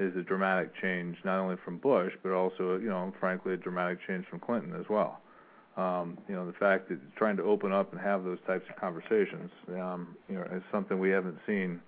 is 0.04 0.16
a 0.18 0.22
dramatic 0.22 0.72
change, 0.82 1.18
not 1.24 1.40
only 1.40 1.56
from 1.64 1.78
Bush, 1.78 2.14
but 2.22 2.32
also, 2.32 2.78
you 2.78 2.90
know, 2.90 3.14
frankly, 3.20 3.54
a 3.54 3.58
dramatic 3.58 4.00
change 4.06 4.26
from 4.28 4.40
Clinton 4.40 4.74
as 4.80 4.86
well. 4.90 5.22
Um, 5.76 6.18
you 6.28 6.36
know, 6.36 6.46
the 6.46 6.54
fact 6.54 6.90
that 6.90 7.00
trying 7.16 7.38
to 7.38 7.44
open 7.44 7.72
up 7.72 7.92
and 7.92 8.02
have 8.02 8.24
those 8.24 8.38
types 8.46 8.66
of 8.70 8.76
conversations, 8.76 9.50
um, 9.70 10.16
you 10.30 10.36
know, 10.36 10.44
is 10.54 10.62
something 10.72 11.00
we 11.00 11.10
haven't 11.10 11.38
seen, 11.48 11.82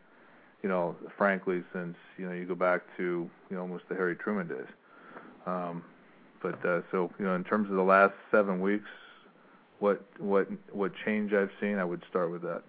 you 0.63 0.69
know, 0.69 0.95
frankly, 1.17 1.63
since 1.71 1.95
you 2.17 2.25
know 2.25 2.31
you 2.31 2.45
go 2.45 2.55
back 2.55 2.81
to 2.97 3.29
you 3.49 3.55
know 3.55 3.61
almost 3.61 3.83
the 3.87 3.95
Harry 3.95 4.15
Truman 4.15 4.47
days. 4.47 4.65
Um, 5.45 5.83
but 6.41 6.65
uh, 6.65 6.81
so 6.91 7.11
you 7.19 7.25
know, 7.25 7.35
in 7.35 7.43
terms 7.43 7.69
of 7.69 7.75
the 7.75 7.83
last 7.83 8.13
seven 8.31 8.59
weeks, 8.59 8.89
what 9.77 10.03
what 10.17 10.47
what 10.71 10.91
change 11.05 11.33
I've 11.33 11.51
seen, 11.61 11.77
I 11.77 11.83
would 11.83 12.01
start 12.09 12.31
with 12.31 12.41
that. 12.41 12.63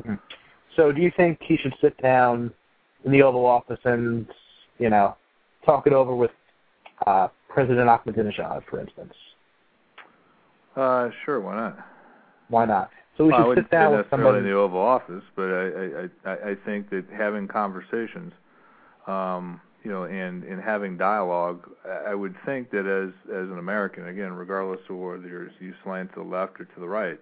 Mm-hmm. 0.00 0.14
So, 0.74 0.90
do 0.90 1.00
you 1.00 1.12
think 1.16 1.38
he 1.40 1.56
should 1.56 1.74
sit 1.80 1.96
down 2.02 2.52
in 3.04 3.12
the 3.12 3.22
Oval 3.22 3.46
Office 3.46 3.80
and 3.84 4.26
you 4.78 4.90
know 4.90 5.16
talk 5.64 5.86
it 5.86 5.92
over 5.92 6.14
with 6.14 6.30
uh, 7.06 7.28
President 7.48 7.88
Ahmadinejad, 7.88 8.62
for 8.68 8.80
instance? 8.80 9.14
Uh, 10.76 11.10
sure. 11.24 11.40
Why 11.40 11.54
not? 11.54 11.78
Why 12.48 12.64
not? 12.64 12.90
So 13.16 13.24
we 13.24 13.32
well, 13.32 13.54
should 13.54 13.64
sit 13.64 13.70
down 13.70 13.96
with 13.96 14.06
somebody 14.10 14.38
in 14.38 14.44
the 14.44 14.52
Oval 14.52 14.80
Office, 14.80 15.22
but 15.36 15.44
I, 15.44 16.08
I 16.26 16.30
I 16.30 16.50
I 16.50 16.54
think 16.64 16.90
that 16.90 17.04
having 17.16 17.46
conversations, 17.46 18.32
um, 19.06 19.60
you 19.84 19.90
know, 19.90 20.04
and 20.04 20.42
and 20.42 20.60
having 20.60 20.96
dialogue, 20.96 21.70
I 22.06 22.14
would 22.14 22.34
think 22.44 22.70
that 22.72 22.86
as 22.86 23.14
as 23.30 23.48
an 23.50 23.58
American, 23.58 24.08
again, 24.08 24.32
regardless 24.32 24.80
of 24.90 24.96
whether 24.96 25.52
you 25.60 25.74
slant 25.84 26.12
to 26.14 26.24
the 26.24 26.28
left 26.28 26.60
or 26.60 26.64
to 26.64 26.80
the 26.80 26.88
right, 26.88 27.20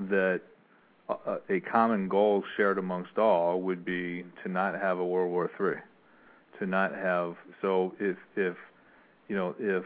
that 0.00 0.40
a, 1.08 1.60
common 1.60 2.08
goal 2.08 2.42
shared 2.56 2.78
amongst 2.78 3.18
all 3.18 3.60
would 3.60 3.84
be 3.84 4.24
to 4.42 4.48
not 4.48 4.74
have 4.74 4.98
a 4.98 5.04
World 5.04 5.30
War 5.30 5.50
III, 5.60 5.80
to 6.58 6.66
not 6.66 6.94
have. 6.94 7.36
So 7.60 7.94
if 7.98 8.16
if 8.36 8.56
you 9.28 9.36
know 9.36 9.54
if 9.58 9.84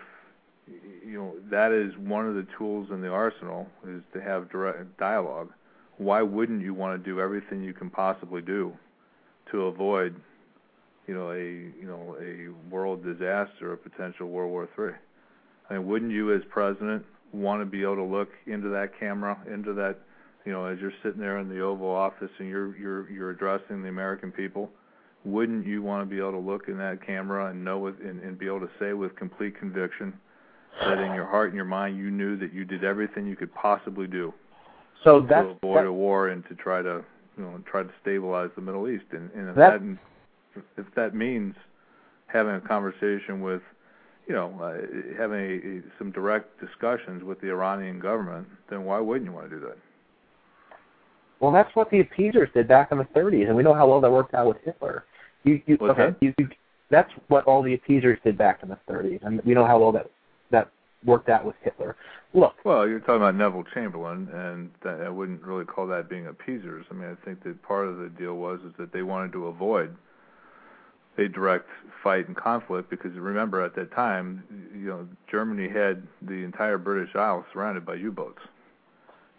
you 1.05 1.15
know 1.15 1.35
that 1.51 1.73
is 1.73 1.97
one 1.99 2.27
of 2.27 2.35
the 2.35 2.47
tools 2.59 2.89
in 2.91 3.01
the 3.01 3.09
arsenal 3.09 3.67
is 3.87 4.03
to 4.13 4.21
have 4.21 4.51
direct 4.51 4.97
dialogue. 4.99 5.51
Why 5.99 6.21
wouldn't 6.21 6.61
you 6.61 6.75
want 6.75 7.03
to 7.03 7.11
do 7.11 7.21
everything 7.21 7.63
you 7.63 7.73
can 7.73 7.89
possibly 7.89 8.43
do 8.43 8.73
to 9.51 9.63
avoid 9.63 10.15
you 11.07 11.15
know 11.15 11.31
a 11.31 11.43
you 11.43 11.87
know 11.87 12.17
a 12.21 12.73
world 12.73 13.05
disaster, 13.05 13.73
a 13.73 13.77
potential 13.77 14.29
World 14.29 14.51
War 14.51 14.69
III? 14.79 14.95
I 15.69 15.75
mean, 15.75 15.87
wouldn't 15.87 16.13
you 16.13 16.35
as 16.35 16.43
president 16.51 17.05
want 17.33 17.61
to 17.61 17.67
be 17.67 17.83
able 17.83 17.97
to 17.97 18.05
look 18.05 18.29
into 18.47 18.69
that 18.69 18.99
camera, 19.01 19.37
into 19.53 19.73
that 19.75 19.99
you 20.47 20.53
know, 20.53 20.65
as 20.65 20.79
you're 20.81 20.93
sitting 21.03 21.21
there 21.21 21.39
in 21.39 21.49
the 21.49 21.61
Oval 21.61 21.91
Office 21.91 22.31
and 22.39 22.49
you're 22.49 22.77
you're 22.79 23.11
you're 23.11 23.31
addressing 23.31 23.83
the 23.83 23.89
American 23.89 24.31
people, 24.31 24.71
wouldn't 25.25 25.67
you 25.67 25.83
want 25.83 26.09
to 26.09 26.15
be 26.15 26.21
able 26.21 26.33
to 26.33 26.39
look 26.39 26.69
in 26.69 26.79
that 26.79 27.05
camera 27.05 27.51
and 27.51 27.65
know 27.65 27.79
with 27.79 27.97
and, 28.01 28.21
and 28.21 28.39
be 28.39 28.47
able 28.47 28.61
to 28.61 28.71
say 28.79 28.93
with 28.93 29.15
complete 29.17 29.59
conviction 29.59 30.15
that 30.81 30.99
in 30.99 31.15
your 31.15 31.27
heart 31.27 31.49
and 31.49 31.57
your 31.57 31.65
mind 31.65 31.97
you 31.97 32.11
knew 32.11 32.37
that 32.37 32.53
you 32.53 32.65
did 32.65 32.85
everything 32.85 33.27
you 33.27 33.35
could 33.35 33.53
possibly 33.55 34.07
do 34.07 34.33
so 35.03 35.23
to 35.23 35.27
that's, 35.27 35.49
avoid 35.63 35.79
that, 35.79 35.87
a 35.87 35.93
war 35.93 36.29
and 36.29 36.45
to 36.49 36.55
try 36.55 36.83
to 36.83 37.03
you 37.39 37.43
know 37.43 37.59
try 37.71 37.83
to 37.83 37.91
stabilize 38.03 38.51
the 38.57 38.63
Middle 38.63 38.89
East 38.89 39.07
and, 39.13 39.31
and 39.33 39.49
if 39.49 39.57
that, 39.57 39.81
that 39.81 40.63
if 40.77 40.87
that 40.95 41.15
means 41.15 41.55
having 42.27 42.55
a 42.55 42.61
conversation 42.61 43.41
with 43.41 43.63
you 44.27 44.35
know, 44.35 44.53
uh, 44.61 45.17
having 45.17 45.39
a, 45.39 45.79
a, 45.79 45.83
some 45.99 46.11
direct 46.11 46.61
discussions 46.61 47.23
with 47.23 47.41
the 47.41 47.49
Iranian 47.49 48.01
government, 48.01 48.49
then 48.69 48.85
why 48.85 48.99
wouldn't 48.99 49.25
you 49.25 49.33
want 49.33 49.49
to 49.49 49.57
do 49.57 49.61
that? 49.61 49.77
Well, 51.41 51.53
that's 51.53 51.75
what 51.75 51.91
the 51.91 52.01
appeasers 52.01 52.49
did 52.55 52.69
back 52.69 52.93
in 52.93 52.99
the 52.99 53.05
30s, 53.05 53.47
and 53.47 53.57
we 53.57 53.63
know 53.63 53.75
how 53.75 53.87
well 53.87 54.01
that 54.01 54.11
worked 54.11 54.35
out 54.35 54.47
with 54.47 54.57
Hitler. 54.65 55.05
You, 55.45 55.61
you, 55.67 55.79
okay, 55.81 56.15
you, 56.21 56.35
you, 56.39 56.49
that's 56.91 57.11
what 57.29 57.45
all 57.45 57.63
the 57.63 57.75
appeasers 57.75 58.19
did 58.25 58.39
back 58.39 58.61
in 58.63 58.69
the 58.69 58.79
30s, 58.89 59.25
and 59.25 59.43
we 59.45 59.55
know 59.55 59.67
how 59.67 59.79
well 59.79 59.93
that 59.93 60.11
that 60.51 60.71
worked 61.05 61.29
out 61.29 61.45
with 61.45 61.57
Hitler. 61.63 61.97
Look. 62.35 62.55
Well, 62.65 62.89
you're 62.89 63.01
talking 63.01 63.17
about 63.17 63.35
Neville 63.35 63.65
Chamberlain, 63.75 64.29
and 64.33 64.71
I 64.85 65.09
wouldn't 65.09 65.43
really 65.43 65.65
call 65.65 65.87
that 65.89 66.09
being 66.09 66.27
appeasers. 66.27 66.87
I 66.91 66.95
mean, 66.95 67.09
I 67.11 67.25
think 67.25 67.43
that 67.45 67.63
part 67.63 67.87
of 67.87 67.99
the 67.99 68.09
deal 68.09 68.35
was 68.35 68.61
is 68.61 68.73
that 68.79 68.93
they 68.93 69.03
wanted 69.03 69.33
to 69.33 69.47
avoid 69.47 69.95
a 71.19 71.29
direct 71.29 71.69
fight 72.03 72.27
and 72.27 72.37
conflict 72.37 72.91
because 72.91 73.13
remember 73.15 73.65
at 73.65 73.75
that 73.77 73.93
time, 73.93 74.45
you 74.75 74.89
know, 74.89 75.09
Germany 75.31 75.69
had 75.69 76.07
the 76.23 76.45
entire 76.45 76.79
British 76.79 77.15
Isles 77.15 77.45
surrounded 77.53 77.87
by 77.87 77.95
U-boats 77.95 78.43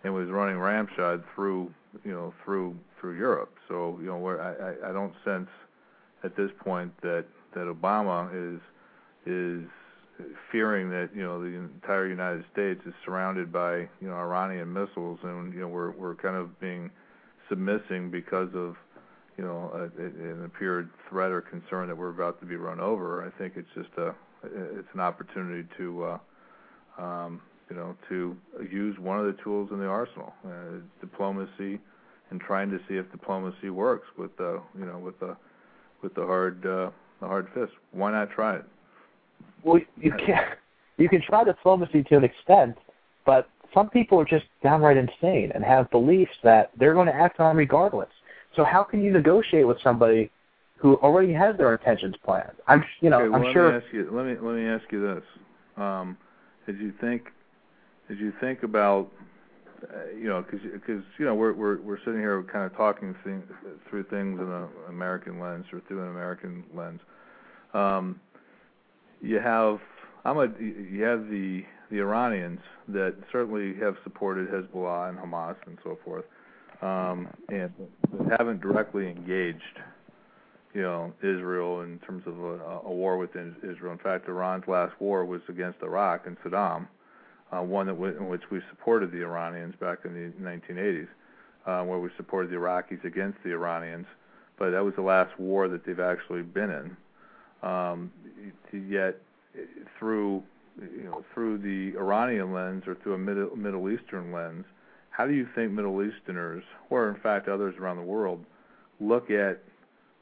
and 0.03 0.13
was 0.13 0.27
running 0.29 0.57
ramshod 0.57 1.23
through 1.35 1.71
you 2.03 2.11
know 2.11 2.33
through 2.43 2.75
through 2.99 3.17
Europe. 3.17 3.53
So 3.67 3.97
you 4.01 4.07
know 4.07 4.17
where 4.17 4.41
I, 4.41 4.89
I 4.89 4.93
don't 4.93 5.13
sense 5.23 5.49
at 6.23 6.35
this 6.35 6.51
point 6.59 6.91
that 7.01 7.25
that 7.53 7.65
Obama 7.65 8.29
is 8.33 8.59
is 9.25 9.67
fearing 10.51 10.89
that 10.89 11.09
you 11.15 11.23
know 11.23 11.39
the 11.41 11.55
entire 11.55 12.07
United 12.07 12.43
States 12.51 12.81
is 12.85 12.93
surrounded 13.05 13.51
by 13.51 13.79
you 14.01 14.07
know 14.07 14.15
Iranian 14.15 14.71
missiles 14.71 15.19
and 15.23 15.53
you 15.53 15.61
know 15.61 15.67
we're 15.67 15.91
we're 15.91 16.15
kind 16.15 16.35
of 16.35 16.59
being 16.59 16.89
submissing 17.49 18.09
because 18.09 18.49
of 18.53 18.75
you 19.37 19.43
know 19.43 19.89
an 19.97 20.43
appeared 20.45 20.89
threat 21.09 21.31
or 21.31 21.41
concern 21.41 21.87
that 21.87 21.95
we're 21.95 22.09
about 22.09 22.39
to 22.39 22.45
be 22.45 22.55
run 22.55 22.79
over. 22.79 23.25
I 23.25 23.37
think 23.37 23.53
it's 23.55 23.69
just 23.75 23.95
a 23.97 24.13
it's 24.43 24.87
an 24.93 24.99
opportunity 24.99 25.67
to 25.77 26.03
uh, 26.97 27.01
um, 27.01 27.41
you 27.69 27.75
know, 27.75 27.95
to 28.09 28.35
use 28.71 28.97
one 28.99 29.19
of 29.19 29.25
the 29.25 29.41
tools 29.43 29.69
in 29.71 29.79
the 29.79 29.85
arsenal, 29.85 30.33
uh, 30.45 30.79
diplomacy, 31.01 31.79
and 32.29 32.39
trying 32.39 32.69
to 32.71 32.79
see 32.87 32.95
if 32.95 33.09
diplomacy 33.11 33.69
works 33.69 34.07
with 34.17 34.35
the, 34.37 34.61
you 34.77 34.85
know, 34.85 34.97
with 34.99 35.19
the, 35.19 35.35
with 36.01 36.13
the 36.15 36.25
hard, 36.25 36.65
uh, 36.65 36.89
the 37.19 37.27
hard 37.27 37.47
fist. 37.53 37.71
Why 37.91 38.11
not 38.11 38.31
try 38.31 38.57
it? 38.57 38.65
Well, 39.63 39.81
you 39.97 40.11
can 40.11 40.39
you 40.97 41.09
can 41.09 41.21
try 41.21 41.43
diplomacy 41.43 42.03
to 42.03 42.17
an 42.17 42.23
extent, 42.23 42.77
but 43.25 43.49
some 43.73 43.89
people 43.89 44.19
are 44.19 44.25
just 44.25 44.45
downright 44.63 44.97
insane 44.97 45.51
and 45.53 45.63
have 45.63 45.89
beliefs 45.91 46.31
that 46.43 46.71
they're 46.77 46.93
going 46.93 47.07
to 47.07 47.13
act 47.13 47.39
on 47.39 47.55
regardless. 47.55 48.09
So 48.55 48.63
how 48.63 48.83
can 48.83 49.03
you 49.03 49.11
negotiate 49.11 49.67
with 49.67 49.77
somebody 49.83 50.31
who 50.77 50.95
already 50.97 51.33
has 51.33 51.57
their 51.57 51.73
intentions 51.73 52.15
planned? 52.23 52.53
I'm, 52.67 52.83
you 53.01 53.09
know, 53.09 53.21
okay, 53.21 53.29
well, 53.29 53.39
I'm 53.39 53.45
let 53.45 53.53
sure. 53.53 53.71
Me 53.71 53.77
ask 53.77 53.93
you, 53.93 54.09
let 54.11 54.25
me 54.25 54.35
let 54.41 54.55
me 54.55 54.67
ask 54.67 54.83
you 54.91 55.15
this: 55.15 55.23
um, 55.75 56.17
As 56.67 56.75
you 56.79 56.93
think 56.99 57.23
as 58.09 58.17
you 58.17 58.33
think 58.39 58.63
about 58.63 59.09
uh, 59.83 60.11
you 60.17 60.27
know 60.27 60.43
because 60.43 61.03
you 61.17 61.25
know 61.25 61.35
we're 61.35 61.99
sitting 61.99 62.19
here 62.19 62.43
kind 62.51 62.65
of 62.65 62.75
talking 62.75 63.15
through 63.89 64.03
things 64.05 64.39
in 64.39 64.47
an 64.47 64.67
American 64.89 65.39
lens 65.39 65.65
or 65.71 65.81
through 65.87 66.01
an 66.01 66.09
American 66.09 66.63
lens. 66.75 66.99
Um 67.73 68.19
you 69.21 69.39
have 69.39 69.79
the 71.29 71.63
Iranians 71.91 72.59
that 72.89 73.15
certainly 73.31 73.75
have 73.79 73.95
supported 74.03 74.49
Hezbollah 74.49 75.09
and 75.09 75.17
Hamas 75.17 75.55
and 75.65 75.77
so 75.83 75.97
forth 76.03 76.25
um 76.81 77.27
and 77.49 77.71
haven't 78.37 78.61
directly 78.61 79.09
engaged 79.09 79.79
you 80.73 80.81
know 80.81 81.13
Israel 81.21 81.81
in 81.81 81.99
terms 81.99 82.23
of 82.25 82.37
a, 82.39 82.89
war 82.89 83.17
within 83.17 83.55
Israel. 83.63 83.91
In 83.91 83.99
fact 83.99 84.27
Iran's 84.27 84.67
last 84.67 84.93
war 84.99 85.25
was 85.25 85.41
against 85.49 85.81
Iraq 85.83 86.25
and 86.25 86.37
Saddam 86.39 86.87
one 87.51 87.87
that 87.87 87.93
w- 87.93 88.15
in 88.17 88.27
which 88.27 88.43
we 88.51 88.61
supported 88.69 89.11
the 89.11 89.21
Iranians 89.23 89.75
back 89.79 89.99
in 90.05 90.13
the 90.13 90.31
1980s, 90.43 91.07
uh, 91.65 91.83
where 91.83 91.99
we 91.99 92.09
supported 92.17 92.51
the 92.51 92.55
Iraqis 92.55 93.03
against 93.03 93.41
the 93.43 93.51
Iranians. 93.51 94.05
but 94.57 94.71
that 94.71 94.83
was 94.83 94.95
the 94.95 95.01
last 95.01 95.37
war 95.39 95.67
that 95.67 95.85
they've 95.85 95.99
actually 95.99 96.41
been 96.41 96.71
in. 96.71 96.97
Um, 97.67 98.11
yet, 98.73 99.17
through 99.97 100.43
you 100.81 101.03
know 101.03 101.23
through 101.33 101.57
the 101.59 101.97
Iranian 101.97 102.53
lens 102.53 102.83
or 102.87 102.95
through 102.95 103.13
a 103.13 103.17
Middle, 103.17 103.55
Middle 103.55 103.89
Eastern 103.89 104.31
lens, 104.31 104.65
how 105.09 105.25
do 105.25 105.33
you 105.33 105.47
think 105.55 105.71
Middle 105.71 106.01
Easterners, 106.03 106.63
or 106.89 107.09
in 107.09 107.15
fact 107.15 107.47
others 107.47 107.75
around 107.79 107.97
the 107.97 108.03
world, 108.03 108.43
look 108.99 109.29
at 109.31 109.63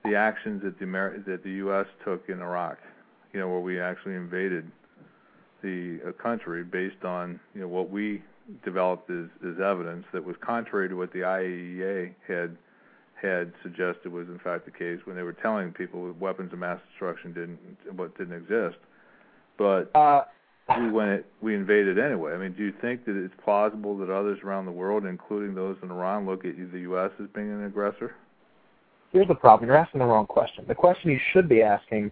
the 0.03 0.15
actions 0.15 0.61
that 0.63 0.77
the 0.79 0.85
Amer- 0.85 1.19
that 1.25 1.43
the 1.43 1.51
U.S. 1.51 1.87
took 2.03 2.29
in 2.29 2.41
Iraq? 2.41 2.77
You 3.33 3.39
know, 3.41 3.49
where 3.49 3.59
we 3.59 3.79
actually 3.79 4.15
invaded 4.15 4.71
the 5.65 6.09
uh, 6.09 6.11
country 6.21 6.63
based 6.63 7.03
on 7.03 7.39
you 7.53 7.61
know 7.61 7.67
what 7.67 7.89
we 7.89 8.21
developed 8.63 9.09
as, 9.09 9.25
as 9.45 9.55
evidence 9.59 10.05
that 10.13 10.23
was 10.23 10.35
contrary 10.45 10.87
to 10.87 10.95
what 10.95 11.11
the 11.11 11.19
IAEA 11.19 12.13
had 12.27 12.55
had 13.19 13.51
suggested 13.63 14.11
was 14.11 14.27
in 14.27 14.39
fact 14.39 14.65
the 14.65 14.71
case 14.71 14.99
when 15.05 15.15
they 15.15 15.23
were 15.23 15.33
telling 15.33 15.71
people 15.71 16.05
that 16.05 16.19
weapons 16.19 16.53
of 16.53 16.59
mass 16.59 16.79
destruction 16.91 17.33
didn't 17.33 17.59
what 17.97 18.15
didn't 18.17 18.35
exist. 18.35 18.77
But 19.57 19.89
Uh, 19.95 20.25
we 20.77 20.91
went 20.91 21.25
we 21.41 21.55
invaded 21.55 21.97
anyway. 21.97 22.33
I 22.33 22.37
mean, 22.37 22.53
do 22.53 22.63
you 22.63 22.73
think 22.81 23.05
that 23.05 23.15
it's 23.15 23.33
plausible 23.43 23.97
that 23.97 24.09
others 24.09 24.39
around 24.43 24.65
the 24.65 24.71
world, 24.71 25.05
including 25.05 25.55
those 25.55 25.77
in 25.81 25.89
Iran, 25.89 26.25
look 26.25 26.45
at 26.45 26.55
the 26.71 26.79
U.S. 26.81 27.11
as 27.19 27.27
being 27.33 27.51
an 27.51 27.65
aggressor? 27.65 28.15
here's 29.15 29.27
the 29.27 29.35
problem. 29.35 29.67
You're 29.67 29.77
asking 29.77 29.99
the 29.99 30.05
wrong 30.05 30.27
question. 30.27 30.65
The 30.67 30.75
question 30.75 31.09
you 31.09 31.19
should 31.31 31.47
be 31.47 31.61
asking 31.61 32.11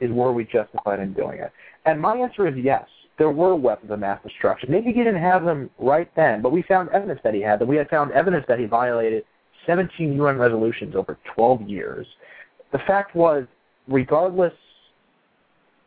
is 0.00 0.10
were 0.10 0.32
we 0.32 0.44
justified 0.44 1.00
in 1.00 1.12
doing 1.12 1.38
it? 1.38 1.52
And 1.84 2.00
my 2.00 2.16
answer 2.16 2.46
is 2.46 2.54
yes. 2.56 2.84
There 3.18 3.30
were 3.30 3.54
weapons 3.54 3.90
of 3.90 3.98
mass 3.98 4.20
destruction. 4.22 4.70
Maybe 4.70 4.92
he 4.92 5.04
didn't 5.04 5.20
have 5.20 5.44
them 5.44 5.68
right 5.78 6.10
then, 6.16 6.40
but 6.40 6.52
we 6.52 6.62
found 6.62 6.88
evidence 6.90 7.20
that 7.22 7.34
he 7.34 7.42
had 7.42 7.58
them. 7.58 7.68
We 7.68 7.76
had 7.76 7.90
found 7.90 8.12
evidence 8.12 8.46
that 8.48 8.58
he 8.58 8.64
violated 8.64 9.24
17 9.66 10.14
UN 10.14 10.38
resolutions 10.38 10.96
over 10.96 11.18
12 11.34 11.62
years. 11.62 12.06
The 12.72 12.78
fact 12.78 13.14
was, 13.14 13.46
regardless, 13.88 14.54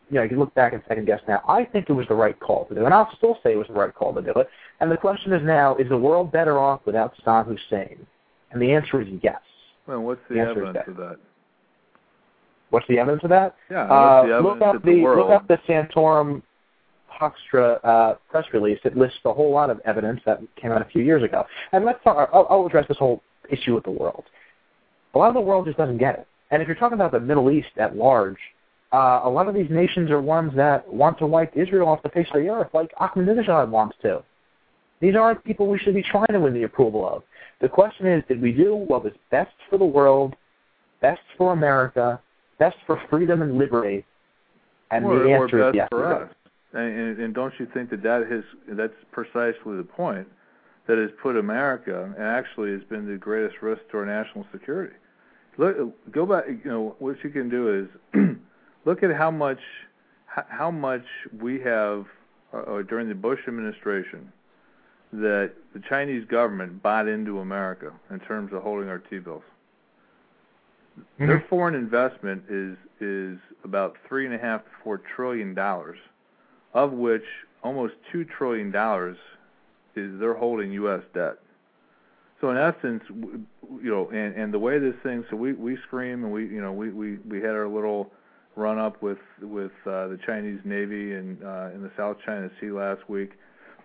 you 0.09 0.17
know, 0.17 0.23
you 0.23 0.29
can 0.29 0.39
look 0.39 0.53
back 0.53 0.73
and 0.73 0.83
second 0.87 1.05
guess 1.05 1.21
now. 1.27 1.41
I 1.47 1.65
think 1.65 1.89
it 1.89 1.93
was 1.93 2.07
the 2.07 2.13
right 2.13 2.39
call 2.39 2.65
to 2.65 2.75
do, 2.75 2.85
and 2.85 2.93
I'll 2.93 3.09
still 3.17 3.39
say 3.41 3.53
it 3.53 3.57
was 3.57 3.67
the 3.67 3.73
right 3.73 3.93
call 3.93 4.13
to 4.13 4.21
do 4.21 4.33
it. 4.35 4.47
And 4.79 4.91
the 4.91 4.97
question 4.97 5.33
is 5.33 5.41
now: 5.43 5.75
Is 5.77 5.89
the 5.89 5.97
world 5.97 6.31
better 6.31 6.59
off 6.59 6.81
without 6.85 7.13
Saddam 7.25 7.47
Hussein? 7.47 8.05
And 8.51 8.61
the 8.61 8.71
answer 8.73 9.01
is 9.01 9.07
yes. 9.23 9.39
Well, 9.87 10.01
what's 10.01 10.21
the, 10.29 10.35
The 10.35 10.41
evidence 10.41 10.77
of 10.87 10.97
that? 10.97 11.17
What's 12.73 12.87
the 12.87 12.97
evidence 12.97 13.23
of 13.23 13.29
that? 13.29 13.55
Yeah, 13.69 13.83
Uh, 13.83 14.25
the 14.25 14.41
look 14.41 14.59
up 14.59 14.73
that 14.73 14.83
the, 14.83 15.05
look 15.05 15.29
up 15.29 15.47
the 15.47 15.59
Santorum 15.69 16.41
Hoekstra 17.07 17.79
uh, 17.83 18.15
press 18.31 18.45
release. 18.51 18.79
It 18.83 18.97
lists 18.97 19.19
a 19.25 19.31
whole 19.31 19.51
lot 19.51 19.69
of 19.69 19.79
evidence 19.85 20.21
that 20.25 20.39
came 20.59 20.71
out 20.71 20.81
a 20.81 20.85
few 20.85 21.03
years 21.03 21.21
ago. 21.21 21.45
And 21.71 21.85
let's 21.85 22.03
talk, 22.03 22.31
I'll, 22.33 22.47
I'll 22.49 22.65
address 22.65 22.87
this 22.87 22.97
whole 22.97 23.21
issue 23.51 23.75
with 23.75 23.83
the 23.83 23.91
world. 23.91 24.23
A 25.13 25.19
lot 25.19 25.27
of 25.27 25.35
the 25.35 25.41
world 25.41 25.67
just 25.67 25.77
doesn't 25.77 25.99
get 25.99 26.17
it. 26.17 26.27
And 26.49 26.63
if 26.63 26.67
you're 26.67 26.75
talking 26.75 26.95
about 26.95 27.11
the 27.11 27.19
Middle 27.19 27.51
East 27.51 27.69
at 27.77 27.95
large, 27.95 28.39
uh, 28.91 29.21
a 29.23 29.29
lot 29.29 29.47
of 29.47 29.53
these 29.53 29.69
nations 29.69 30.09
are 30.09 30.19
ones 30.19 30.51
that 30.55 30.91
want 30.91 31.19
to 31.19 31.27
wipe 31.27 31.55
Israel 31.55 31.89
off 31.89 32.01
the 32.01 32.09
face 32.09 32.27
of 32.33 32.41
the 32.41 32.49
earth, 32.49 32.69
like 32.73 32.91
Ahmadinejad 32.99 33.69
wants 33.69 33.97
to. 34.01 34.23
These 34.99 35.15
aren't 35.15 35.43
people 35.43 35.67
we 35.67 35.77
should 35.77 35.93
be 35.93 36.01
trying 36.01 36.31
to 36.31 36.39
win 36.39 36.55
the 36.55 36.63
approval 36.63 37.07
of. 37.07 37.21
The 37.61 37.69
question 37.69 38.07
is, 38.07 38.23
did 38.27 38.41
we 38.41 38.51
do 38.51 38.75
what 38.75 39.03
was 39.03 39.13
best 39.29 39.53
for 39.69 39.77
the 39.77 39.85
world, 39.85 40.35
best 41.01 41.21
for 41.37 41.53
America, 41.53 42.19
best 42.63 42.77
for 42.85 43.01
freedom 43.09 43.41
and 43.41 43.57
liberty? 43.57 44.05
And 44.91 45.05
or, 45.05 45.19
the 45.19 45.25
or 45.25 45.43
answer 45.43 45.69
is 45.69 45.75
yes. 45.75 45.87
for 45.89 46.23
us. 46.23 46.29
And, 46.73 46.99
and, 46.99 47.19
and 47.19 47.33
don't 47.33 47.53
you 47.59 47.67
think 47.73 47.89
that 47.89 48.03
that 48.03 48.27
has 48.29 48.43
that's 48.67 48.93
precisely 49.11 49.77
the 49.77 49.87
point 49.87 50.27
that 50.87 50.97
has 50.97 51.09
put 51.21 51.37
America 51.37 52.13
and 52.17 52.23
actually 52.23 52.71
has 52.71 52.83
been 52.89 53.07
the 53.07 53.17
greatest 53.17 53.61
risk 53.61 53.81
to 53.91 53.97
our 53.97 54.05
national 54.05 54.45
security. 54.51 54.95
Look, 55.57 56.11
go 56.11 56.25
back. 56.25 56.45
You 56.47 56.71
know 56.71 56.95
what 56.99 57.17
you 57.23 57.29
can 57.29 57.49
do 57.49 57.87
is 58.13 58.25
look 58.85 59.03
at 59.03 59.15
how 59.15 59.31
much 59.31 59.59
how 60.25 60.71
much 60.71 61.05
we 61.39 61.59
have 61.61 62.05
uh, 62.53 62.57
uh, 62.57 62.81
during 62.83 63.07
the 63.07 63.15
Bush 63.15 63.39
administration 63.47 64.31
that 65.11 65.51
the 65.75 65.81
Chinese 65.87 66.25
government 66.25 66.81
bought 66.81 67.07
into 67.07 67.39
America 67.39 67.91
in 68.09 68.19
terms 68.21 68.51
of 68.51 68.63
holding 68.63 68.89
our 68.89 68.97
T-bills. 68.97 69.43
Their 71.19 71.45
foreign 71.49 71.75
investment 71.75 72.43
is 72.49 72.77
is 72.99 73.37
about 73.63 73.95
three 74.07 74.25
and 74.25 74.33
a 74.33 74.37
half 74.37 74.63
to 74.63 74.69
four 74.83 75.01
trillion 75.15 75.53
dollars, 75.53 75.97
of 76.73 76.91
which 76.91 77.23
almost 77.63 77.93
two 78.11 78.25
trillion 78.25 78.71
dollars 78.71 79.17
is 79.95 80.19
they're 80.19 80.33
holding 80.33 80.71
U.S. 80.73 81.01
debt. 81.13 81.37
So 82.41 82.49
in 82.49 82.57
essence, 82.57 83.03
you 83.09 83.89
know, 83.89 84.09
and 84.09 84.35
and 84.35 84.53
the 84.53 84.59
way 84.59 84.79
this 84.79 84.95
thing, 85.01 85.23
so 85.29 85.37
we 85.37 85.53
we 85.53 85.77
scream 85.87 86.23
and 86.23 86.33
we 86.33 86.43
you 86.43 86.61
know 86.61 86.73
we 86.73 86.89
we 86.89 87.17
we 87.29 87.37
had 87.37 87.51
our 87.51 87.67
little 87.67 88.11
run 88.55 88.77
up 88.77 89.01
with 89.01 89.19
with 89.41 89.71
uh, 89.85 90.07
the 90.07 90.19
Chinese 90.25 90.59
Navy 90.65 91.13
and 91.13 91.41
uh, 91.43 91.69
in 91.73 91.81
the 91.81 91.91
South 91.95 92.17
China 92.25 92.49
Sea 92.59 92.71
last 92.71 93.07
week, 93.09 93.31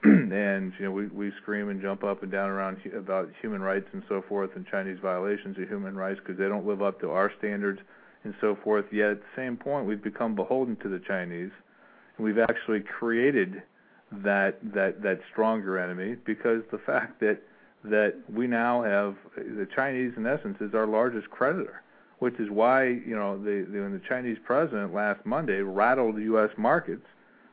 and 0.04 0.72
you 0.78 0.84
know 0.84 0.92
we 0.92 1.06
we 1.08 1.32
scream 1.42 1.70
and 1.70 1.82
jump 1.82 2.04
up 2.04 2.22
and 2.22 2.30
down 2.30 2.48
around 2.48 2.78
hu- 2.78 2.96
about 2.96 3.28
human 3.40 3.60
rights 3.60 3.86
and 3.92 4.02
so 4.08 4.22
forth 4.28 4.50
and 4.54 4.66
Chinese 4.66 4.98
violations 5.02 5.58
of 5.58 5.68
human 5.68 5.96
rights 5.96 6.20
because 6.20 6.38
they 6.38 6.48
don't 6.48 6.66
live 6.66 6.82
up 6.82 7.00
to 7.00 7.10
our 7.10 7.32
standards 7.38 7.80
and 8.24 8.34
so 8.40 8.56
forth. 8.62 8.84
Yet 8.92 9.10
at 9.10 9.20
the 9.20 9.26
same 9.36 9.56
point, 9.56 9.86
we've 9.86 10.02
become 10.02 10.34
beholden 10.34 10.76
to 10.82 10.88
the 10.88 11.00
Chinese, 11.00 11.50
and 12.16 12.24
we've 12.24 12.38
actually 12.38 12.80
created 12.80 13.62
that 14.12 14.58
that 14.74 15.02
that 15.02 15.20
stronger 15.32 15.78
enemy 15.78 16.16
because 16.24 16.62
the 16.70 16.78
fact 16.78 17.20
that 17.20 17.40
that 17.84 18.14
we 18.32 18.46
now 18.46 18.82
have 18.82 19.16
the 19.36 19.66
Chinese 19.74 20.12
in 20.16 20.26
essence 20.26 20.58
is 20.60 20.74
our 20.74 20.86
largest 20.86 21.30
creditor, 21.30 21.82
which 22.18 22.38
is 22.38 22.50
why 22.50 22.86
you 22.86 23.16
know 23.16 23.36
the, 23.36 23.66
the 23.70 23.80
when 23.80 23.92
the 23.92 24.02
Chinese 24.08 24.38
president 24.44 24.94
last 24.94 25.24
Monday 25.24 25.60
rattled 25.60 26.18
U.S. 26.18 26.50
markets, 26.56 27.06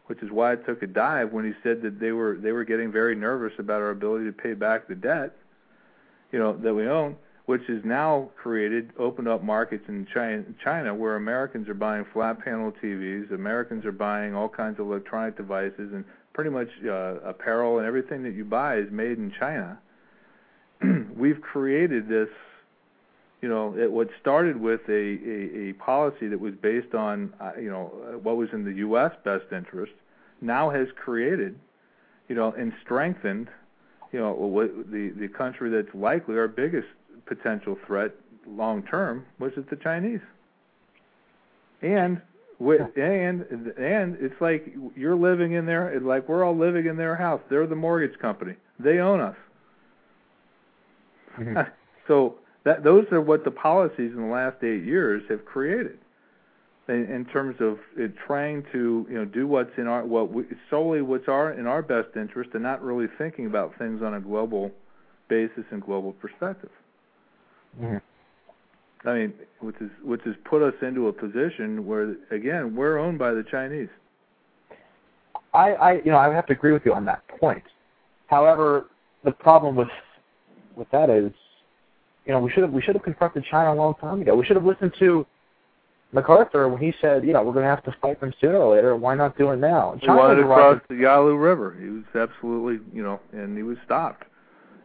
which 0.08 0.22
is 0.22 0.32
why 0.32 0.54
it 0.54 0.66
took 0.66 0.84
a 0.84 0.88
dive 0.88 1.32
when 1.32 1.46
he 1.46 1.54
said 1.64 1.82
that 1.82 2.00
they 2.00 2.12
were 2.12 2.38
they 2.42 2.52
were 2.52 2.64
getting 2.64 2.92
very 2.92 3.16
nervous 3.16 3.54
about 3.60 3.82
our 3.82 3.92
ability 3.92 4.26
to 4.26 4.32
pay 4.32 4.54
back 4.54 4.88
the 4.88 4.96
debt, 4.96 5.36
you 6.32 6.40
know 6.40 6.56
that 6.58 6.74
we 6.74 6.88
own, 6.88 7.16
which 7.46 7.62
has 7.68 7.84
now 7.84 8.30
created 8.36 8.92
opened 8.98 9.28
up 9.28 9.44
markets 9.44 9.84
in 9.88 10.08
China, 10.14 10.44
China 10.64 10.94
where 10.94 11.16
Americans 11.16 11.68
are 11.70 11.74
buying 11.74 12.06
flat 12.14 12.44
panel 12.44 12.72
TVs, 12.84 13.32
Americans 13.34 13.86
are 13.86 13.92
buying 13.92 14.36
all 14.36 14.50
kinds 14.50 14.80
of 14.80 14.88
electronic 14.88 15.38
devices, 15.38 15.92
and 15.94 16.04
pretty 16.34 16.50
much 16.50 16.68
uh, 16.86 17.20
apparel 17.22 17.78
and 17.80 17.88
everything 17.88 18.22
that 18.24 18.34
you 18.34 18.44
buy 18.44 18.78
is 18.78 18.92
made 18.92 19.18
in 19.18 19.32
China. 19.40 19.80
We've 21.16 21.40
created 21.42 22.10
this, 22.10 22.28
you 23.42 23.50
know, 23.50 23.76
it, 23.78 23.92
what 23.92 24.08
started 24.20 24.60
with 24.60 24.82
a, 24.90 24.92
a, 24.94 25.70
a 25.70 25.74
policy 25.74 26.28
that 26.28 26.40
was 26.40 26.54
based 26.62 26.96
on, 26.96 27.34
uh, 27.40 27.52
you 27.60 27.70
know, 27.70 28.20
what 28.24 28.38
was 28.38 28.50
in 28.54 28.64
the 28.64 28.74
U.S. 28.74 29.12
best 29.24 29.46
interest, 29.52 29.92
now 30.42 30.70
has 30.70 30.88
created, 30.96 31.60
you 32.28 32.36
know, 32.36 32.54
and 32.58 32.74
strengthened, 32.84 33.48
you 34.12 34.20
know, 34.20 34.32
what 34.34 34.70
the 34.92 35.14
the 35.20 35.28
country 35.28 35.70
that's 35.70 35.94
likely 35.94 36.38
our 36.38 36.48
biggest 36.48 36.88
potential 37.26 37.78
threat 37.86 38.12
long 38.48 38.84
term, 38.84 39.26
which 39.38 39.56
is 39.58 39.66
the 39.70 39.76
Chinese. 39.76 40.22
And 41.82 42.22
with, 42.60 42.82
and 42.96 43.42
and 43.78 44.18
it's 44.20 44.40
like 44.40 44.74
you're 44.96 45.16
living 45.16 45.54
in 45.54 45.66
there, 45.66 45.90
it's 45.90 46.06
like 46.06 46.28
we're 46.30 46.44
all 46.44 46.58
living 46.58 46.86
in 46.86 46.96
their 46.96 47.16
house. 47.16 47.42
They're 47.50 47.68
the 47.68 47.76
mortgage 47.76 48.18
company. 48.20 48.56
They 48.80 49.00
own 49.00 49.20
us. 49.20 49.36
Mhm. 51.38 51.70
so 52.08 52.36
that 52.66 52.84
those 52.84 53.06
are 53.12 53.22
what 53.22 53.46
the 53.46 53.52
policies 53.52 54.12
in 54.12 54.18
the 54.18 54.34
last 54.34 54.64
eight 54.64 54.84
years 54.84 55.24
have 55.30 55.46
created. 55.46 55.98
In, 56.88 57.06
in 57.06 57.26
terms 57.26 57.56
of 57.62 57.80
it 57.98 58.14
trying 58.28 58.64
to 58.72 59.08
you 59.10 59.16
know 59.16 59.26
do 59.26 59.48
what's 59.48 59.72
in 59.78 59.88
our 59.88 60.06
what 60.06 60.32
we, 60.32 60.44
solely 60.70 61.02
what's 61.02 61.28
our 61.28 61.54
in 61.54 61.66
our 61.66 61.82
best 61.82 62.10
interest 62.16 62.52
and 62.54 62.62
not 62.62 62.84
really 62.84 63.08
thinking 63.18 63.48
about 63.48 63.74
things 63.80 64.04
on 64.04 64.16
a 64.16 64.20
global 64.20 64.72
basis 65.28 65.64
and 65.72 65.82
global 65.82 66.14
perspective. 66.14 66.70
Mhm. 67.82 68.02
I 69.04 69.14
mean, 69.14 69.34
which 69.62 69.78
is 69.82 69.90
which 70.04 70.22
has 70.26 70.36
put 70.44 70.62
us 70.62 70.76
into 70.82 71.08
a 71.08 71.14
position 71.14 71.88
where 71.88 72.16
again 72.30 72.76
we're 72.76 73.00
owned 73.00 73.18
by 73.18 73.32
the 73.32 73.44
Chinese. 73.44 73.90
I, 75.54 75.72
I, 75.74 75.92
you 76.04 76.12
know, 76.12 76.18
I 76.18 76.28
would 76.28 76.36
have 76.36 76.48
to 76.48 76.54
agree 76.54 76.74
with 76.74 76.86
you 76.86 76.94
on 76.94 77.06
that 77.06 77.26
point. 77.40 77.64
However, 78.28 78.88
the 79.24 79.32
problem 79.32 79.76
with 79.76 79.88
with 80.76 80.90
that 80.92 81.10
is, 81.10 81.32
you 82.26 82.34
know, 82.34 82.40
we 82.40 82.52
should 82.52 82.64
have 82.64 82.72
we 82.72 82.82
should 82.82 82.96
have 82.96 83.04
confronted 83.04 83.46
China 83.50 83.74
a 83.74 83.76
long 83.76 83.94
time 83.96 84.22
ago. 84.22 84.36
We 84.36 84.46
should 84.46 84.56
have 84.56 84.66
listened 84.66 84.94
to 85.00 85.26
MacArthur 86.12 86.70
when 86.70 86.82
he 86.82 86.94
said, 87.02 87.24
you 87.26 87.34
know, 87.34 87.44
we're 87.44 87.54
going 87.54 87.66
to 87.66 87.70
have 87.70 87.84
to 87.84 87.96
fight 88.02 88.20
them 88.22 88.34
sooner 88.40 88.58
or 88.58 88.76
later. 88.76 88.96
Why 88.96 89.16
not 89.16 89.38
do 89.38 89.52
it 89.52 89.58
now? 89.58 89.98
He 90.00 90.08
wanted 90.08 90.36
to 90.36 90.44
cross 90.44 90.82
the 90.90 90.96
Yalu 90.96 91.36
River. 91.36 91.76
He 91.80 91.90
was 91.90 92.04
absolutely, 92.16 92.80
you 92.94 93.04
know, 93.04 93.20
and 93.34 93.56
he 93.58 93.64
was 93.64 93.78
stopped. 93.86 94.24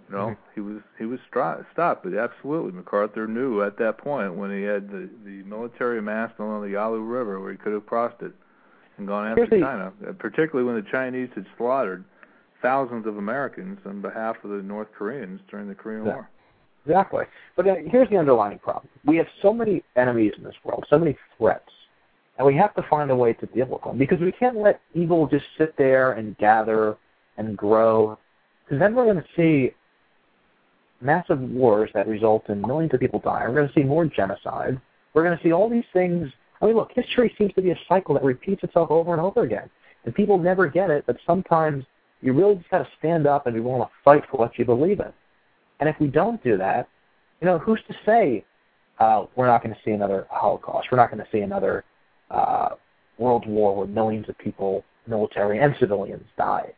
You 0.08 0.16
know, 0.16 0.26
Mhm. 0.28 0.36
he 0.56 0.60
was 0.60 0.82
he 0.98 1.04
was 1.06 1.20
stri- 1.32 1.64
stopped, 1.72 2.02
but 2.02 2.14
absolutely, 2.14 2.72
MacArthur 2.72 3.28
knew 3.28 3.62
at 3.62 3.76
that 3.76 3.98
point 3.98 4.34
when 4.34 4.50
he 4.50 4.62
had 4.62 4.90
the 4.90 5.08
the 5.24 5.44
military 5.44 5.98
amassed 5.98 6.38
along 6.40 6.62
the 6.62 6.70
Yalu 6.70 7.00
River 7.04 7.38
where 7.38 7.52
he 7.52 7.56
could 7.56 7.72
have 7.72 7.86
crossed 7.86 8.20
it 8.22 8.32
and 8.98 9.06
gone 9.06 9.28
after 9.28 9.46
Here's 9.46 9.62
China, 9.62 9.92
uh, 10.06 10.12
particularly 10.18 10.66
when 10.66 10.82
the 10.82 10.90
Chinese 10.90 11.30
had 11.36 11.46
slaughtered 11.56 12.02
thousands 12.60 13.06
of 13.06 13.18
Americans 13.18 13.78
on 13.86 14.00
behalf 14.00 14.36
of 14.42 14.50
the 14.50 14.62
North 14.62 14.88
Koreans 14.98 15.40
during 15.48 15.68
the 15.68 15.76
Korean 15.76 16.04
Yeah. 16.04 16.14
War. 16.14 16.28
Exactly. 16.86 17.24
But 17.56 17.68
uh, 17.68 17.74
here's 17.86 18.08
the 18.08 18.16
underlying 18.16 18.58
problem. 18.58 18.88
We 19.04 19.16
have 19.18 19.26
so 19.42 19.52
many 19.52 19.82
enemies 19.96 20.32
in 20.36 20.44
this 20.44 20.54
world, 20.64 20.86
so 20.88 20.98
many 20.98 21.16
threats, 21.36 21.70
and 22.38 22.46
we 22.46 22.56
have 22.56 22.74
to 22.74 22.82
find 22.88 23.10
a 23.10 23.16
way 23.16 23.34
to 23.34 23.46
deal 23.46 23.66
with 23.66 23.82
them 23.82 23.98
because 23.98 24.18
we 24.20 24.32
can't 24.32 24.56
let 24.56 24.80
evil 24.94 25.26
just 25.26 25.44
sit 25.58 25.76
there 25.76 26.12
and 26.12 26.36
gather 26.38 26.96
and 27.36 27.56
grow 27.56 28.18
because 28.70 28.80
then 28.80 28.94
we're 28.94 29.04
going 29.04 29.16
to 29.16 29.24
see 29.36 29.74
massive 31.00 31.40
wars 31.40 31.90
that 31.92 32.06
result 32.06 32.48
in 32.50 32.60
millions 32.60 32.94
of 32.94 33.00
people 33.00 33.18
dying. 33.18 33.48
We're 33.48 33.56
going 33.56 33.68
to 33.68 33.74
see 33.74 33.82
more 33.82 34.04
genocide. 34.04 34.80
We're 35.12 35.24
going 35.24 35.36
to 35.36 35.42
see 35.42 35.52
all 35.52 35.68
these 35.68 35.84
things. 35.92 36.28
I 36.62 36.66
mean, 36.66 36.76
look, 36.76 36.92
history 36.94 37.34
seems 37.36 37.52
to 37.54 37.62
be 37.62 37.70
a 37.70 37.78
cycle 37.88 38.14
that 38.14 38.22
repeats 38.22 38.62
itself 38.62 38.92
over 38.92 39.12
and 39.12 39.20
over 39.20 39.42
again. 39.42 39.68
And 40.04 40.14
people 40.14 40.38
never 40.38 40.68
get 40.68 40.88
it, 40.88 41.04
but 41.04 41.16
sometimes 41.26 41.84
you 42.20 42.32
really 42.32 42.54
just 42.56 42.70
got 42.70 42.78
to 42.78 42.88
stand 42.98 43.26
up 43.26 43.46
and 43.46 43.54
be 43.54 43.60
willing 43.60 43.82
to 43.82 43.90
fight 44.04 44.22
for 44.30 44.36
what 44.36 44.56
you 44.56 44.64
believe 44.64 45.00
in. 45.00 45.12
And 45.80 45.88
if 45.88 45.96
we 45.98 46.06
don't 46.06 46.42
do 46.44 46.56
that, 46.58 46.88
you 47.40 47.46
know, 47.46 47.58
who's 47.58 47.80
to 47.88 47.94
say 48.04 48.44
uh, 48.98 49.24
we're 49.34 49.46
not 49.46 49.62
going 49.62 49.74
to 49.74 49.80
see 49.84 49.92
another 49.92 50.26
Holocaust? 50.30 50.88
We're 50.92 50.98
not 50.98 51.10
going 51.10 51.24
to 51.24 51.30
see 51.32 51.40
another 51.40 51.84
uh, 52.30 52.70
world 53.18 53.46
war 53.46 53.74
where 53.74 53.86
millions 53.86 54.28
of 54.28 54.36
people, 54.38 54.84
military 55.06 55.58
and 55.58 55.74
civilians, 55.80 56.24
die. 56.36 56.72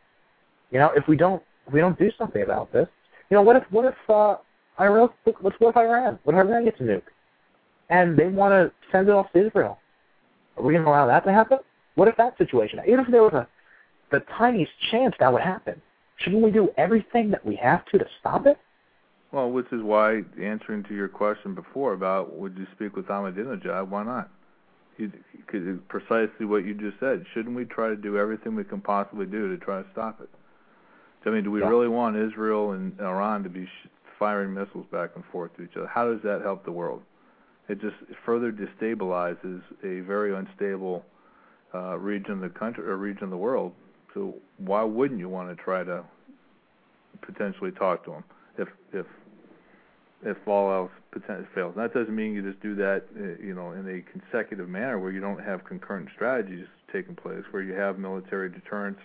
You 0.71 0.79
know, 0.79 0.91
if 0.95 1.07
we 1.07 1.17
don't 1.17 1.43
if 1.67 1.73
we 1.73 1.79
don't 1.79 1.97
do 1.97 2.11
something 2.17 2.41
about 2.41 2.71
this, 2.73 2.87
you 3.29 3.37
know, 3.37 3.43
what 3.43 3.57
if 3.57 3.63
what 3.71 3.85
if 3.85 3.95
uh, 4.09 4.37
Iran? 4.79 5.09
Let's 5.25 5.59
what 5.59 5.69
if 5.69 5.77
Iran? 5.77 6.17
What 6.23 6.35
if 6.35 6.45
Iran 6.45 6.65
gets 6.65 6.79
a 6.79 6.83
nuke, 6.83 7.01
and 7.89 8.17
they 8.17 8.27
want 8.27 8.51
to 8.53 8.71
send 8.91 9.09
it 9.09 9.11
off 9.11 9.31
to 9.33 9.45
Israel? 9.45 9.77
Are 10.57 10.63
we 10.63 10.73
going 10.73 10.85
to 10.85 10.89
allow 10.89 11.07
that 11.07 11.25
to 11.25 11.31
happen? 11.31 11.59
What 11.95 12.07
if 12.07 12.17
that 12.17 12.37
situation? 12.37 12.79
Even 12.87 13.01
if 13.01 13.11
there 13.11 13.23
was 13.23 13.33
a 13.33 13.47
the 14.11 14.21
tiniest 14.37 14.71
chance 14.91 15.15
that 15.19 15.31
would 15.33 15.41
happen, 15.41 15.81
shouldn't 16.17 16.43
we 16.43 16.51
do 16.51 16.69
everything 16.77 17.31
that 17.31 17.45
we 17.45 17.55
have 17.55 17.83
to 17.85 17.97
to 17.97 18.05
stop 18.19 18.45
it? 18.45 18.57
Well, 19.33 19.49
which 19.49 19.65
is 19.71 19.81
why 19.81 20.21
answering 20.39 20.83
to 20.83 20.93
your 20.93 21.07
question 21.07 21.55
before 21.55 21.93
about 21.93 22.37
would 22.37 22.55
you 22.55 22.67
speak 22.75 22.95
with 22.95 23.07
Ahmadinejad, 23.07 23.87
why 23.87 24.03
not? 24.03 24.29
Precisely 25.87 26.45
what 26.45 26.65
you 26.65 26.75
just 26.75 26.99
said. 26.99 27.25
Shouldn't 27.33 27.55
we 27.55 27.65
try 27.65 27.87
to 27.87 27.95
do 27.95 28.19
everything 28.19 28.55
we 28.55 28.63
can 28.63 28.79
possibly 28.79 29.25
do 29.25 29.49
to 29.49 29.57
try 29.57 29.81
to 29.81 29.87
stop 29.91 30.21
it? 30.21 30.29
I 31.25 31.31
mean, 31.31 31.43
do 31.45 31.51
we 31.51 31.61
yeah. 31.61 31.67
really 31.67 31.87
want 31.87 32.15
Israel 32.15 32.73
and 32.73 32.99
Iran 32.99 33.41
to 33.43 33.49
be 33.49 33.67
firing 34.19 34.53
missiles 34.53 34.85
back 34.91 35.11
and 35.15 35.23
forth 35.31 35.55
to 35.57 35.63
each 35.63 35.75
other? 35.77 35.87
How 35.87 36.11
does 36.11 36.21
that 36.21 36.41
help 36.41 36.63
the 36.63 36.71
world? 36.71 37.01
It 37.69 37.81
just 37.81 37.95
further 38.25 38.51
destabilizes 38.51 39.63
a 39.83 40.01
very 40.01 40.35
unstable 40.35 41.05
uh, 41.73 41.97
region 41.97 42.33
of 42.33 42.41
the 42.41 42.49
country 42.49 42.85
or 42.85 42.97
region 42.97 43.23
of 43.23 43.29
the 43.31 43.37
world. 43.37 43.73
So 44.13 44.35
why 44.57 44.83
wouldn't 44.83 45.19
you 45.19 45.29
want 45.29 45.49
to 45.49 45.63
try 45.63 45.83
to 45.83 46.03
potentially 47.21 47.71
talk 47.71 48.05
to 48.05 48.11
them 48.11 48.23
if 48.57 48.67
if 48.91 49.05
if 50.25 50.37
all 50.47 50.71
else 50.71 50.91
potentially 51.11 51.47
fails? 51.53 51.75
That 51.75 51.93
doesn't 51.93 52.15
mean 52.15 52.33
you 52.33 52.41
just 52.41 52.61
do 52.61 52.75
that, 52.75 53.03
uh, 53.15 53.43
you 53.43 53.53
know, 53.53 53.71
in 53.71 53.87
a 53.87 54.01
consecutive 54.11 54.69
manner 54.69 54.99
where 54.99 55.11
you 55.11 55.19
don't 55.19 55.43
have 55.43 55.63
concurrent 55.65 56.09
strategies 56.15 56.67
taking 56.91 57.15
place, 57.15 57.43
where 57.51 57.63
you 57.63 57.73
have 57.73 57.97
military 57.97 58.49
deterrence 58.49 58.99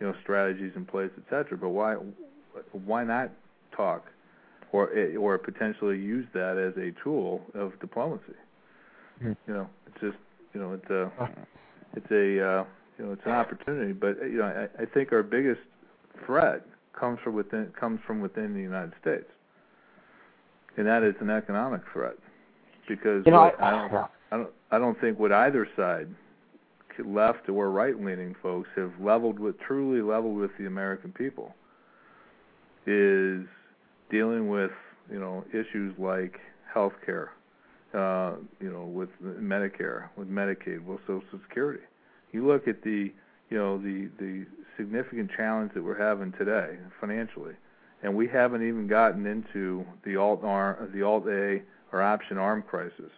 you 0.00 0.06
know 0.06 0.14
strategies 0.22 0.72
in 0.76 0.84
place, 0.84 1.10
etc. 1.18 1.56
But 1.56 1.70
why 1.70 1.96
why 2.72 3.04
not 3.04 3.30
talk 3.76 4.06
or 4.72 4.90
or 5.18 5.38
potentially 5.38 5.98
use 5.98 6.26
that 6.34 6.56
as 6.58 6.80
a 6.80 6.92
tool 7.02 7.42
of 7.54 7.78
diplomacy? 7.80 8.22
Mm-hmm. 9.22 9.32
You 9.46 9.54
know, 9.54 9.68
it's 9.86 10.00
just 10.00 10.16
you 10.54 10.60
know 10.60 10.72
it's 10.72 10.90
a 10.90 11.10
it's 11.94 12.10
a 12.10 12.60
uh, 12.60 12.64
you 12.98 13.06
know 13.06 13.12
it's 13.12 13.22
an 13.24 13.32
opportunity. 13.32 13.92
But 13.92 14.18
you 14.22 14.38
know 14.38 14.68
I, 14.78 14.82
I 14.82 14.86
think 14.86 15.12
our 15.12 15.22
biggest 15.22 15.60
threat 16.24 16.64
comes 16.98 17.18
from 17.22 17.34
within 17.34 17.72
comes 17.78 18.00
from 18.06 18.20
within 18.20 18.54
the 18.54 18.60
United 18.60 18.92
States, 19.00 19.28
and 20.76 20.86
that 20.86 21.02
is 21.02 21.14
an 21.20 21.30
economic 21.30 21.80
threat 21.92 22.16
because 22.88 23.22
you 23.26 23.32
know, 23.32 23.40
what, 23.40 23.60
I, 23.60 23.68
I 23.68 23.70
don't 23.70 24.10
I 24.30 24.36
don't 24.36 24.50
I 24.72 24.78
don't 24.78 25.00
think 25.00 25.18
what 25.18 25.32
either 25.32 25.66
side 25.76 26.08
left 27.06 27.48
or 27.48 27.70
right 27.70 27.96
leaning 28.02 28.34
folks 28.42 28.68
have 28.74 28.90
leveled 29.00 29.38
with 29.38 29.58
truly 29.60 30.02
leveled 30.02 30.36
with 30.36 30.50
the 30.58 30.66
American 30.66 31.12
people 31.12 31.54
is 32.86 33.46
dealing 34.10 34.48
with 34.48 34.70
you 35.10 35.18
know 35.18 35.44
issues 35.52 35.94
like 35.98 36.38
health 36.72 36.92
care, 37.04 37.30
uh, 37.94 38.34
you 38.60 38.70
know, 38.70 38.84
with 38.84 39.08
Medicare, 39.22 40.08
with 40.16 40.30
Medicaid, 40.30 40.84
with 40.84 41.00
Social 41.06 41.38
Security. 41.48 41.82
You 42.32 42.46
look 42.46 42.68
at 42.68 42.82
the 42.82 43.12
you 43.50 43.56
know 43.56 43.78
the 43.78 44.10
the 44.18 44.46
significant 44.76 45.30
challenge 45.36 45.72
that 45.74 45.82
we're 45.82 45.98
having 45.98 46.32
today 46.32 46.78
financially, 47.00 47.54
and 48.02 48.14
we 48.14 48.28
haven't 48.28 48.66
even 48.66 48.86
gotten 48.86 49.26
into 49.26 49.84
the 50.04 50.16
alt 50.16 50.40
R, 50.44 50.88
the 50.94 51.02
alt 51.02 51.26
A 51.28 51.62
or 51.92 52.02
option 52.02 52.38
arm 52.38 52.62
crisis. 52.62 53.10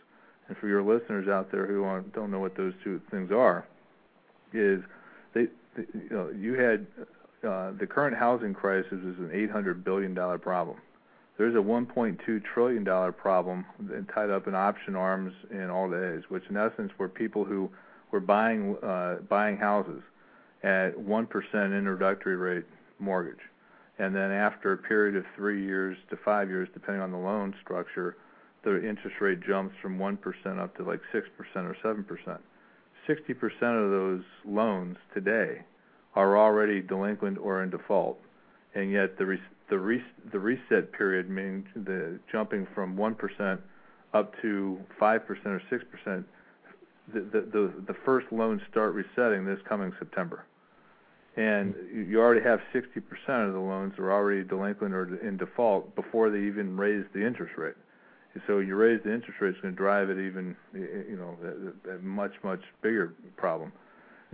And 0.49 0.57
for 0.57 0.69
your 0.69 0.83
listeners 0.83 1.29
out 1.29 1.53
there 1.53 1.67
who 1.67 2.03
don't 2.13 2.31
know 2.31 2.41
what 2.41 2.57
those 2.57 2.73
two 2.83 3.01
things 3.11 3.31
are, 3.31 3.67
is 4.53 4.81
they, 5.33 5.47
they 5.77 5.85
you 5.95 6.09
know 6.11 6.31
you 6.31 6.55
had 6.55 6.87
uh, 7.47 7.73
the 7.79 7.87
current 7.87 8.17
housing 8.17 8.53
crisis 8.53 8.93
is 8.93 9.19
an 9.19 9.31
800 9.33 9.85
billion 9.85 10.15
dollar 10.15 10.39
problem. 10.39 10.79
There's 11.39 11.55
a 11.55 11.59
1.2 11.59 12.43
trillion 12.53 12.85
dollar 12.85 13.13
problem 13.13 13.65
tied 14.15 14.31
up 14.31 14.47
in 14.47 14.55
option 14.55 14.95
arms 14.95 15.33
and 15.51 15.71
all 15.71 15.89
that, 15.89 16.25
which 16.29 16.43
in 16.51 16.57
essence 16.57 16.93
were 16.99 17.09
people 17.09 17.45
who 17.45 17.71
were 18.11 18.21
buying 18.21 18.77
uh, 18.83 19.17
buying 19.29 19.57
houses 19.57 20.03
at 20.63 20.99
one 20.99 21.27
percent 21.27 21.73
introductory 21.73 22.37
rate 22.37 22.65
mortgage, 22.99 23.39
and 24.01 24.17
then 24.17 24.33
after 24.33 24.73
a 24.73 24.79
period 24.79 25.15
of 25.15 25.25
three 25.37 25.63
years 25.63 25.97
to 26.09 26.17
five 26.25 26.49
years, 26.49 26.69
depending 26.73 27.03
on 27.03 27.13
the 27.13 27.19
loan 27.19 27.55
structure, 27.63 28.17
the 28.65 28.77
interest 28.77 29.17
rate 29.21 29.41
jumps 29.47 29.75
from 29.83 29.99
one 29.99 30.17
percent 30.17 30.59
up 30.59 30.75
to 30.79 30.83
like 30.83 31.01
six 31.13 31.29
percent 31.37 31.67
or 31.67 31.77
seven 31.83 32.03
percent. 32.03 32.41
60% 33.09 33.39
of 33.85 33.91
those 33.91 34.23
loans 34.47 34.97
today 35.15 35.63
are 36.15 36.39
already 36.39 36.81
delinquent 36.81 37.39
or 37.39 37.63
in 37.63 37.71
default, 37.71 38.19
and 38.75 38.91
yet 38.91 39.19
the 39.19 39.37
the, 39.69 39.79
re- 39.79 40.03
the 40.33 40.39
reset 40.39 40.93
period 40.93 41.29
meaning 41.29 41.67
the 41.75 42.19
jumping 42.33 42.67
from 42.75 42.97
1% 42.97 43.59
up 44.15 44.33
to 44.43 44.79
5% 45.01 45.21
or 45.47 45.63
6%. 45.71 46.25
The, 47.13 47.21
the 47.21 47.41
the 47.41 47.73
the 47.89 47.95
first 48.05 48.27
loans 48.31 48.61
start 48.71 48.95
resetting 48.95 49.45
this 49.45 49.59
coming 49.69 49.93
September, 49.99 50.45
and 51.41 51.75
you 51.95 52.21
already 52.21 52.43
have 52.43 52.61
60% 52.75 53.49
of 53.49 53.55
the 53.55 53.59
loans 53.59 53.95
are 53.99 54.13
already 54.13 54.45
delinquent 54.45 54.93
or 54.93 55.19
in 55.27 55.39
default 55.39 55.95
before 55.95 56.29
they 56.29 56.41
even 56.41 56.77
raise 56.77 57.07
the 57.15 57.27
interest 57.27 57.55
rate. 57.57 57.77
So 58.47 58.59
you 58.59 58.77
raise 58.77 59.01
the 59.05 59.13
interest 59.13 59.41
rate, 59.41 59.51
it's 59.51 59.61
going 59.61 59.75
to 59.75 59.79
drive 59.79 60.11
it 60.11 60.19
even, 60.19 60.55
you 60.75 61.17
know, 61.19 61.37
a, 61.89 61.97
a 61.97 61.99
much 62.01 62.33
much 62.45 62.61
bigger 62.83 63.15
problem. 63.37 63.73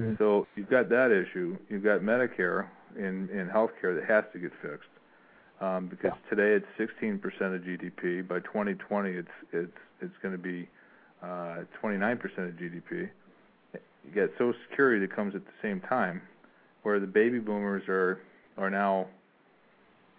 Mm-hmm. 0.01 0.15
So 0.19 0.47
you've 0.57 0.69
got 0.69 0.89
that 0.91 1.11
issue. 1.13 1.57
You've 1.71 1.85
got 1.85 2.01
Medicare 2.01 2.67
in 2.97 3.29
in 3.31 3.49
healthcare 3.55 3.95
that 3.99 4.05
has 4.09 4.25
to 4.33 4.39
get 4.39 4.51
fixed 4.61 4.91
um, 5.61 5.87
because 5.87 6.13
yeah. 6.13 6.37
today 6.37 6.61
it's 6.61 6.93
16% 7.01 7.23
of 7.55 7.63
GDP. 7.63 8.27
By 8.27 8.41
2020, 8.41 9.11
it's 9.11 9.29
it's 9.53 9.79
it's 10.03 10.15
going 10.23 10.33
to 10.33 10.43
be 10.43 10.69
uh, 11.23 11.65
29% 11.83 12.15
of 12.23 12.55
GDP. 12.57 13.09
You 13.73 14.13
get 14.15 14.31
Social 14.33 14.55
Security 14.69 15.07
that 15.07 15.15
comes 15.15 15.35
at 15.35 15.45
the 15.45 15.57
same 15.63 15.81
time, 15.81 16.21
where 16.87 17.01
the 17.01 17.07
baby 17.07 17.41
boomers 17.41 17.83
are 17.89 18.21
are 18.57 18.71
now 18.71 19.09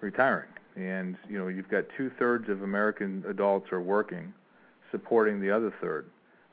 retiring 0.01 0.49
and 0.75 1.15
you 1.29 1.37
know 1.37 1.47
you've 1.47 1.69
got 1.69 1.85
two 1.95 2.11
thirds 2.19 2.49
of 2.49 2.61
American 2.61 3.23
adults 3.29 3.71
are 3.71 3.81
working, 3.81 4.33
supporting 4.91 5.39
the 5.39 5.49
other 5.49 5.73
third. 5.79 6.07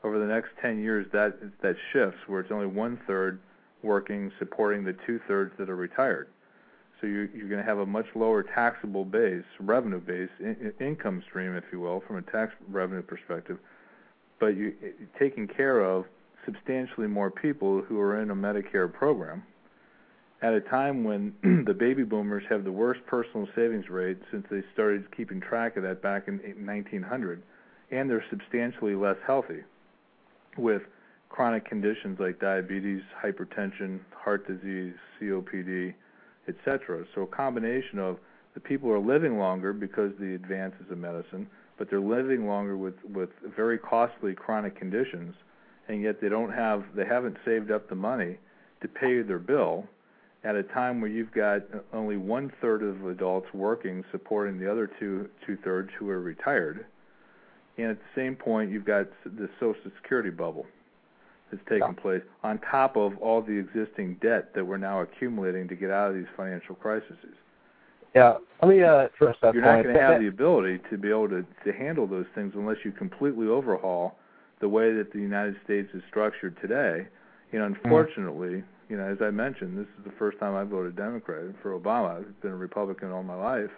Over 0.05 0.17
the 0.17 0.25
next 0.25 0.51
10 0.61 0.79
years, 0.79 1.05
that 1.11 1.37
that 1.61 1.75
shifts 1.91 2.17
where 2.27 2.39
it's 2.39 2.49
only 2.49 2.65
one 2.65 2.97
third 3.05 3.39
working, 3.83 4.31
supporting 4.39 4.85
the 4.85 4.95
two 5.05 5.19
thirds 5.27 5.51
that 5.59 5.69
are 5.69 5.75
retired. 5.75 6.29
So 7.01 7.07
you're, 7.07 7.25
you're 7.35 7.49
going 7.49 7.61
to 7.61 7.67
have 7.67 7.79
a 7.79 7.85
much 7.85 8.05
lower 8.15 8.41
taxable 8.41 9.03
base, 9.03 9.43
revenue 9.59 9.99
base, 9.99 10.29
in, 10.39 10.73
income 10.79 11.23
stream, 11.27 11.57
if 11.57 11.65
you 11.73 11.81
will, 11.81 12.01
from 12.07 12.15
a 12.15 12.21
tax 12.21 12.53
revenue 12.69 13.01
perspective. 13.01 13.59
But 14.39 14.55
you 14.55 14.73
taking 15.19 15.45
care 15.45 15.81
of 15.81 16.05
substantially 16.45 17.07
more 17.07 17.29
people 17.29 17.81
who 17.81 17.99
are 17.99 18.21
in 18.21 18.29
a 18.31 18.35
Medicare 18.35 18.91
program 18.91 19.43
at 20.45 20.53
a 20.53 20.61
time 20.61 21.03
when 21.03 21.33
the 21.65 21.73
baby 21.73 22.03
boomers 22.03 22.43
have 22.47 22.63
the 22.63 22.71
worst 22.71 22.99
personal 23.07 23.47
savings 23.55 23.89
rate 23.89 24.19
since 24.29 24.45
they 24.51 24.61
started 24.73 25.03
keeping 25.17 25.41
track 25.41 25.75
of 25.75 25.81
that 25.81 26.03
back 26.03 26.27
in 26.27 26.37
1900, 26.37 27.41
and 27.89 28.07
they're 28.07 28.23
substantially 28.29 28.93
less 28.93 29.15
healthy 29.25 29.61
with 30.55 30.83
chronic 31.29 31.65
conditions 31.65 32.19
like 32.19 32.39
diabetes, 32.39 33.01
hypertension, 33.23 33.99
heart 34.13 34.45
disease, 34.47 34.93
COPD, 35.19 35.95
etc. 36.47 37.05
So 37.15 37.23
a 37.23 37.27
combination 37.27 37.97
of 37.97 38.17
the 38.53 38.59
people 38.59 38.91
are 38.91 38.99
living 38.99 39.39
longer 39.39 39.73
because 39.73 40.11
of 40.11 40.19
the 40.19 40.35
advances 40.35 40.85
of 40.91 40.99
medicine, 40.99 41.47
but 41.79 41.89
they're 41.89 41.99
living 41.99 42.45
longer 42.45 42.77
with 42.77 42.93
with 43.03 43.29
very 43.55 43.79
costly 43.79 44.35
chronic 44.35 44.77
conditions, 44.77 45.33
and 45.87 46.03
yet 46.03 46.21
they 46.21 46.29
don't 46.29 46.53
have 46.53 46.83
they 46.95 47.05
haven't 47.05 47.37
saved 47.43 47.71
up 47.71 47.89
the 47.89 47.95
money 47.95 48.37
to 48.81 48.87
pay 48.87 49.23
their 49.23 49.39
bill 49.39 49.87
at 50.45 50.55
a 50.55 50.63
time 50.63 51.01
where 51.01 51.09
you've 51.09 51.31
got 51.31 51.61
only 51.91 52.17
one 52.17 52.51
third 52.61 52.83
of 52.83 53.05
adults 53.07 53.47
working, 53.53 54.03
supporting 54.11 54.59
the 54.59 54.71
other 54.71 54.89
two 54.99 55.27
two 55.45 55.57
thirds 55.63 55.89
who 55.97 56.07
are 56.09 56.21
retired, 56.21 56.85
and 57.77 57.87
at 57.87 57.97
the 57.97 58.21
same 58.21 58.35
point 58.35 58.71
you've 58.71 58.85
got 58.85 59.07
the 59.25 59.49
Social 59.59 59.91
Security 60.01 60.29
bubble 60.29 60.67
that's 61.51 61.63
taking 61.67 61.79
Yeah. 61.87 62.01
place 62.01 62.23
on 62.43 62.59
top 62.59 62.95
of 62.95 63.17
all 63.17 63.41
the 63.41 63.57
existing 63.57 64.15
debt 64.21 64.53
that 64.53 64.63
we're 64.63 64.77
now 64.77 65.01
accumulating 65.01 65.67
to 65.67 65.75
get 65.75 65.89
out 65.89 66.09
of 66.09 66.15
these 66.15 66.27
financial 66.37 66.75
crises. 66.75 67.17
Yeah. 68.13 68.37
Let 68.61 68.69
me 68.69 68.81
uh, 68.83 69.07
address 69.07 69.35
that 69.41 69.53
You're 69.53 69.63
point. 69.63 69.77
not 69.77 69.83
going 69.83 69.95
to 69.95 70.01
have 70.01 70.21
the 70.21 70.27
ability 70.27 70.79
to 70.91 70.97
be 70.97 71.09
able 71.09 71.27
to 71.29 71.43
to 71.65 71.73
handle 71.73 72.05
those 72.05 72.27
things 72.35 72.53
unless 72.55 72.77
you 72.85 72.91
completely 72.91 73.47
overhaul 73.47 74.15
the 74.59 74.69
way 74.69 74.93
that 74.93 75.11
the 75.11 75.19
United 75.19 75.55
States 75.63 75.89
is 75.95 76.03
structured 76.07 76.55
today. 76.61 77.07
You 77.51 77.59
know, 77.59 77.65
unfortunately, 77.65 78.63
you 78.89 78.97
know, 78.97 79.05
as 79.05 79.17
I 79.21 79.31
mentioned, 79.31 79.77
this 79.77 79.87
is 79.97 80.05
the 80.05 80.11
first 80.17 80.39
time 80.39 80.55
I 80.55 80.63
voted 80.63 80.95
Democrat 80.95 81.43
for 81.61 81.77
Obama. 81.77 82.19
I've 82.19 82.41
been 82.41 82.51
a 82.51 82.55
Republican 82.57 83.11
all 83.11 83.23
my 83.23 83.35
life. 83.35 83.71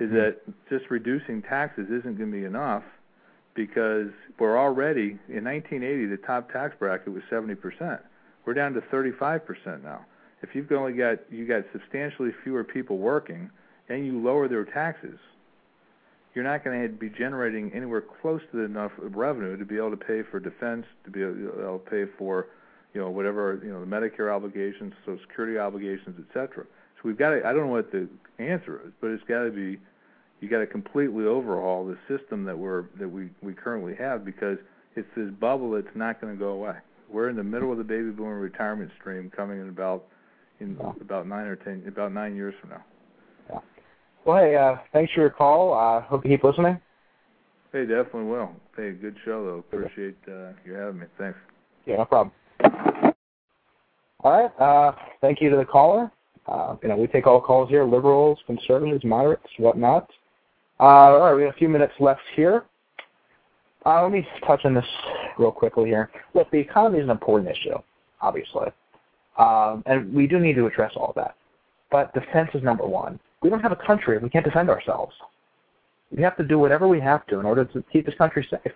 Is 0.00 0.10
Mhm. 0.10 0.14
that 0.14 0.68
just 0.68 0.90
reducing 0.90 1.40
taxes 1.42 1.88
isn't 1.88 2.18
going 2.18 2.30
to 2.30 2.36
be 2.36 2.44
enough 2.44 2.84
because 3.54 4.10
we're 4.38 4.58
already 4.58 5.18
in 5.28 5.44
1980 5.44 6.06
the 6.06 6.16
top 6.16 6.50
tax 6.50 6.74
bracket 6.78 7.12
was 7.12 7.22
70%. 7.30 8.02
We're 8.44 8.54
down 8.54 8.74
to 8.74 8.80
35% 8.82 9.84
now. 9.84 10.04
If 10.42 10.54
you've 10.54 10.70
only 10.72 10.92
got 10.92 11.20
you 11.32 11.46
got 11.46 11.64
substantially 11.72 12.32
fewer 12.42 12.64
people 12.64 12.98
working 12.98 13.50
and 13.88 14.04
you 14.04 14.18
lower 14.20 14.48
their 14.48 14.64
taxes, 14.64 15.18
you're 16.34 16.44
not 16.44 16.64
going 16.64 16.82
to 16.82 16.88
be 16.88 17.08
generating 17.08 17.72
anywhere 17.72 18.00
close 18.00 18.42
to 18.50 18.64
enough 18.64 18.92
revenue 18.98 19.56
to 19.56 19.64
be 19.64 19.76
able 19.76 19.90
to 19.90 19.96
pay 19.96 20.22
for 20.22 20.40
defense, 20.40 20.84
to 21.04 21.10
be 21.10 21.22
able 21.22 21.78
to 21.78 21.90
pay 21.90 22.04
for, 22.18 22.48
you 22.94 23.00
know, 23.00 23.10
whatever, 23.10 23.60
you 23.62 23.70
know, 23.72 23.80
the 23.80 23.86
Medicare 23.86 24.34
obligations, 24.34 24.92
Social 25.04 25.20
Security 25.28 25.58
obligations, 25.58 26.16
et 26.18 26.26
cetera. 26.32 26.64
So 26.64 27.00
we've 27.04 27.18
got 27.18 27.30
to, 27.30 27.44
I 27.44 27.52
don't 27.52 27.66
know 27.66 27.72
what 27.72 27.90
the 27.92 28.08
answer 28.38 28.80
is, 28.86 28.92
but 29.00 29.08
it's 29.08 29.24
got 29.24 29.42
to 29.42 29.50
be, 29.50 29.78
you 30.40 30.48
got 30.48 30.60
to 30.60 30.66
completely 30.66 31.24
overhaul 31.24 31.84
the 31.84 31.98
system 32.08 32.44
that 32.44 32.56
we're, 32.56 32.84
that 33.00 33.08
we, 33.08 33.30
we 33.42 33.52
currently 33.52 33.94
have 33.96 34.24
because 34.24 34.58
it's 34.94 35.08
this 35.16 35.30
bubble 35.40 35.72
that's 35.72 35.94
not 35.96 36.20
going 36.20 36.32
to 36.32 36.38
go 36.38 36.50
away. 36.50 36.76
We're 37.10 37.28
in 37.28 37.36
the 37.36 37.44
middle 37.44 37.72
of 37.72 37.78
the 37.78 37.84
baby 37.84 38.10
boomer 38.10 38.38
retirement 38.38 38.90
stream 39.00 39.30
coming 39.34 39.60
in 39.60 39.68
about, 39.68 40.04
in 40.60 40.76
Yeah. 40.80 40.92
about 41.00 41.26
nine 41.26 41.46
or 41.46 41.56
ten, 41.56 41.82
about 41.88 42.12
nine 42.12 42.36
years 42.36 42.54
from 42.60 42.70
now. 42.70 42.84
Yeah. 43.50 43.58
Well, 44.24 44.36
hey, 44.38 44.56
uh, 44.56 44.76
thanks 44.92 45.12
for 45.12 45.20
your 45.20 45.30
call. 45.30 45.74
Uh, 45.74 46.00
hope 46.02 46.24
you 46.24 46.30
keep 46.30 46.44
listening. 46.44 46.80
Hey, 47.72 47.86
definitely 47.86 48.24
will. 48.24 48.50
Hey, 48.76 48.92
good 48.92 49.16
show 49.24 49.44
though. 49.44 49.58
Appreciate 49.58 50.16
uh, 50.28 50.52
you 50.64 50.74
having 50.74 51.00
me. 51.00 51.06
Thanks. 51.18 51.38
Yeah, 51.86 51.96
no 51.96 52.04
problem. 52.04 52.32
All 54.24 54.32
right. 54.32 54.50
Uh, 54.58 54.92
thank 55.20 55.40
you 55.40 55.50
to 55.50 55.56
the 55.56 55.64
caller. 55.64 56.10
Uh, 56.46 56.76
you 56.82 56.88
know, 56.88 56.96
we 56.96 57.06
take 57.06 57.26
all 57.26 57.40
calls 57.40 57.68
here: 57.68 57.84
liberals, 57.84 58.38
conservatives, 58.46 59.04
moderates, 59.04 59.44
whatnot. 59.58 60.10
Uh, 60.80 60.82
all 60.82 61.20
right, 61.20 61.34
we 61.34 61.42
have 61.42 61.54
a 61.54 61.58
few 61.58 61.68
minutes 61.68 61.92
left 62.00 62.22
here. 62.34 62.64
Uh, 63.86 64.02
let 64.02 64.10
me 64.10 64.26
touch 64.46 64.64
on 64.64 64.74
this 64.74 64.84
real 65.38 65.52
quickly 65.52 65.86
here. 65.86 66.10
Look, 66.34 66.50
the 66.50 66.58
economy 66.58 66.98
is 66.98 67.04
an 67.04 67.10
important 67.10 67.50
issue, 67.50 67.76
obviously, 68.20 68.68
um, 69.38 69.82
and 69.86 70.12
we 70.12 70.26
do 70.26 70.40
need 70.40 70.54
to 70.54 70.66
address 70.66 70.92
all 70.96 71.12
that. 71.16 71.36
But 71.90 72.12
defense 72.14 72.50
is 72.54 72.62
number 72.62 72.86
one. 72.86 73.20
We 73.42 73.50
don't 73.50 73.60
have 73.60 73.72
a 73.72 73.76
country 73.76 74.16
if 74.16 74.22
we 74.22 74.30
can't 74.30 74.44
defend 74.44 74.70
ourselves. 74.70 75.14
We 76.16 76.22
have 76.22 76.36
to 76.38 76.44
do 76.44 76.58
whatever 76.58 76.88
we 76.88 76.98
have 77.00 77.26
to 77.26 77.38
in 77.38 77.46
order 77.46 77.64
to 77.66 77.84
keep 77.92 78.06
this 78.06 78.14
country 78.16 78.46
safe. 78.50 78.72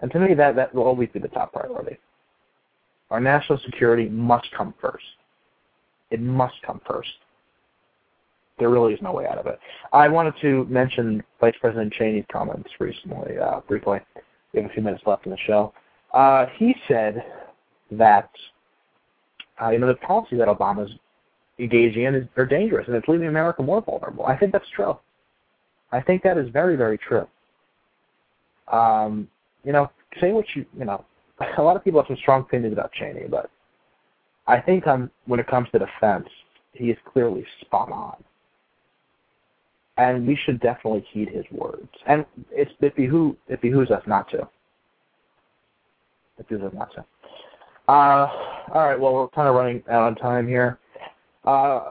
And 0.00 0.10
to 0.10 0.18
me, 0.18 0.34
that 0.34 0.56
that 0.56 0.74
will 0.74 0.82
always 0.82 1.08
be 1.12 1.20
the 1.20 1.28
top 1.28 1.52
priority. 1.52 1.98
Our 3.10 3.20
national 3.20 3.58
security 3.64 4.08
must 4.08 4.48
come 4.56 4.74
first. 4.80 5.04
It 6.10 6.20
must 6.20 6.54
come 6.64 6.80
first. 6.86 7.10
There 8.58 8.70
really 8.70 8.94
is 8.94 9.02
no 9.02 9.12
way 9.12 9.26
out 9.26 9.38
of 9.38 9.46
it. 9.46 9.58
I 9.92 10.08
wanted 10.08 10.34
to 10.40 10.64
mention 10.64 11.22
Vice 11.40 11.54
President 11.60 11.92
Cheney's 11.92 12.24
comments 12.32 12.70
recently, 12.80 13.38
uh, 13.38 13.60
briefly. 13.68 14.00
We 14.52 14.62
have 14.62 14.70
a 14.70 14.72
few 14.72 14.82
minutes 14.82 15.02
left 15.06 15.26
in 15.26 15.32
the 15.32 15.38
show. 15.46 15.74
Uh, 16.14 16.46
he 16.56 16.74
said 16.88 17.22
that 17.90 18.30
uh, 19.60 19.70
you 19.70 19.78
know 19.78 19.86
the 19.86 19.94
policy 19.96 20.36
that 20.36 20.48
Obama's 20.48 20.90
engaging 21.58 22.04
in 22.04 22.14
is 22.14 22.26
are 22.36 22.46
dangerous 22.46 22.86
and 22.86 22.96
it's 22.96 23.08
leaving 23.08 23.28
America 23.28 23.62
more 23.62 23.82
vulnerable. 23.82 24.24
I 24.26 24.36
think 24.36 24.52
that's 24.52 24.68
true. 24.74 24.96
I 25.92 26.00
think 26.00 26.22
that 26.22 26.38
is 26.38 26.48
very, 26.50 26.76
very 26.76 26.98
true. 26.98 27.26
Um, 28.72 29.28
you 29.64 29.72
know, 29.72 29.90
say 30.20 30.32
what 30.32 30.46
you 30.54 30.64
you 30.78 30.84
know. 30.84 31.04
A 31.58 31.62
lot 31.62 31.76
of 31.76 31.84
people 31.84 32.00
have 32.00 32.06
some 32.08 32.16
strong 32.16 32.42
opinions 32.42 32.72
about 32.72 32.92
Cheney, 32.92 33.26
but 33.28 33.50
I 34.46 34.60
think 34.60 34.86
on 34.86 35.10
when 35.26 35.40
it 35.40 35.46
comes 35.46 35.68
to 35.72 35.78
defense, 35.78 36.28
he 36.72 36.90
is 36.90 36.96
clearly 37.12 37.44
spot 37.60 37.90
on. 37.90 38.16
And 39.98 40.26
we 40.26 40.38
should 40.44 40.60
definitely 40.60 41.06
heed 41.10 41.28
his 41.28 41.44
words. 41.50 41.88
And 42.06 42.24
it's 42.50 42.70
it 42.80 42.94
behoo 42.96 43.36
it 43.48 43.60
behooves 43.60 43.90
us 43.90 44.02
not 44.06 44.30
to. 44.30 44.48
It 46.38 46.48
behooves 46.48 46.66
us 46.66 46.72
not 46.74 46.92
to. 46.94 47.04
Uh, 47.88 48.28
all 48.74 48.86
right. 48.86 48.98
Well, 48.98 49.14
we're 49.14 49.28
kind 49.28 49.48
of 49.48 49.54
running 49.54 49.82
out 49.90 50.02
on 50.02 50.14
time 50.16 50.46
here. 50.46 50.78
Uh, 51.44 51.90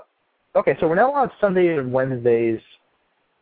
okay, 0.55 0.75
so 0.79 0.87
we're 0.87 0.95
now 0.95 1.11
on 1.11 1.31
Sunday 1.39 1.77
and 1.77 1.91
Wednesdays. 1.91 2.59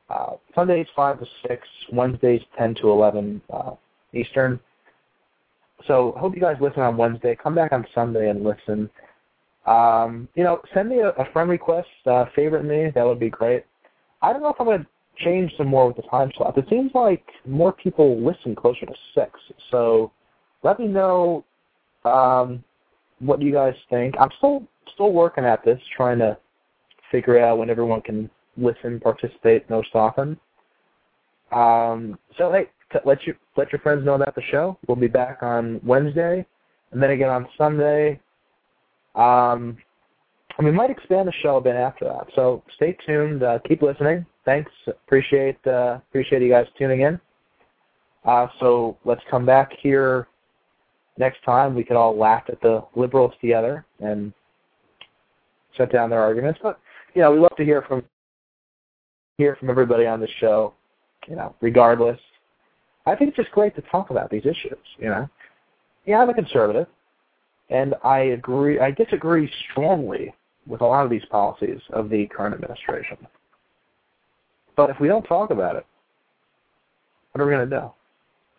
Uh, 0.10 0.34
Sundays 0.54 0.88
five 0.95 1.20
to 1.20 1.26
six, 1.47 1.68
Wednesdays 1.91 2.41
ten 2.58 2.76
to 2.76 2.89
eleven 2.89 3.41
uh, 3.51 3.72
Eastern. 4.14 4.60
So 5.88 6.14
hope 6.18 6.36
you 6.36 6.42
guys 6.42 6.58
listen 6.62 6.82
on 6.82 6.98
Wednesday. 6.98 7.38
Come 7.42 7.56
back 7.56 7.72
on 7.72 7.86
Sunday 7.94 8.30
and 8.30 8.44
listen. 8.44 8.90
Um, 9.66 10.28
you 10.36 10.44
know, 10.44 10.62
send 10.74 10.90
me 10.90 11.00
a, 11.00 11.10
a 11.10 11.32
friend 11.32 11.50
request, 11.50 11.88
uh, 12.06 12.26
favorite 12.36 12.64
me. 12.66 12.92
That 12.94 13.06
would 13.06 13.20
be 13.20 13.30
great. 13.30 13.66
I 14.22 14.32
don't 14.32 14.42
know 14.42 14.50
if 14.50 14.56
I'm 14.60 14.68
going 14.68 14.80
to 14.80 14.88
change 15.24 15.52
some 15.58 15.68
more 15.68 15.88
with 15.88 15.98
the 15.98 16.04
time 16.04 16.32
slot. 16.36 16.58
It 16.58 16.66
seems 16.70 16.92
like 16.94 17.24
more 17.46 17.72
people 17.72 18.20
listen 18.24 18.56
closer 18.56 18.86
to 18.86 18.94
six. 19.14 19.32
So 19.72 20.12
let 20.64 20.80
me 20.80 20.88
know 20.88 21.46
um, 22.06 22.64
what 23.20 23.42
you 23.42 23.52
guys 23.52 23.76
think. 23.90 24.16
I'm 24.20 24.30
still 24.38 24.64
still 24.94 25.12
working 25.12 25.46
at 25.46 25.64
this, 25.64 25.80
trying 25.96 26.20
to 26.20 26.38
figure 27.12 27.40
out 27.40 27.58
when 27.58 27.70
everyone 27.70 28.02
can 28.02 28.30
listen, 28.58 29.00
participate 29.00 29.70
most 29.70 29.90
often. 29.94 30.40
Um, 31.52 32.18
so 32.38 32.52
hey, 32.52 32.70
let 33.06 33.26
you 33.26 33.36
let 33.58 33.72
your 33.72 33.80
friends 33.80 34.06
know 34.06 34.16
about 34.16 34.36
the 34.36 34.41
show. 34.52 34.78
We'll 34.88 34.96
be 34.96 35.08
back 35.08 35.39
on 35.41 35.80
Wednesday, 35.84 36.46
and 36.91 37.02
then 37.02 37.12
again 37.12 37.30
on 37.30 37.48
Sunday. 37.58 38.20
Um, 39.16 39.78
we 40.60 40.72
might 40.72 40.89
expand 40.89 41.28
the 41.28 41.34
show 41.41 41.58
a 41.58 41.62
bit 41.62 41.76
after 41.76 42.06
that. 42.06 42.28
So 42.36 42.64
stay 42.76 42.98
tuned. 43.06 43.44
Uh, 43.44 43.60
keep 43.68 43.82
listening. 43.82 44.26
Thanks. 44.46 44.72
Appreciate 44.88 45.58
uh, 45.66 46.00
appreciate 46.10 46.41
you 46.41 46.50
guys 46.50 46.68
tuning 46.78 47.02
in. 47.02 47.20
Uh, 48.26 48.48
so 48.60 48.98
let's 49.06 49.22
come 49.30 49.46
back 49.46 49.72
here 49.82 50.28
next 51.18 51.44
time. 51.44 51.76
We 51.76 51.84
can 51.84 51.98
all 51.98 52.18
laugh 52.18 52.44
at 52.48 52.62
the 52.62 52.84
liberals 52.96 53.34
together 53.41 53.86
and 54.00 54.34
shut 55.76 55.91
down 55.91 56.10
their 56.10 56.22
arguments. 56.22 56.60
But 56.62 56.80
you 57.14 57.22
know, 57.22 57.32
we 57.32 57.39
love 57.39 57.56
to 57.58 57.66
hear 57.66 57.82
from 57.84 58.04
hear 59.38 59.56
from 59.56 59.70
everybody 59.70 60.06
on 60.06 60.20
the 60.20 60.30
show. 60.39 60.74
You 61.28 61.36
know, 61.36 61.56
regardless. 61.62 62.20
I 63.06 63.16
think 63.16 63.30
it's 63.30 63.38
just 63.38 63.51
great 63.51 63.76
to 63.76 63.82
talk 63.84 64.10
about 64.10 64.30
these 64.30 64.45
issues. 64.45 64.78
You 64.97 65.10
know, 65.10 65.30
yeah, 66.06 66.20
I'm 66.20 66.30
a 66.30 66.34
conservative, 66.34 66.88
and 67.70 67.95
I 68.04 68.20
agree. 68.20 68.80
I 68.80 68.91
disagree 68.91 69.51
strongly 69.72 70.34
with 70.68 70.82
a 70.82 70.86
lot 70.86 71.04
of 71.04 71.10
these 71.10 71.26
policies 71.30 71.80
of 71.91 72.10
the 72.10 72.28
current 72.28 72.56
administration. 72.56 73.18
But 74.76 74.89
if 74.89 74.99
we 74.99 75.08
don't 75.08 75.24
talk 75.24 75.51
about 75.51 75.76
it, 75.76 75.86
what 77.32 77.41
are 77.41 77.45
we 77.45 77.54
going 77.54 77.70
to 77.70 77.80
do? 77.80 77.91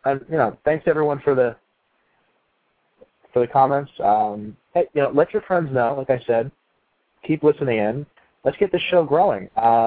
And 0.05 0.21
you 0.31 0.37
know, 0.37 0.57
thanks 0.65 0.85
everyone 0.87 1.21
for 1.21 1.35
the 1.35 1.57
for 3.33 3.41
the 3.41 3.47
comments. 3.47 3.91
Um, 4.03 4.57
hey, 4.75 4.87
you 4.95 5.03
know, 5.03 5.11
let 5.11 5.33
your 5.33 5.43
friends 5.43 5.73
know. 5.73 5.95
Like 5.97 6.11
I 6.11 6.25
said, 6.27 6.51
keep 7.27 7.43
listening 7.43 7.79
in. 7.79 8.07
Let's 8.45 8.57
get 8.59 8.71
this 8.71 8.83
show 8.91 9.05
growing. 9.05 9.49
Uh, 9.57 9.87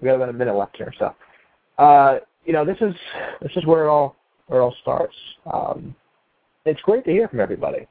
we 0.00 0.06
got 0.06 0.16
about 0.16 0.28
a 0.28 0.32
minute 0.32 0.54
left 0.54 0.76
here, 0.76 0.92
so 0.98 1.14
uh, 1.82 2.18
you 2.48 2.54
know, 2.54 2.64
this 2.64 2.78
is 2.80 2.94
this 3.42 3.52
is 3.56 3.66
where 3.66 3.84
it 3.84 3.88
all 3.88 4.16
where 4.46 4.60
it 4.60 4.64
all 4.64 4.74
starts. 4.80 5.14
Um, 5.52 5.94
it's 6.64 6.80
great 6.80 7.04
to 7.04 7.10
hear 7.10 7.28
from 7.28 7.40
everybody. 7.40 7.86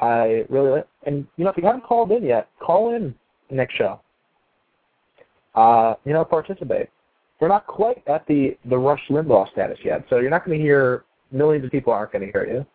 I 0.00 0.44
really 0.48 0.82
and 1.06 1.24
you 1.36 1.44
know 1.44 1.50
if 1.50 1.56
you 1.56 1.64
haven't 1.64 1.84
called 1.84 2.10
in 2.10 2.24
yet, 2.24 2.48
call 2.60 2.94
in 2.96 3.14
next 3.48 3.76
show. 3.76 4.00
Uh, 5.54 5.94
you 6.04 6.12
know, 6.12 6.24
participate. 6.24 6.88
We're 7.40 7.48
not 7.48 7.66
quite 7.68 8.02
at 8.08 8.26
the 8.26 8.58
the 8.68 8.76
Rush 8.76 9.00
Limbaugh 9.08 9.50
status 9.52 9.78
yet, 9.84 10.04
so 10.10 10.18
you're 10.18 10.30
not 10.30 10.44
going 10.44 10.58
to 10.58 10.62
hear 10.62 11.04
millions 11.30 11.64
of 11.64 11.70
people 11.70 11.92
aren't 11.92 12.10
going 12.10 12.26
to 12.26 12.32
hear 12.32 12.46
you. 12.46 12.66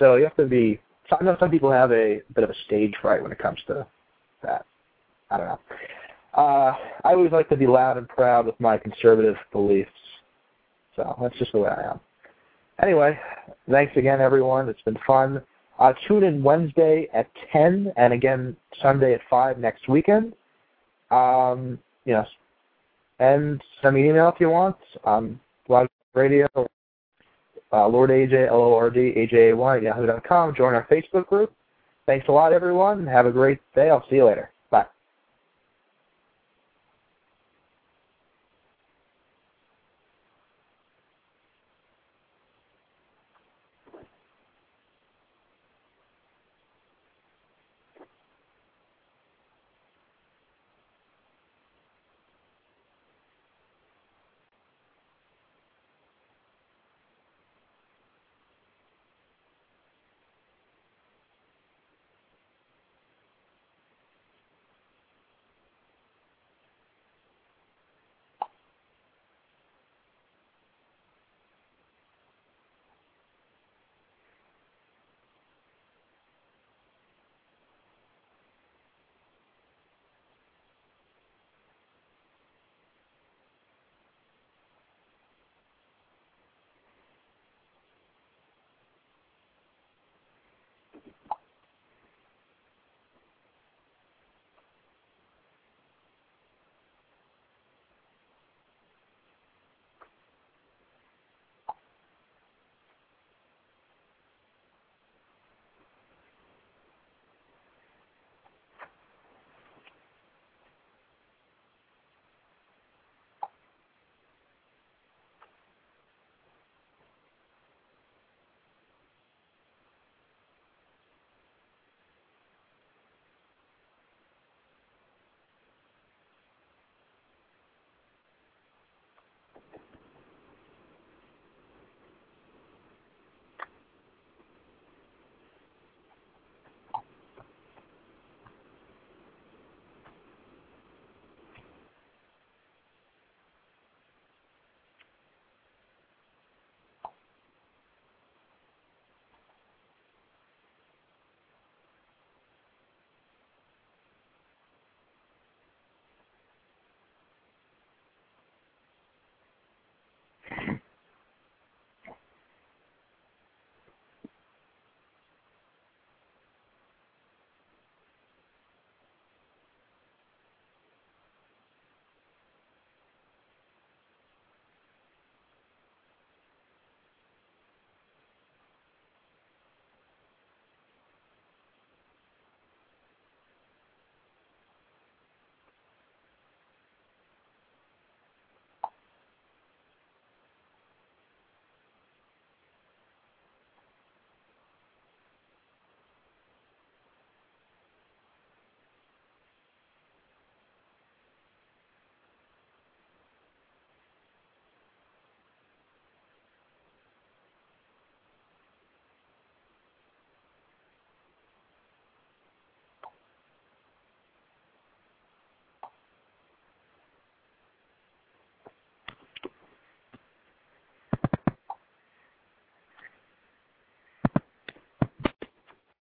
So 0.00 0.16
you 0.16 0.24
have 0.24 0.36
to 0.36 0.46
be. 0.46 0.80
I 1.12 1.22
know 1.22 1.36
some 1.38 1.52
people 1.52 1.70
have 1.70 1.92
a 1.92 2.20
bit 2.34 2.42
of 2.42 2.50
a 2.50 2.54
stage 2.66 2.94
fright 3.00 3.22
when 3.22 3.30
it 3.30 3.38
comes 3.38 3.60
to 3.68 3.86
that. 4.42 4.66
I 5.30 5.36
don't 5.36 5.46
know. 5.46 5.60
Uh, 6.34 6.74
I 7.04 7.12
always 7.12 7.30
like 7.30 7.48
to 7.50 7.56
be 7.56 7.68
loud 7.68 7.96
and 7.96 8.08
proud 8.08 8.46
with 8.46 8.58
my 8.58 8.76
conservative 8.76 9.36
beliefs. 9.52 9.90
So 10.96 11.16
that's 11.20 11.36
just 11.38 11.52
the 11.52 11.58
way 11.58 11.68
I 11.68 11.90
am. 11.90 12.00
Anyway, 12.82 13.18
thanks 13.70 13.96
again, 13.96 14.20
everyone. 14.20 14.68
It's 14.68 14.82
been 14.82 14.98
fun. 15.06 15.42
Uh, 15.78 15.92
tune 16.08 16.24
in 16.24 16.42
Wednesday 16.42 17.08
at 17.12 17.28
10 17.52 17.92
and 17.96 18.12
again 18.12 18.56
Sunday 18.80 19.14
at 19.14 19.20
5 19.28 19.58
next 19.58 19.88
weekend. 19.88 20.32
Um, 21.10 21.78
yes. 22.04 22.26
And 23.18 23.62
send 23.82 23.94
me 23.94 24.02
an 24.02 24.08
email 24.08 24.28
if 24.28 24.40
you 24.40 24.50
want. 24.50 24.76
Um, 25.04 25.40
Blog 25.68 25.88
Radio, 26.14 26.48
uh, 27.72 27.88
Lord 27.88 28.10
AJ, 28.10 28.50
yahoo.com. 29.82 30.54
Join 30.54 30.74
our 30.74 30.86
Facebook 30.90 31.26
group. 31.26 31.52
Thanks 32.06 32.28
a 32.28 32.32
lot, 32.32 32.52
everyone. 32.52 33.06
Have 33.06 33.26
a 33.26 33.32
great 33.32 33.58
day. 33.74 33.90
I'll 33.90 34.06
see 34.08 34.16
you 34.16 34.26
later. 34.26 34.50